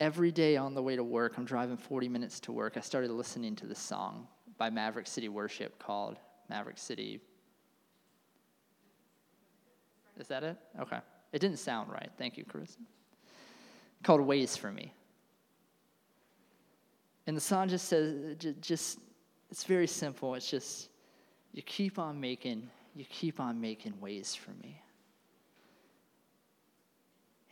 every 0.00 0.30
day 0.30 0.56
on 0.56 0.74
the 0.74 0.82
way 0.82 0.96
to 0.96 1.04
work, 1.04 1.34
I'm 1.36 1.44
driving 1.44 1.76
40 1.76 2.08
minutes 2.08 2.40
to 2.40 2.52
work, 2.52 2.76
I 2.76 2.80
started 2.80 3.10
listening 3.10 3.56
to 3.56 3.66
this 3.66 3.78
song 3.78 4.26
by 4.58 4.70
Maverick 4.70 5.06
City 5.06 5.28
Worship 5.28 5.78
called 5.78 6.18
Maverick 6.48 6.78
City. 6.78 7.20
Is 10.18 10.28
that 10.28 10.44
it? 10.44 10.56
Okay. 10.80 10.98
It 11.32 11.38
didn't 11.38 11.58
sound 11.58 11.90
right. 11.90 12.10
Thank 12.18 12.36
you, 12.36 12.44
Chris. 12.44 12.76
Called 14.02 14.20
Ways 14.20 14.56
for 14.56 14.70
Me. 14.70 14.92
And 17.26 17.36
the 17.36 17.40
song 17.40 17.68
just 17.68 17.88
says, 17.88 18.36
just, 18.60 18.98
it's 19.52 19.64
very 19.64 19.86
simple. 19.86 20.34
It's 20.34 20.50
just, 20.50 20.88
you 21.52 21.60
keep 21.60 21.98
on 21.98 22.18
making, 22.18 22.70
you 22.96 23.04
keep 23.04 23.38
on 23.38 23.60
making 23.60 24.00
ways 24.00 24.34
for 24.34 24.50
me. 24.52 24.80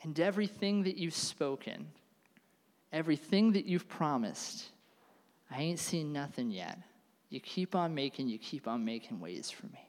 And 0.03 0.18
everything 0.18 0.84
that 0.84 0.96
you've 0.96 1.14
spoken, 1.14 1.88
everything 2.90 3.53
that 3.53 3.66
you've 3.66 3.86
promised, 3.86 4.70
I 5.51 5.61
ain't 5.61 5.78
seen 5.78 6.11
nothing 6.11 6.51
yet. 6.51 6.78
You 7.28 7.38
keep 7.38 7.74
on 7.74 7.94
making, 7.94 8.28
you 8.28 8.38
keep 8.38 8.66
on 8.66 8.82
making 8.82 9.20
ways 9.20 9.51
for 9.51 9.66
me. 9.66 9.86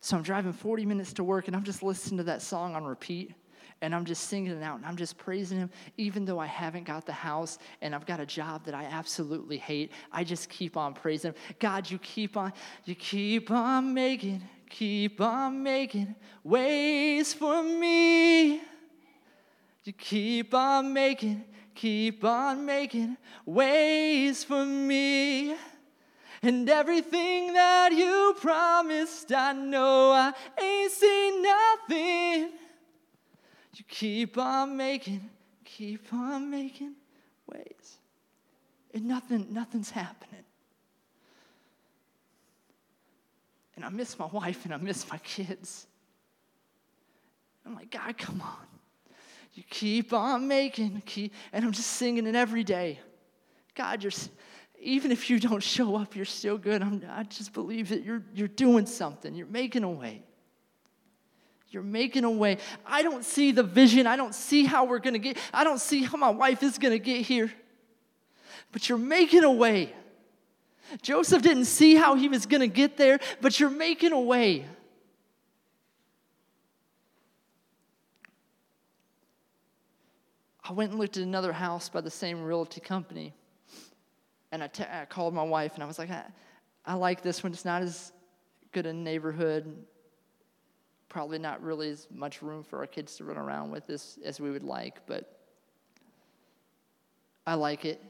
So 0.00 0.16
I'm 0.16 0.24
driving 0.24 0.52
40 0.52 0.86
minutes 0.86 1.12
to 1.14 1.24
work 1.24 1.46
and 1.46 1.54
I'm 1.54 1.62
just 1.62 1.84
listening 1.84 2.18
to 2.18 2.24
that 2.24 2.42
song 2.42 2.74
on 2.74 2.84
repeat 2.84 3.32
and 3.80 3.94
I'm 3.94 4.04
just 4.04 4.24
singing 4.28 4.52
it 4.52 4.62
out 4.62 4.76
and 4.76 4.86
I'm 4.86 4.96
just 4.96 5.18
praising 5.18 5.58
him 5.58 5.70
even 5.96 6.24
though 6.24 6.38
I 6.38 6.46
haven't 6.46 6.84
got 6.84 7.06
the 7.06 7.12
house 7.12 7.58
and 7.80 7.94
I've 7.94 8.06
got 8.06 8.20
a 8.20 8.26
job 8.26 8.64
that 8.64 8.74
I 8.74 8.84
absolutely 8.84 9.58
hate. 9.58 9.92
I 10.12 10.24
just 10.24 10.48
keep 10.48 10.76
on 10.76 10.94
praising 10.94 11.32
him. 11.32 11.34
God, 11.58 11.90
you 11.90 11.98
keep 11.98 12.36
on 12.36 12.52
you 12.84 12.94
keep 12.94 13.50
on 13.50 13.94
making 13.94 14.42
keep 14.70 15.20
on 15.20 15.62
making 15.62 16.14
ways 16.42 17.34
for 17.34 17.62
me. 17.62 18.60
You 19.84 19.92
keep 19.92 20.54
on 20.54 20.92
making 20.92 21.44
keep 21.74 22.24
on 22.24 22.64
making 22.64 23.16
ways 23.44 24.44
for 24.44 24.64
me. 24.64 25.56
And 26.42 26.68
everything 26.68 27.54
that 27.54 27.92
you 27.92 28.36
promised, 28.40 29.32
I 29.32 29.54
know 29.54 30.12
I 30.12 30.32
ain't 30.60 30.92
seen 30.92 31.42
nothing. 31.42 32.50
You 33.74 33.84
keep 33.88 34.38
on 34.38 34.76
making, 34.76 35.28
keep 35.64 36.12
on 36.12 36.50
making 36.50 36.94
ways. 37.46 37.98
And 38.92 39.06
nothing, 39.06 39.48
nothing's 39.50 39.90
happening. 39.90 40.44
And 43.76 43.84
I 43.84 43.88
miss 43.88 44.18
my 44.18 44.26
wife 44.26 44.64
and 44.64 44.72
I 44.72 44.76
miss 44.76 45.10
my 45.10 45.18
kids. 45.18 45.86
I'm 47.66 47.74
like, 47.74 47.90
God, 47.90 48.16
come 48.16 48.40
on. 48.40 48.66
You 49.54 49.62
keep 49.68 50.12
on 50.12 50.46
making, 50.46 51.02
keep, 51.06 51.32
and 51.52 51.64
I'm 51.64 51.72
just 51.72 51.90
singing 51.92 52.26
it 52.26 52.34
every 52.34 52.64
day. 52.64 53.00
God, 53.74 54.02
you're 54.02 54.12
even 54.84 55.10
if 55.10 55.30
you 55.30 55.40
don't 55.40 55.62
show 55.62 55.96
up, 55.96 56.14
you're 56.14 56.24
still 56.24 56.58
good. 56.58 56.82
I'm, 56.82 57.02
I 57.08 57.22
just 57.24 57.52
believe 57.54 57.88
that 57.88 58.04
you're, 58.04 58.22
you're 58.34 58.48
doing 58.48 58.86
something, 58.86 59.34
you're 59.34 59.46
making 59.46 59.82
a 59.82 59.90
way. 59.90 60.22
You're 61.74 61.82
making 61.82 62.22
a 62.22 62.30
way. 62.30 62.58
I 62.86 63.02
don't 63.02 63.24
see 63.24 63.50
the 63.50 63.64
vision. 63.64 64.06
I 64.06 64.14
don't 64.14 64.34
see 64.34 64.64
how 64.64 64.84
we're 64.84 65.00
going 65.00 65.14
to 65.14 65.18
get, 65.18 65.36
I 65.52 65.64
don't 65.64 65.80
see 65.80 66.04
how 66.04 66.16
my 66.16 66.30
wife 66.30 66.62
is 66.62 66.78
going 66.78 66.92
to 66.92 67.00
get 67.00 67.22
here. 67.22 67.52
But 68.70 68.88
you're 68.88 68.96
making 68.96 69.42
a 69.42 69.50
way. 69.50 69.92
Joseph 71.02 71.42
didn't 71.42 71.64
see 71.64 71.96
how 71.96 72.14
he 72.14 72.28
was 72.28 72.46
going 72.46 72.60
to 72.60 72.68
get 72.68 72.96
there, 72.96 73.18
but 73.40 73.58
you're 73.58 73.70
making 73.70 74.12
a 74.12 74.20
way. 74.20 74.64
I 80.62 80.72
went 80.72 80.92
and 80.92 81.00
looked 81.00 81.16
at 81.16 81.24
another 81.24 81.52
house 81.52 81.88
by 81.88 82.00
the 82.00 82.10
same 82.10 82.44
realty 82.44 82.80
company. 82.80 83.34
And 84.52 84.62
I, 84.62 84.68
t- 84.68 84.84
I 84.84 85.06
called 85.06 85.34
my 85.34 85.42
wife 85.42 85.74
and 85.74 85.82
I 85.82 85.86
was 85.86 85.98
like, 85.98 86.10
I, 86.10 86.22
I 86.86 86.94
like 86.94 87.22
this 87.22 87.42
one. 87.42 87.52
It's 87.52 87.64
not 87.64 87.82
as 87.82 88.12
good 88.70 88.86
a 88.86 88.92
neighborhood. 88.92 89.84
Probably 91.14 91.38
not 91.38 91.62
really 91.62 91.90
as 91.90 92.08
much 92.12 92.42
room 92.42 92.64
for 92.64 92.80
our 92.80 92.88
kids 92.88 93.14
to 93.18 93.24
run 93.24 93.36
around 93.36 93.70
with 93.70 93.86
this 93.86 94.18
as 94.24 94.40
we 94.40 94.50
would 94.50 94.64
like, 94.64 95.06
but 95.06 95.38
I 97.46 97.54
like 97.54 97.84
it. 97.84 98.02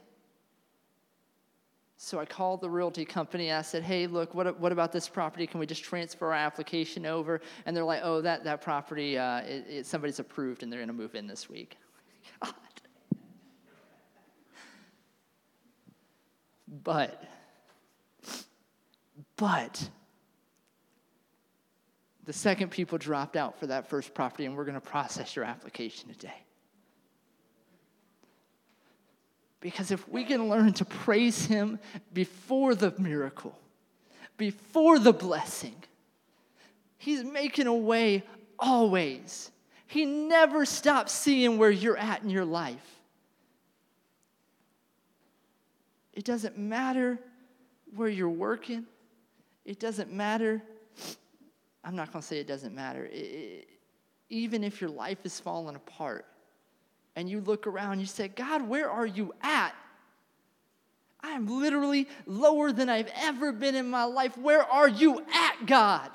So 1.97 2.19
I 2.19 2.25
called 2.25 2.61
the 2.61 2.69
realty 2.71 3.05
company. 3.05 3.51
I 3.51 3.61
said, 3.61 3.83
hey, 3.83 4.07
look, 4.07 4.33
what, 4.33 4.59
what 4.59 4.71
about 4.71 4.91
this 4.91 5.07
property? 5.07 5.45
Can 5.45 5.59
we 5.59 5.67
just 5.67 5.83
transfer 5.83 6.29
our 6.29 6.33
application 6.33 7.05
over? 7.05 7.41
And 7.67 7.77
they're 7.77 7.83
like, 7.83 8.01
oh, 8.01 8.21
that, 8.21 8.43
that 8.45 8.61
property, 8.61 9.19
uh, 9.19 9.41
it, 9.41 9.65
it, 9.69 9.85
somebody's 9.85 10.17
approved 10.17 10.63
and 10.63 10.71
they're 10.71 10.79
going 10.79 10.87
to 10.87 10.93
move 10.93 11.13
in 11.13 11.27
this 11.27 11.47
week. 11.47 11.77
God. 12.43 12.55
But, 16.83 17.23
but, 19.37 19.89
the 22.25 22.33
second 22.33 22.71
people 22.71 22.97
dropped 22.97 23.35
out 23.35 23.59
for 23.59 23.67
that 23.67 23.87
first 23.87 24.13
property, 24.13 24.45
and 24.45 24.55
we're 24.55 24.65
going 24.65 24.79
to 24.79 24.81
process 24.81 25.35
your 25.35 25.45
application 25.45 26.09
today. 26.09 26.43
Because 29.59 29.91
if 29.91 30.07
we 30.09 30.23
can 30.23 30.49
learn 30.49 30.73
to 30.73 30.85
praise 30.85 31.45
Him 31.45 31.79
before 32.13 32.75
the 32.75 32.93
miracle, 32.97 33.57
before 34.37 34.99
the 34.99 35.13
blessing, 35.13 35.75
He's 36.97 37.23
making 37.23 37.67
a 37.67 37.73
way 37.73 38.23
always. 38.57 39.51
He 39.87 40.05
never 40.05 40.65
stops 40.65 41.13
seeing 41.13 41.57
where 41.57 41.69
you're 41.69 41.97
at 41.97 42.23
in 42.23 42.29
your 42.29 42.45
life. 42.45 42.99
It 46.13 46.23
doesn't 46.23 46.57
matter 46.57 47.19
where 47.95 48.09
you're 48.09 48.29
working. 48.29 48.85
It 49.65 49.79
doesn't 49.79 50.11
matter. 50.11 50.63
I'm 51.85 51.95
not 51.95 52.11
going 52.11 52.21
to 52.21 52.27
say 52.27 52.39
it 52.39 52.47
doesn't 52.47 52.73
matter. 52.73 53.05
It, 53.05 53.15
it, 53.15 53.69
even 54.29 54.63
if 54.63 54.81
your 54.81 54.89
life 54.89 55.19
is 55.23 55.39
falling 55.39 55.75
apart 55.75 56.25
and 57.15 57.29
you 57.29 57.41
look 57.41 57.67
around, 57.67 57.99
you 57.99 58.07
say, 58.07 58.27
God, 58.27 58.67
where 58.67 58.89
are 58.89 59.05
you 59.05 59.33
at? 59.41 59.75
I 61.21 61.31
am 61.31 61.47
literally 61.47 62.07
lower 62.25 62.71
than 62.71 62.89
I've 62.89 63.09
ever 63.15 63.51
been 63.51 63.75
in 63.75 63.89
my 63.89 64.03
life. 64.03 64.37
Where 64.37 64.63
are 64.63 64.89
you 64.89 65.23
at, 65.31 65.65
God? 65.65 66.09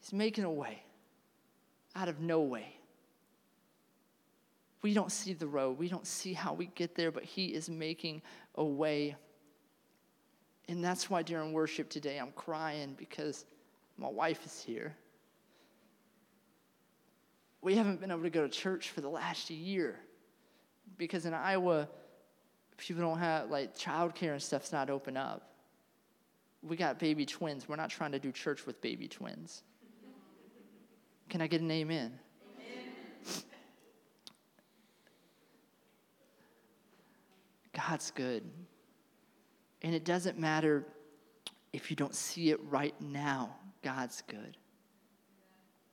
He's 0.00 0.12
making 0.12 0.44
a 0.44 0.52
way 0.52 0.82
out 1.96 2.08
of 2.08 2.20
no 2.20 2.40
way. 2.40 2.74
We 4.80 4.94
don't 4.94 5.10
see 5.10 5.32
the 5.32 5.48
road. 5.48 5.78
We 5.78 5.88
don't 5.88 6.06
see 6.06 6.32
how 6.32 6.52
we 6.52 6.66
get 6.66 6.94
there, 6.94 7.10
but 7.10 7.24
He 7.24 7.46
is 7.46 7.68
making 7.68 8.22
a 8.54 8.64
way. 8.64 9.16
And 10.68 10.84
that's 10.84 11.08
why 11.08 11.22
during 11.22 11.52
worship 11.52 11.88
today, 11.88 12.18
I'm 12.18 12.32
crying 12.32 12.94
because 12.98 13.46
my 13.96 14.08
wife 14.08 14.44
is 14.44 14.62
here. 14.62 14.94
We 17.62 17.74
haven't 17.74 18.00
been 18.00 18.10
able 18.10 18.22
to 18.22 18.30
go 18.30 18.42
to 18.42 18.48
church 18.48 18.90
for 18.90 19.00
the 19.00 19.08
last 19.08 19.50
year 19.50 19.98
because 20.98 21.26
in 21.26 21.34
Iowa, 21.34 21.88
people 22.76 23.02
don't 23.02 23.18
have, 23.18 23.50
like, 23.50 23.76
childcare 23.76 24.32
and 24.32 24.42
stuff's 24.42 24.70
not 24.70 24.90
open 24.90 25.16
up. 25.16 25.50
We 26.62 26.76
got 26.76 26.98
baby 26.98 27.24
twins. 27.24 27.68
We're 27.68 27.76
not 27.76 27.90
trying 27.90 28.12
to 28.12 28.18
do 28.18 28.30
church 28.30 28.66
with 28.66 28.80
baby 28.80 29.08
twins. 29.08 29.62
Can 31.28 31.40
I 31.40 31.46
get 31.46 31.60
an 31.60 31.70
amen? 31.70 32.18
God's 37.74 38.10
good. 38.10 38.42
And 39.82 39.94
it 39.94 40.04
doesn't 40.04 40.38
matter 40.38 40.86
if 41.72 41.90
you 41.90 41.96
don't 41.96 42.14
see 42.14 42.50
it 42.50 42.60
right 42.64 42.94
now, 43.00 43.56
God's 43.82 44.22
good. 44.26 44.56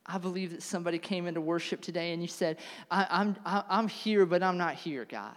I 0.06 0.18
believe 0.18 0.52
that 0.52 0.62
somebody 0.64 1.00
came 1.00 1.28
into 1.28 1.42
worship 1.42 1.82
today 1.82 2.14
and 2.14 2.22
you 2.22 2.28
said, 2.28 2.58
I, 2.92 3.08
I'm, 3.10 3.36
I, 3.46 3.64
I'm 3.70 3.88
here, 3.88 4.26
but 4.26 4.44
I'm 4.44 4.58
not 4.58 4.76
here, 4.76 5.06
God. 5.06 5.36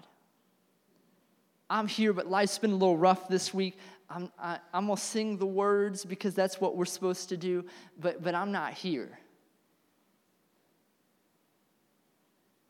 I'm 1.71 1.87
here, 1.87 2.13
but 2.13 2.29
life's 2.29 2.59
been 2.59 2.73
a 2.73 2.77
little 2.77 2.97
rough 2.97 3.29
this 3.29 3.53
week. 3.53 3.79
I'm, 4.11 4.31
I, 4.39 4.59
I'm 4.73 4.87
going 4.87 4.97
to 4.97 5.03
sing 5.03 5.37
the 5.37 5.47
words 5.47 6.05
because 6.05 6.35
that's 6.35 6.61
what 6.61 6.77
we're 6.77 6.87
supposed 6.87 7.29
to 7.31 7.37
do, 7.37 7.65
but, 7.99 8.23
but 8.23 8.35
I'm 8.35 8.53
not 8.53 8.73
here. 8.73 9.19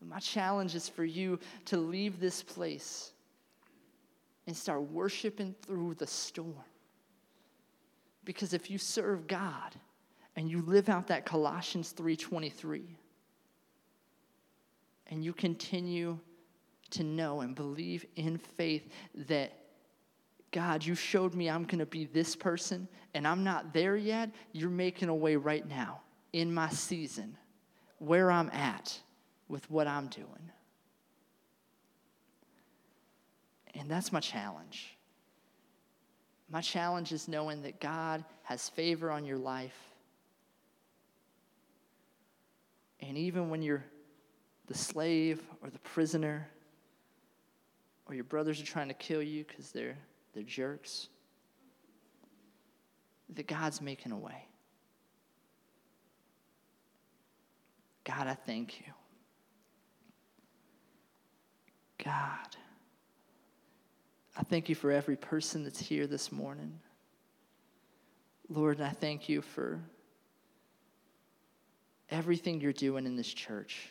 My 0.01 0.19
challenge 0.19 0.75
is 0.75 0.87
for 0.87 1.03
you 1.03 1.39
to 1.65 1.77
leave 1.77 2.19
this 2.19 2.41
place 2.41 3.11
and 4.49 4.57
start 4.57 4.81
worshiping 4.81 5.53
through 5.61 5.93
the 5.93 6.07
storm. 6.07 6.55
Because 8.25 8.51
if 8.51 8.71
you 8.71 8.79
serve 8.79 9.27
God 9.27 9.75
and 10.35 10.49
you 10.49 10.63
live 10.63 10.89
out 10.89 11.05
that 11.09 11.23
Colossians 11.23 11.93
3:23 11.93 12.97
and 15.05 15.23
you 15.23 15.33
continue 15.33 16.17
to 16.89 17.03
know 17.03 17.41
and 17.41 17.53
believe 17.53 18.03
in 18.15 18.39
faith 18.39 18.91
that 19.13 19.53
God, 20.49 20.83
you 20.83 20.95
showed 20.95 21.35
me 21.35 21.47
I'm 21.47 21.65
going 21.65 21.77
to 21.77 21.85
be 21.85 22.05
this 22.05 22.35
person 22.35 22.87
and 23.13 23.27
I'm 23.27 23.43
not 23.43 23.71
there 23.71 23.95
yet, 23.95 24.31
you're 24.51 24.71
making 24.71 25.09
a 25.09 25.15
way 25.15 25.35
right 25.35 25.67
now 25.67 26.01
in 26.33 26.51
my 26.51 26.69
season 26.69 27.37
where 27.99 28.31
I'm 28.31 28.49
at 28.49 28.99
with 29.47 29.69
what 29.69 29.85
I'm 29.85 30.07
doing. 30.07 30.51
And 33.75 33.89
that's 33.89 34.11
my 34.11 34.19
challenge. 34.19 34.97
My 36.49 36.61
challenge 36.61 37.11
is 37.11 37.27
knowing 37.27 37.61
that 37.63 37.79
God 37.79 38.23
has 38.43 38.69
favor 38.69 39.11
on 39.11 39.25
your 39.25 39.37
life. 39.37 39.77
And 43.01 43.17
even 43.17 43.49
when 43.49 43.61
you're 43.61 43.85
the 44.67 44.73
slave 44.73 45.41
or 45.61 45.69
the 45.69 45.79
prisoner, 45.79 46.47
or 48.09 48.15
your 48.15 48.23
brothers 48.23 48.59
are 48.59 48.65
trying 48.65 48.87
to 48.87 48.93
kill 48.95 49.21
you 49.21 49.45
because 49.47 49.71
they're, 49.71 49.97
they're 50.33 50.43
jerks, 50.43 51.09
that 53.35 53.47
God's 53.47 53.81
making 53.81 54.11
a 54.11 54.17
way. 54.17 54.45
God, 58.03 58.25
I 58.25 58.33
thank 58.33 58.79
you. 58.79 58.91
God, 62.03 62.55
I 64.39 64.43
thank 64.43 64.69
you 64.69 64.75
for 64.75 64.89
every 64.89 65.17
person 65.17 65.65
that's 65.65 65.81
here 65.81 66.07
this 66.07 66.31
morning. 66.31 66.79
Lord, 68.47 68.79
I 68.79 68.87
thank 68.87 69.27
you 69.27 69.41
for 69.41 69.81
everything 72.09 72.61
you're 72.61 72.71
doing 72.71 73.05
in 73.05 73.17
this 73.17 73.27
church. 73.27 73.89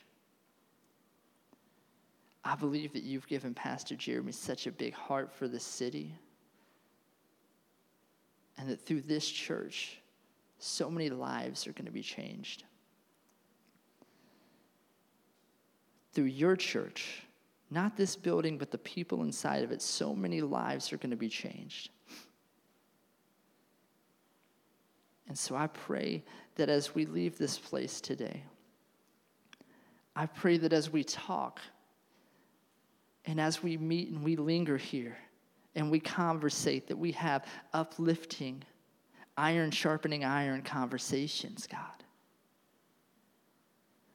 I 2.43 2.57
believe 2.57 2.95
that 2.95 3.03
you've 3.03 3.27
given 3.27 3.53
Pastor 3.53 3.95
Jeremy 3.95 4.33
such 4.33 4.67
a 4.67 4.73
big 4.73 4.95
heart 4.95 5.35
for 5.35 5.49
this 5.49 5.65
city. 5.65 6.15
And 8.57 8.71
that 8.71 8.81
through 8.81 9.03
this 9.03 9.29
church, 9.29 10.01
so 10.61 10.91
many 10.91 11.11
lives 11.11 11.67
are 11.67 11.73
going 11.73 11.85
to 11.85 11.93
be 11.93 12.03
changed. 12.03 12.65
Through 16.15 16.25
your 16.25 16.57
church, 16.57 17.28
not 17.71 17.97
this 17.97 18.17
building, 18.17 18.57
but 18.57 18.71
the 18.71 18.79
people 18.79 19.23
inside 19.23 19.63
of 19.63 19.73
it, 19.73 19.83
so 19.83 20.15
many 20.15 20.41
lives 20.41 20.93
are 20.93 20.97
going 20.97 21.11
to 21.11 21.17
be 21.17 21.29
changed. 21.29 21.91
And 25.29 25.39
so 25.39 25.55
I 25.55 25.67
pray 25.67 26.25
that 26.55 26.71
as 26.71 26.95
we 26.95 27.05
leave 27.05 27.37
this 27.37 27.59
place 27.59 28.01
today, 28.01 28.43
I 30.17 30.27
pray 30.27 30.57
that 30.59 30.73
as 30.73 30.91
we 30.91 31.05
talk 31.05 31.61
and 33.27 33.39
as 33.39 33.63
we 33.63 33.77
meet 33.77 34.09
and 34.09 34.25
we 34.25 34.37
linger 34.37 34.79
here 34.79 35.19
and 35.75 35.91
we 35.91 36.01
conversate, 36.01 36.89
that 36.89 36.97
we 36.97 37.13
have 37.13 37.45
uplifting, 37.75 38.65
iron 39.37 39.71
sharpening 39.71 40.25
iron 40.25 40.63
conversations, 40.63 41.69
God. 41.71 41.83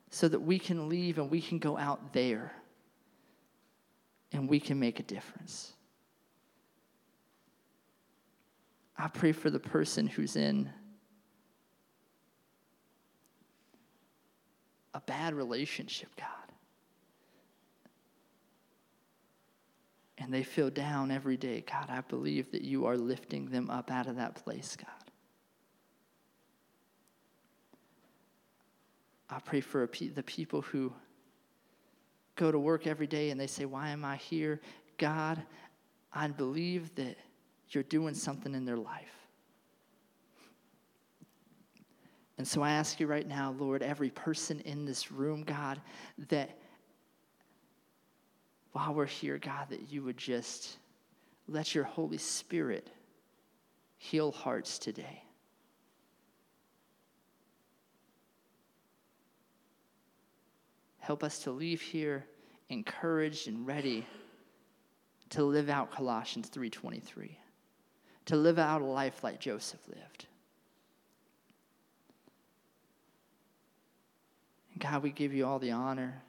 So 0.10 0.28
that 0.28 0.40
we 0.40 0.58
can 0.58 0.90
leave 0.90 1.20
and 1.20 1.30
we 1.30 1.42
can 1.42 1.60
go 1.60 1.78
out 1.78 2.12
there 2.12 2.52
and 4.34 4.50
we 4.50 4.60
can 4.60 4.80
make 4.80 5.00
a 5.00 5.04
difference. 5.04 5.74
I 8.98 9.08
pray 9.08 9.32
for 9.32 9.50
the 9.50 9.60
person 9.60 10.08
who's 10.08 10.36
in 10.36 10.70
a 14.94 15.00
bad 15.02 15.34
relationship, 15.34 16.10
God. 16.16 16.28
And 20.18 20.34
they 20.34 20.44
feel 20.44 20.70
down 20.70 21.12
every 21.12 21.38
day. 21.38 21.64
God, 21.70 21.90
I 21.90 22.02
believe 22.02 22.52
that 22.52 22.62
you 22.62 22.86
are 22.86 22.96
lifting 22.96 23.48
them 23.48 23.70
up 23.70 23.92
out 23.92 24.08
of 24.08 24.16
that 24.18 24.36
place, 24.36 24.76
God. 24.78 24.88
I 29.30 29.40
pray 29.40 29.62
for 29.62 29.90
the 30.14 30.24
people 30.24 30.62
who 30.62 30.94
go 32.36 32.52
to 32.52 32.60
work 32.60 32.88
every 32.88 33.08
day 33.08 33.30
and 33.30 33.40
they 33.40 33.48
say, 33.48 33.66
Why 33.66 33.90
am 33.90 34.04
I 34.06 34.18
here? 34.18 34.62
God, 34.98 35.42
I 36.12 36.28
believe 36.28 36.94
that 36.96 37.18
you're 37.70 37.84
doing 37.84 38.14
something 38.14 38.54
in 38.54 38.66
their 38.66 38.78
life. 38.78 39.24
And 42.38 42.48
so 42.48 42.62
I 42.62 42.72
ask 42.72 43.00
you 43.00 43.08
right 43.08 43.28
now, 43.28 43.56
Lord, 43.58 43.84
every 43.84 44.10
person 44.10 44.60
in 44.62 44.86
this 44.86 45.12
room, 45.12 45.44
God, 45.44 45.80
that 46.30 46.58
while 48.72 48.94
we're 48.94 49.06
here, 49.06 49.38
God, 49.38 49.68
that 49.70 49.92
you 49.92 50.04
would 50.04 50.18
just 50.18 50.78
let 51.48 51.76
your 51.76 51.84
Holy 51.84 52.18
Spirit 52.18 52.90
heal 53.98 54.32
hearts 54.32 54.80
today. 54.80 55.24
Help 61.04 61.22
us 61.22 61.40
to 61.40 61.52
leave 61.52 61.82
here 61.82 62.26
encouraged 62.70 63.50
and 63.50 63.68
ready 63.68 64.08
to 65.32 65.44
live 65.44 65.68
out 65.68 65.92
Colossians 65.92 66.48
3:23. 66.48 67.38
To 68.28 68.38
live 68.38 68.58
out 68.58 68.82
a 68.82 68.86
life 68.86 69.22
like 69.22 69.42
Joseph 69.42 69.86
lived. 69.90 70.28
And 74.72 74.80
God, 74.80 75.04
we 75.04 75.12
give 75.12 75.34
you 75.34 75.46
all 75.46 75.60
the 75.60 75.72
honor 75.72 76.24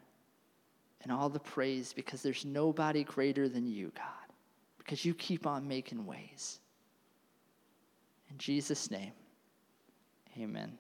and 1.03 1.13
all 1.13 1.29
the 1.29 1.39
praise 1.39 1.93
because 1.93 2.21
there's 2.21 2.45
nobody 2.45 3.05
greater 3.05 3.49
than 3.49 3.69
you, 3.69 3.93
God, 3.95 4.35
because 4.79 5.05
you 5.05 5.15
keep 5.15 5.47
on 5.47 5.69
making 5.69 6.05
ways. 6.05 6.59
In 8.29 8.39
Jesus' 8.39 8.91
name, 8.91 9.13
amen. 10.37 10.77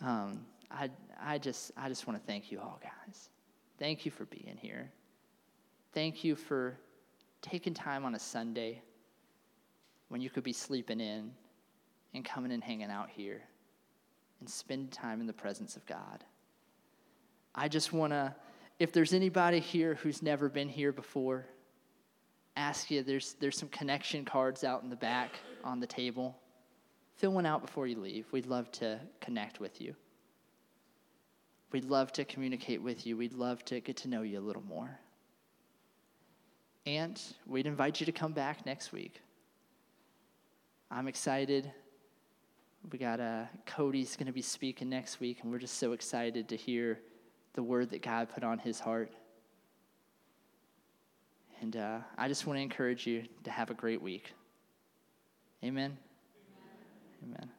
Um, 0.00 0.46
I, 0.70 0.88
I 1.20 1.38
just, 1.38 1.72
I 1.76 1.88
just 1.88 2.06
want 2.06 2.20
to 2.20 2.26
thank 2.26 2.50
you 2.50 2.60
all, 2.60 2.80
guys. 2.82 3.30
Thank 3.78 4.04
you 4.04 4.10
for 4.10 4.24
being 4.26 4.56
here. 4.56 4.90
Thank 5.92 6.24
you 6.24 6.36
for 6.36 6.78
taking 7.40 7.74
time 7.74 8.04
on 8.04 8.14
a 8.14 8.18
Sunday 8.18 8.82
when 10.08 10.20
you 10.20 10.30
could 10.30 10.44
be 10.44 10.52
sleeping 10.52 11.00
in 11.00 11.32
and 12.14 12.24
coming 12.24 12.52
and 12.52 12.62
hanging 12.62 12.90
out 12.90 13.10
here 13.10 13.42
and 14.40 14.48
spend 14.48 14.92
time 14.92 15.20
in 15.20 15.26
the 15.26 15.32
presence 15.32 15.76
of 15.76 15.84
God. 15.86 16.24
I 17.54 17.68
just 17.68 17.92
want 17.92 18.12
to, 18.12 18.34
if 18.78 18.92
there's 18.92 19.12
anybody 19.12 19.60
here 19.60 19.94
who's 19.96 20.22
never 20.22 20.48
been 20.48 20.68
here 20.68 20.92
before, 20.92 21.46
ask 22.56 22.90
you, 22.90 23.02
there's, 23.02 23.34
there's 23.40 23.58
some 23.58 23.68
connection 23.68 24.24
cards 24.24 24.64
out 24.64 24.82
in 24.82 24.90
the 24.90 24.96
back 24.96 25.30
on 25.64 25.80
the 25.80 25.86
table. 25.86 26.36
Fill 27.16 27.32
one 27.32 27.46
out 27.46 27.62
before 27.62 27.86
you 27.86 27.98
leave. 28.00 28.26
We'd 28.32 28.46
love 28.46 28.70
to 28.72 29.00
connect 29.20 29.60
with 29.60 29.80
you. 29.80 29.94
We'd 31.72 31.84
love 31.84 32.12
to 32.12 32.24
communicate 32.24 32.82
with 32.82 33.06
you. 33.06 33.16
We'd 33.16 33.32
love 33.32 33.64
to 33.66 33.80
get 33.80 33.96
to 33.98 34.08
know 34.08 34.22
you 34.22 34.38
a 34.38 34.40
little 34.40 34.62
more. 34.62 34.98
And 36.84 37.20
we'd 37.46 37.66
invite 37.66 38.00
you 38.00 38.06
to 38.06 38.12
come 38.12 38.32
back 38.32 38.66
next 38.66 38.92
week. 38.92 39.20
I'm 40.90 41.08
excited 41.08 41.72
we 42.90 42.98
got 42.98 43.20
uh, 43.20 43.44
Cody's 43.66 44.16
going 44.16 44.26
to 44.26 44.32
be 44.32 44.42
speaking 44.42 44.88
next 44.88 45.20
week, 45.20 45.38
and 45.42 45.52
we're 45.52 45.58
just 45.58 45.78
so 45.78 45.92
excited 45.92 46.48
to 46.48 46.56
hear 46.56 46.98
the 47.54 47.62
word 47.62 47.90
that 47.90 48.02
God 48.02 48.28
put 48.28 48.42
on 48.42 48.58
his 48.58 48.80
heart. 48.80 49.12
And 51.60 51.76
uh, 51.76 51.98
I 52.18 52.26
just 52.26 52.46
want 52.46 52.58
to 52.58 52.62
encourage 52.62 53.06
you 53.06 53.24
to 53.44 53.50
have 53.50 53.70
a 53.70 53.74
great 53.74 54.02
week. 54.02 54.32
Amen. 55.62 55.96
Amen. 57.22 57.36
Amen. 57.36 57.50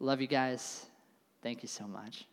Love 0.00 0.20
you 0.20 0.26
guys. 0.26 0.84
Thank 1.42 1.62
you 1.62 1.68
so 1.68 1.86
much. 1.86 2.26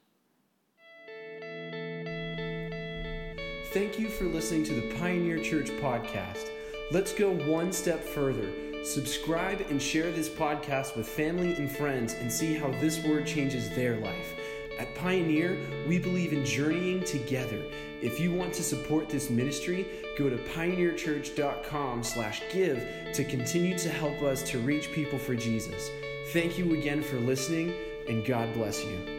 Thank 3.76 4.00
you 4.00 4.08
for 4.08 4.24
listening 4.24 4.64
to 4.64 4.74
the 4.74 4.96
Pioneer 4.96 5.38
Church 5.38 5.70
podcast. 5.82 6.50
Let's 6.92 7.12
go 7.12 7.32
one 7.32 7.74
step 7.74 8.02
further 8.02 8.50
Subscribe 8.86 9.60
and 9.70 9.82
share 9.82 10.14
this 10.14 10.30
podcast 10.30 10.96
with 10.96 11.10
family 11.10 11.56
and 11.56 11.70
friends 11.70 12.14
and 12.14 12.32
see 12.32 12.54
how 12.54 12.72
this 12.80 13.04
word 13.04 13.28
changes 13.28 13.70
their 13.72 13.98
life. 13.98 14.34
At 14.80 14.96
Pioneer, 14.96 15.58
we 15.90 16.00
believe 16.00 16.32
in 16.32 16.46
journeying 16.46 17.04
together. 17.04 17.62
If 18.02 18.18
you 18.18 18.32
want 18.32 18.54
to 18.54 18.64
support 18.64 19.10
this 19.10 19.30
ministry, 19.30 19.86
go 20.18 20.30
to 20.30 20.38
pioneerchurch.com/give 20.38 23.14
to 23.14 23.24
continue 23.26 23.78
to 23.78 23.90
help 23.90 24.22
us 24.22 24.42
to 24.52 24.60
reach 24.60 24.90
people 24.94 25.20
for 25.20 25.36
Jesus. 25.36 25.92
Thank 26.28 26.58
you 26.58 26.76
again 26.76 27.04
for 27.04 27.20
listening 27.20 27.74
and 28.08 28.24
God 28.24 28.54
bless 28.54 28.86
you. 28.86 29.15